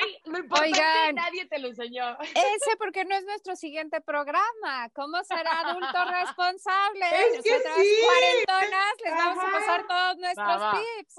güey, 0.03 0.21
lo 0.25 0.37
importante 0.39 0.79
Oigan. 0.79 1.15
nadie 1.15 1.45
te 1.47 1.59
lo 1.59 1.67
enseñó. 1.69 2.17
Ese 2.21 2.77
porque 2.77 3.05
no 3.05 3.15
es 3.15 3.23
nuestro 3.25 3.55
siguiente 3.55 4.01
programa. 4.01 4.89
¿Cómo 4.93 5.23
ser 5.23 5.45
adulto 5.47 6.05
responsable? 6.11 7.05
Es 7.11 7.41
que 7.43 7.49
Nosotras 7.51 7.75
sí. 7.77 7.95
cuarentonas 8.05 8.93
les 9.03 9.13
vamos 9.15 9.43
a 9.43 9.51
pasar 9.51 9.87
todos 9.87 10.17
nuestros 10.17 10.47
Va, 10.47 10.57
va. 10.57 10.81
tips. 10.97 11.15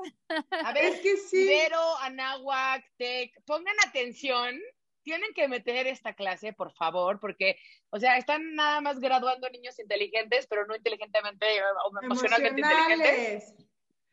A 0.64 0.72
ver, 0.72 0.84
Es 0.84 1.00
que 1.00 1.16
sí. 1.16 1.42
Ibero, 1.44 1.98
Anáhuac, 1.98 2.84
Tec, 2.96 3.32
pongan 3.46 3.76
atención. 3.86 4.58
Tienen 5.02 5.34
que 5.34 5.48
meter 5.48 5.86
esta 5.86 6.14
clase, 6.14 6.54
por 6.54 6.72
favor, 6.72 7.20
porque, 7.20 7.58
o 7.90 7.98
sea, 8.00 8.16
están 8.16 8.54
nada 8.54 8.80
más 8.80 9.00
graduando 9.00 9.50
niños 9.50 9.78
inteligentes, 9.78 10.46
pero 10.46 10.66
no 10.66 10.74
inteligentemente 10.74 11.46
o 11.84 12.00
emocionalmente 12.02 12.62
inteligentes, 12.62 13.54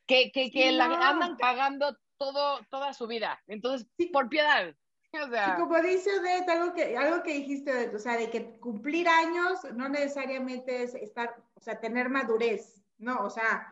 que, 0.06 0.34
que, 0.34 0.52
que 0.52 0.74
la 0.74 0.90
no. 0.90 1.02
andan 1.02 1.38
cagando 1.38 1.96
todo, 2.22 2.60
toda 2.70 2.94
su 2.94 3.08
vida. 3.08 3.42
Entonces, 3.48 3.88
Sí. 3.98 4.06
por 4.08 4.30
piedad. 4.30 4.74
O 5.14 5.28
sea, 5.30 5.56
Y 5.58 5.60
como 5.60 5.78
dice 5.82 6.10
Odette, 6.20 6.48
algo 6.48 6.74
que, 6.74 6.96
algo 6.96 7.22
que 7.22 7.34
dijiste, 7.34 7.70
Odette, 7.70 7.96
o 7.96 8.00
sea, 8.00 8.16
de 8.16 8.30
que 8.30 8.58
cumplir 8.62 9.10
años 9.10 9.60
no 9.74 9.90
necesariamente 9.90 10.84
es 10.84 10.96
estar, 10.96 11.36
o 11.54 11.60
sea, 11.60 11.82
tener 11.82 12.08
madurez, 12.08 12.82
¿no? 12.98 13.26
O 13.26 13.30
sea, 13.30 13.68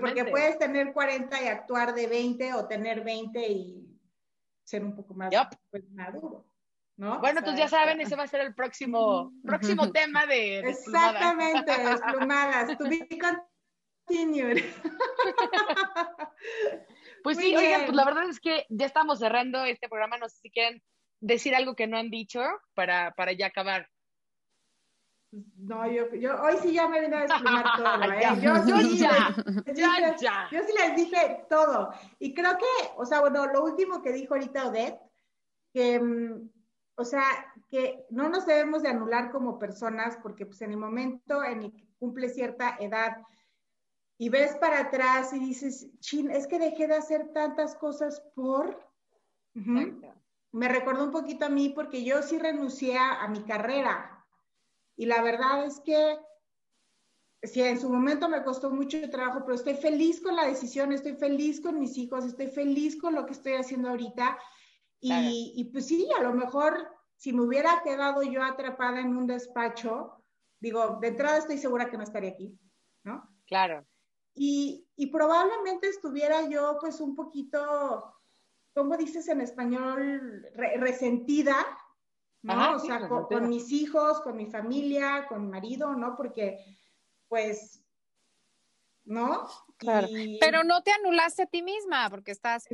porque 0.00 0.24
puedes 0.24 0.58
tener 0.58 0.94
40 0.94 1.42
y 1.42 1.48
actuar 1.48 1.92
de 1.94 2.06
20 2.06 2.54
o 2.54 2.66
tener 2.66 3.04
20 3.04 3.46
y 3.46 4.00
ser 4.64 4.82
un 4.82 4.96
poco 4.96 5.12
más 5.12 5.30
Yup. 5.30 5.48
pues, 5.70 5.84
maduro, 5.90 6.46
¿no? 6.96 7.18
Bueno, 7.18 7.18
O 7.18 7.22
sea, 7.24 7.30
entonces 7.40 7.58
ya 7.58 7.68
saben, 7.68 8.00
ese 8.00 8.16
va 8.16 8.22
a 8.22 8.28
ser 8.28 8.40
el 8.40 8.54
próximo, 8.54 9.34
próximo 9.44 9.82
tema 9.92 10.24
de. 10.24 10.60
Exactamente, 10.60 11.76
desplumadas. 11.78 12.78
To 12.78 12.84
be 12.84 13.06
continued. 14.08 14.64
Pues 17.22 17.36
Muy 17.36 17.46
sí, 17.46 17.56
oigan, 17.56 17.82
pues 17.86 17.96
la 17.96 18.04
verdad 18.04 18.28
es 18.28 18.40
que 18.40 18.64
ya 18.68 18.86
estamos 18.86 19.18
cerrando 19.18 19.64
este 19.64 19.88
programa. 19.88 20.16
No 20.18 20.28
sé 20.28 20.36
si 20.42 20.50
quieren 20.50 20.82
decir 21.20 21.54
algo 21.54 21.74
que 21.74 21.86
no 21.86 21.96
han 21.98 22.10
dicho 22.10 22.40
para, 22.74 23.12
para 23.12 23.32
ya 23.32 23.46
acabar. 23.46 23.88
No, 25.32 25.88
yo, 25.88 26.12
yo 26.14 26.42
hoy 26.42 26.56
sí 26.60 26.72
ya 26.72 26.88
me 26.88 27.00
vine 27.00 27.16
a 27.16 27.20
desplumar 27.20 27.64
todo, 27.76 28.02
¿eh? 28.12 28.22
Yo, 28.42 28.54
yo 28.66 28.78
sí 28.78 28.98
ya, 28.98 29.34
les 29.64 29.76
Ya, 29.78 29.92
dije- 29.96 30.16
ya. 30.20 30.48
Yo 30.50 30.60
sí 30.66 30.72
les 30.76 30.96
dije 30.96 31.44
todo. 31.48 31.92
Y 32.18 32.34
creo 32.34 32.56
que, 32.58 32.64
o 32.96 33.06
sea, 33.06 33.20
bueno, 33.20 33.46
lo 33.46 33.62
último 33.62 34.02
que 34.02 34.12
dijo 34.12 34.34
ahorita 34.34 34.66
Odette, 34.66 34.98
que, 35.72 36.00
mm, 36.00 36.50
o 36.96 37.04
sea, 37.04 37.22
que 37.68 38.06
no 38.10 38.28
nos 38.28 38.44
debemos 38.44 38.82
de 38.82 38.88
anular 38.88 39.30
como 39.30 39.58
personas 39.58 40.18
porque 40.20 40.46
pues 40.46 40.60
en 40.62 40.72
el 40.72 40.76
momento 40.78 41.44
en 41.44 41.62
el 41.62 41.72
que 41.72 41.86
cumple 41.98 42.28
cierta 42.28 42.76
edad 42.80 43.18
y 44.20 44.28
ves 44.28 44.54
para 44.56 44.80
atrás 44.80 45.32
y 45.32 45.38
dices, 45.38 45.88
chin, 46.00 46.30
es 46.30 46.46
que 46.46 46.58
dejé 46.58 46.86
de 46.86 46.94
hacer 46.94 47.32
tantas 47.32 47.74
cosas 47.74 48.20
por... 48.34 48.78
Me 49.54 50.68
recordó 50.68 51.04
un 51.04 51.10
poquito 51.10 51.46
a 51.46 51.48
mí 51.48 51.70
porque 51.70 52.04
yo 52.04 52.20
sí 52.20 52.38
renuncié 52.38 52.98
a, 52.98 53.26
mi 53.28 53.42
carrera. 53.44 54.22
Y 54.94 55.06
la 55.06 55.22
verdad 55.22 55.64
es 55.64 55.80
que 55.80 56.18
sí, 57.42 57.62
en 57.62 57.80
su 57.80 57.88
momento 57.88 58.28
me 58.28 58.44
costó 58.44 58.70
mucho 58.70 59.08
trabajo, 59.08 59.40
pero 59.42 59.54
estoy 59.54 59.74
feliz 59.76 60.20
con 60.20 60.36
la 60.36 60.44
decisión, 60.44 60.92
estoy 60.92 61.14
feliz 61.14 61.62
con 61.62 61.80
mis 61.80 61.96
hijos, 61.96 62.26
estoy 62.26 62.48
feliz 62.48 63.00
con 63.00 63.14
lo 63.14 63.24
que 63.24 63.32
estoy 63.32 63.54
haciendo 63.54 63.88
ahorita. 63.88 64.38
Y, 65.00 65.64
pues 65.72 65.86
sí, 65.86 66.06
a 66.18 66.22
lo 66.22 66.34
mejor 66.34 66.76
si 67.16 67.32
me 67.32 67.40
hubiera 67.40 67.82
quedado 67.82 68.22
yo 68.22 68.42
atrapada 68.42 69.00
en 69.00 69.16
un 69.16 69.26
despacho, 69.26 70.22
digo, 70.60 70.98
de 71.00 71.08
entrada 71.08 71.38
estoy 71.38 71.56
segura 71.56 71.88
que 71.88 71.96
no 71.96 72.02
estaría 72.02 72.32
aquí, 72.32 72.54
¿no? 73.02 73.26
Claro. 73.46 73.86
Y, 74.34 74.86
probablemente 75.12 75.88
estuviera 75.88 76.48
yo 76.48 76.78
pues 76.80 77.00
un 77.00 77.14
poquito, 77.14 78.14
¿cómo 78.74 78.96
dices 78.96 79.28
en 79.28 79.40
español? 79.40 80.46
resentida, 80.54 81.56
¿no? 82.42 82.76
o 82.76 82.78
sea, 82.78 83.08
con, 83.08 83.48
mis 83.48 83.72
hijos, 83.72 84.20
con 84.20 84.36
mi 84.36 84.46
familia, 84.46 85.26
con 85.28 85.42
mi 85.42 85.48
marido, 85.48 85.94
¿no? 85.94 86.16
Porque 86.16 86.58
pues 87.28 87.84
¿no? 89.04 89.48
Claro. 89.76 90.08
Pero 90.40 90.62
no 90.62 90.82
te 90.82 90.92
anulaste 90.92 91.44
a 91.44 91.46
ti 91.46 91.62
misma, 91.62 92.08
porque 92.10 92.30
estás 92.30 92.66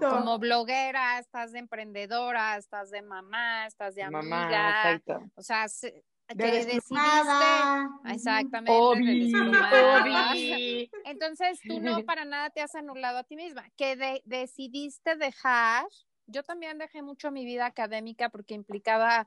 como 0.00 0.38
bloguera, 0.38 1.18
estás 1.18 1.52
de 1.52 1.60
emprendedora, 1.60 2.56
estás 2.56 2.90
de 2.90 3.00
mamá, 3.02 3.66
estás 3.66 3.94
de 3.94 4.02
amiga. 4.02 4.22
Mamá, 4.22 4.82
exacto. 4.82 5.30
O 5.36 5.42
sea, 5.42 5.66
que 6.36 6.50
decidiste. 6.50 6.94
Exactamente. 8.06 9.30
Entonces 11.04 11.60
tú 11.66 11.80
no 11.80 12.04
para 12.04 12.24
nada 12.24 12.50
te 12.50 12.60
has 12.60 12.74
anulado 12.74 13.18
a 13.18 13.24
ti 13.24 13.36
misma. 13.36 13.68
Que 13.76 14.22
decidiste 14.24 15.16
dejar. 15.16 15.86
Yo 16.26 16.42
también 16.42 16.78
dejé 16.78 17.02
mucho 17.02 17.30
mi 17.30 17.44
vida 17.44 17.66
académica 17.66 18.28
porque 18.28 18.54
implicaba 18.54 19.26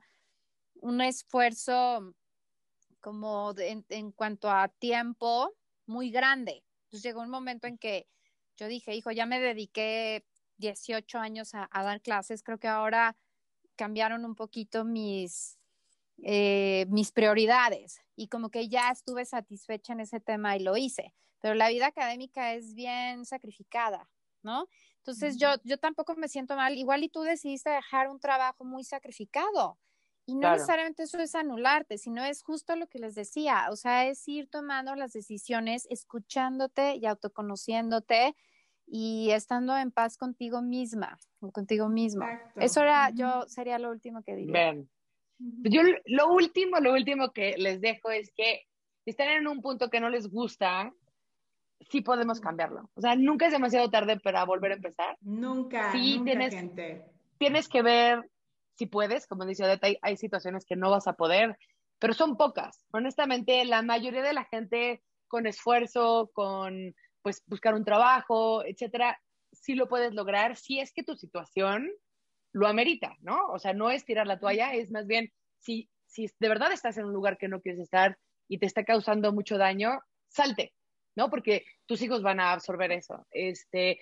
un 0.74 1.00
esfuerzo 1.00 2.14
como 3.00 3.52
en 3.56 4.12
cuanto 4.12 4.50
a 4.50 4.68
tiempo 4.68 5.52
muy 5.86 6.10
grande. 6.10 6.62
Entonces 6.84 7.02
llegó 7.02 7.22
un 7.22 7.30
momento 7.30 7.66
en 7.66 7.78
que 7.78 8.06
yo 8.56 8.68
dije, 8.68 8.94
hijo, 8.94 9.10
ya 9.10 9.26
me 9.26 9.40
dediqué 9.40 10.24
18 10.58 11.18
años 11.18 11.54
a, 11.54 11.68
dar 11.72 12.00
clases, 12.00 12.42
creo 12.42 12.58
que 12.58 12.68
ahora 12.68 13.16
cambiaron 13.76 14.24
un 14.24 14.34
poquito 14.34 14.84
mis, 14.84 15.58
eh, 16.22 16.86
mis 16.88 17.12
prioridades 17.12 18.00
y 18.16 18.28
como 18.28 18.50
que 18.50 18.68
ya 18.68 18.90
estuve 18.90 19.24
satisfecha 19.24 19.92
en 19.92 20.00
ese 20.00 20.20
tema 20.20 20.56
y 20.56 20.60
lo 20.60 20.76
hice, 20.76 21.14
pero 21.40 21.54
la 21.54 21.68
vida 21.68 21.86
académica 21.86 22.54
es 22.54 22.74
bien 22.74 23.24
sacrificada, 23.24 24.08
¿no? 24.42 24.68
Entonces 24.98 25.36
yo, 25.36 25.48
yo 25.64 25.78
tampoco 25.78 26.14
me 26.14 26.28
siento 26.28 26.54
mal, 26.54 26.76
igual 26.76 27.02
y 27.02 27.08
tú 27.08 27.22
decidiste 27.22 27.70
dejar 27.70 28.08
un 28.08 28.20
trabajo 28.20 28.64
muy 28.64 28.84
sacrificado, 28.84 29.78
y 30.24 30.36
no 30.36 30.52
necesariamente 30.52 31.02
eso 31.02 31.18
es 31.18 31.34
anularte, 31.34 31.98
sino 31.98 32.24
es 32.24 32.42
justo 32.42 32.76
lo 32.76 32.86
que 32.86 33.00
les 33.00 33.14
decía, 33.16 33.66
o 33.70 33.76
sea, 33.76 34.06
es 34.06 34.26
ir 34.28 34.48
tomando 34.48 34.94
las 34.94 35.12
decisiones, 35.12 35.86
escuchándote 35.90 36.94
y 36.96 37.06
autoconociéndote 37.06 38.36
y 38.86 39.30
estando 39.30 39.76
en 39.76 39.90
paz 39.90 40.16
contigo 40.16 40.62
misma 40.62 41.18
o 41.40 41.50
contigo 41.50 41.88
mismo. 41.88 42.24
Eso 42.56 42.82
era, 42.82 43.10
yo 43.10 43.48
sería 43.48 43.80
lo 43.80 43.90
último 43.90 44.22
que 44.22 44.36
diría. 44.36 44.74
Yo 45.64 45.82
lo 46.06 46.32
último, 46.32 46.78
lo 46.78 46.92
último 46.92 47.32
que 47.32 47.56
les 47.58 47.80
dejo 47.80 48.10
es 48.10 48.32
que 48.34 48.62
si 49.04 49.10
están 49.10 49.28
en 49.28 49.48
un 49.48 49.60
punto 49.60 49.90
que 49.90 50.00
no 50.00 50.08
les 50.08 50.28
gusta, 50.28 50.92
sí 51.90 52.00
podemos 52.00 52.40
cambiarlo. 52.40 52.90
O 52.94 53.00
sea, 53.00 53.16
nunca 53.16 53.46
es 53.46 53.52
demasiado 53.52 53.90
tarde 53.90 54.18
para 54.20 54.44
volver 54.44 54.72
a 54.72 54.76
empezar. 54.76 55.16
Nunca, 55.20 55.92
sí, 55.92 56.20
tienes, 56.24 56.54
gente. 56.54 57.04
Tienes 57.38 57.68
que 57.68 57.82
ver 57.82 58.30
si 58.76 58.86
puedes, 58.86 59.26
como 59.26 59.44
dice 59.44 59.64
Odeta, 59.64 59.88
hay, 60.00 60.16
situaciones 60.16 60.64
que 60.64 60.76
no 60.76 60.90
vas 60.90 61.06
a 61.06 61.14
poder, 61.14 61.58
pero 61.98 62.14
son 62.14 62.36
pocas. 62.36 62.84
Honestamente, 62.92 63.64
la 63.64 63.82
mayoría 63.82 64.22
de 64.22 64.32
la 64.32 64.44
gente 64.44 65.02
con 65.28 65.46
esfuerzo, 65.46 66.30
con 66.32 66.94
pues 67.22 67.42
buscar 67.46 67.74
un 67.74 67.84
trabajo, 67.84 68.64
etcétera, 68.64 69.20
sí 69.52 69.74
lo 69.74 69.88
puedes 69.88 70.12
lograr 70.12 70.56
si 70.56 70.80
es 70.80 70.92
que 70.92 71.04
tu 71.04 71.14
situación 71.14 71.88
lo 72.52 72.66
amerita, 72.66 73.16
¿no? 73.20 73.46
O 73.48 73.58
sea, 73.58 73.72
no 73.72 73.90
es 73.90 74.04
tirar 74.04 74.26
la 74.26 74.38
toalla, 74.38 74.74
es 74.74 74.90
más 74.90 75.06
bien 75.06 75.32
si, 75.58 75.88
si 76.06 76.28
de 76.38 76.48
verdad 76.48 76.72
estás 76.72 76.98
en 76.98 77.06
un 77.06 77.12
lugar 77.12 77.38
que 77.38 77.48
no 77.48 77.60
quieres 77.60 77.80
estar 77.80 78.18
y 78.48 78.58
te 78.58 78.66
está 78.66 78.84
causando 78.84 79.32
mucho 79.32 79.58
daño, 79.58 80.00
salte, 80.28 80.74
¿no? 81.16 81.30
Porque 81.30 81.64
tus 81.86 82.02
hijos 82.02 82.22
van 82.22 82.40
a 82.40 82.52
absorber 82.52 82.92
eso. 82.92 83.26
Este, 83.30 83.98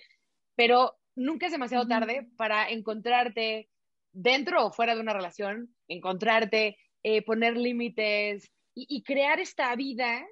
pero 0.55 0.97
nunca 1.15 1.45
es 1.45 1.51
demasiado 1.51 1.87
tarde 1.87 2.27
para 2.37 2.69
encontrarte 2.69 3.69
dentro 4.13 4.65
o 4.65 4.71
fuera 4.71 4.95
de 4.95 5.01
una 5.01 5.13
relación, 5.13 5.73
encontrarte, 5.87 6.77
eh, 7.03 7.23
poner 7.23 7.57
límites 7.57 8.51
y, 8.73 9.03
crear 9.03 9.39
esta 9.39 9.75
vida 9.75 10.25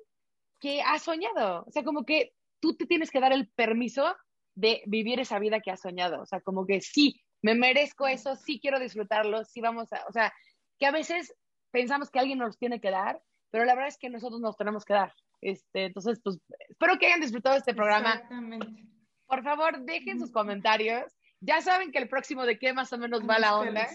que 0.59 0.82
has 0.82 1.03
soñado. 1.03 1.63
O 1.67 1.72
sea, 1.72 1.84
como 1.84 2.05
que 2.05 2.34
tú 2.59 2.76
te 2.76 2.86
tienes 2.86 3.11
que 3.11 3.20
dar 3.20 3.34
el 3.34 3.49
permiso 3.49 4.15
de 4.55 4.82
vivir 4.86 5.20
esa 5.20 5.39
vida 5.39 5.59
que 5.61 5.72
has 5.72 5.82
soñado. 5.82 6.22
O 6.22 6.26
sea, 6.26 6.41
como 6.41 6.65
que 6.65 6.82
sí, 6.82 7.22
me 7.41 7.55
merezco 7.55 8.07
eso, 8.07 8.35
sí 8.35 8.59
quiero 8.59 8.79
disfrutarlo, 8.79 9.43
sí 9.45 9.61
vamos 9.61 9.91
a, 9.93 10.05
o 10.07 10.11
sea, 10.11 10.33
que 10.77 10.85
a 10.85 10.91
veces 10.91 11.33
pensamos 11.71 12.09
que 12.09 12.19
alguien 12.19 12.39
nos 12.39 12.57
tiene 12.57 12.81
que 12.81 12.91
dar, 12.91 13.21
pero 13.51 13.65
la 13.65 13.75
verdad 13.75 13.89
es 13.89 13.97
que 13.97 14.09
nosotros 14.09 14.41
nos 14.41 14.57
tenemos 14.57 14.85
que 14.85 14.93
dar. 14.93 15.13
Este, 15.41 15.85
entonces, 15.85 16.19
pues, 16.23 16.37
espero 16.69 16.97
que 16.99 17.07
hayan 17.07 17.21
disfrutado 17.21 17.55
este 17.55 17.73
programa. 17.73 18.13
Exactamente. 18.13 18.85
Por 19.25 19.43
favor, 19.43 19.79
dejen 19.81 20.19
sus 20.19 20.31
comentarios 20.31 21.13
ya 21.41 21.61
saben 21.61 21.91
que 21.91 21.99
el 21.99 22.09
próximo 22.09 22.45
de 22.45 22.59
qué 22.59 22.73
más 22.73 22.91
o 22.93 22.97
menos 22.97 23.27
va 23.27 23.39
la 23.39 23.57
onda. 23.57 23.87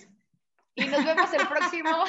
Y 0.74 0.86
nos 0.86 1.04
vemos 1.04 1.32
el 1.32 1.46
próximo. 1.48 2.04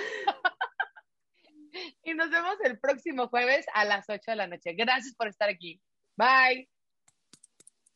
y 2.03 2.13
nos 2.13 2.29
vemos 2.29 2.55
el 2.63 2.79
próximo 2.79 3.27
jueves 3.27 3.65
a 3.73 3.85
las 3.85 4.09
8 4.09 4.21
de 4.27 4.35
la 4.35 4.47
noche. 4.47 4.73
Gracias 4.73 5.15
por 5.15 5.27
estar 5.27 5.49
aquí. 5.49 5.81
Bye. 6.15 6.69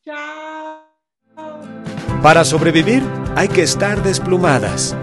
Chao. 0.04 1.79
Para 2.22 2.44
sobrevivir 2.44 3.02
hay 3.34 3.48
que 3.48 3.62
estar 3.62 4.02
desplumadas. 4.02 4.94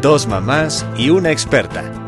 Dos 0.00 0.26
mamás 0.26 0.84
y 0.96 1.10
una 1.10 1.30
experta 1.30 2.05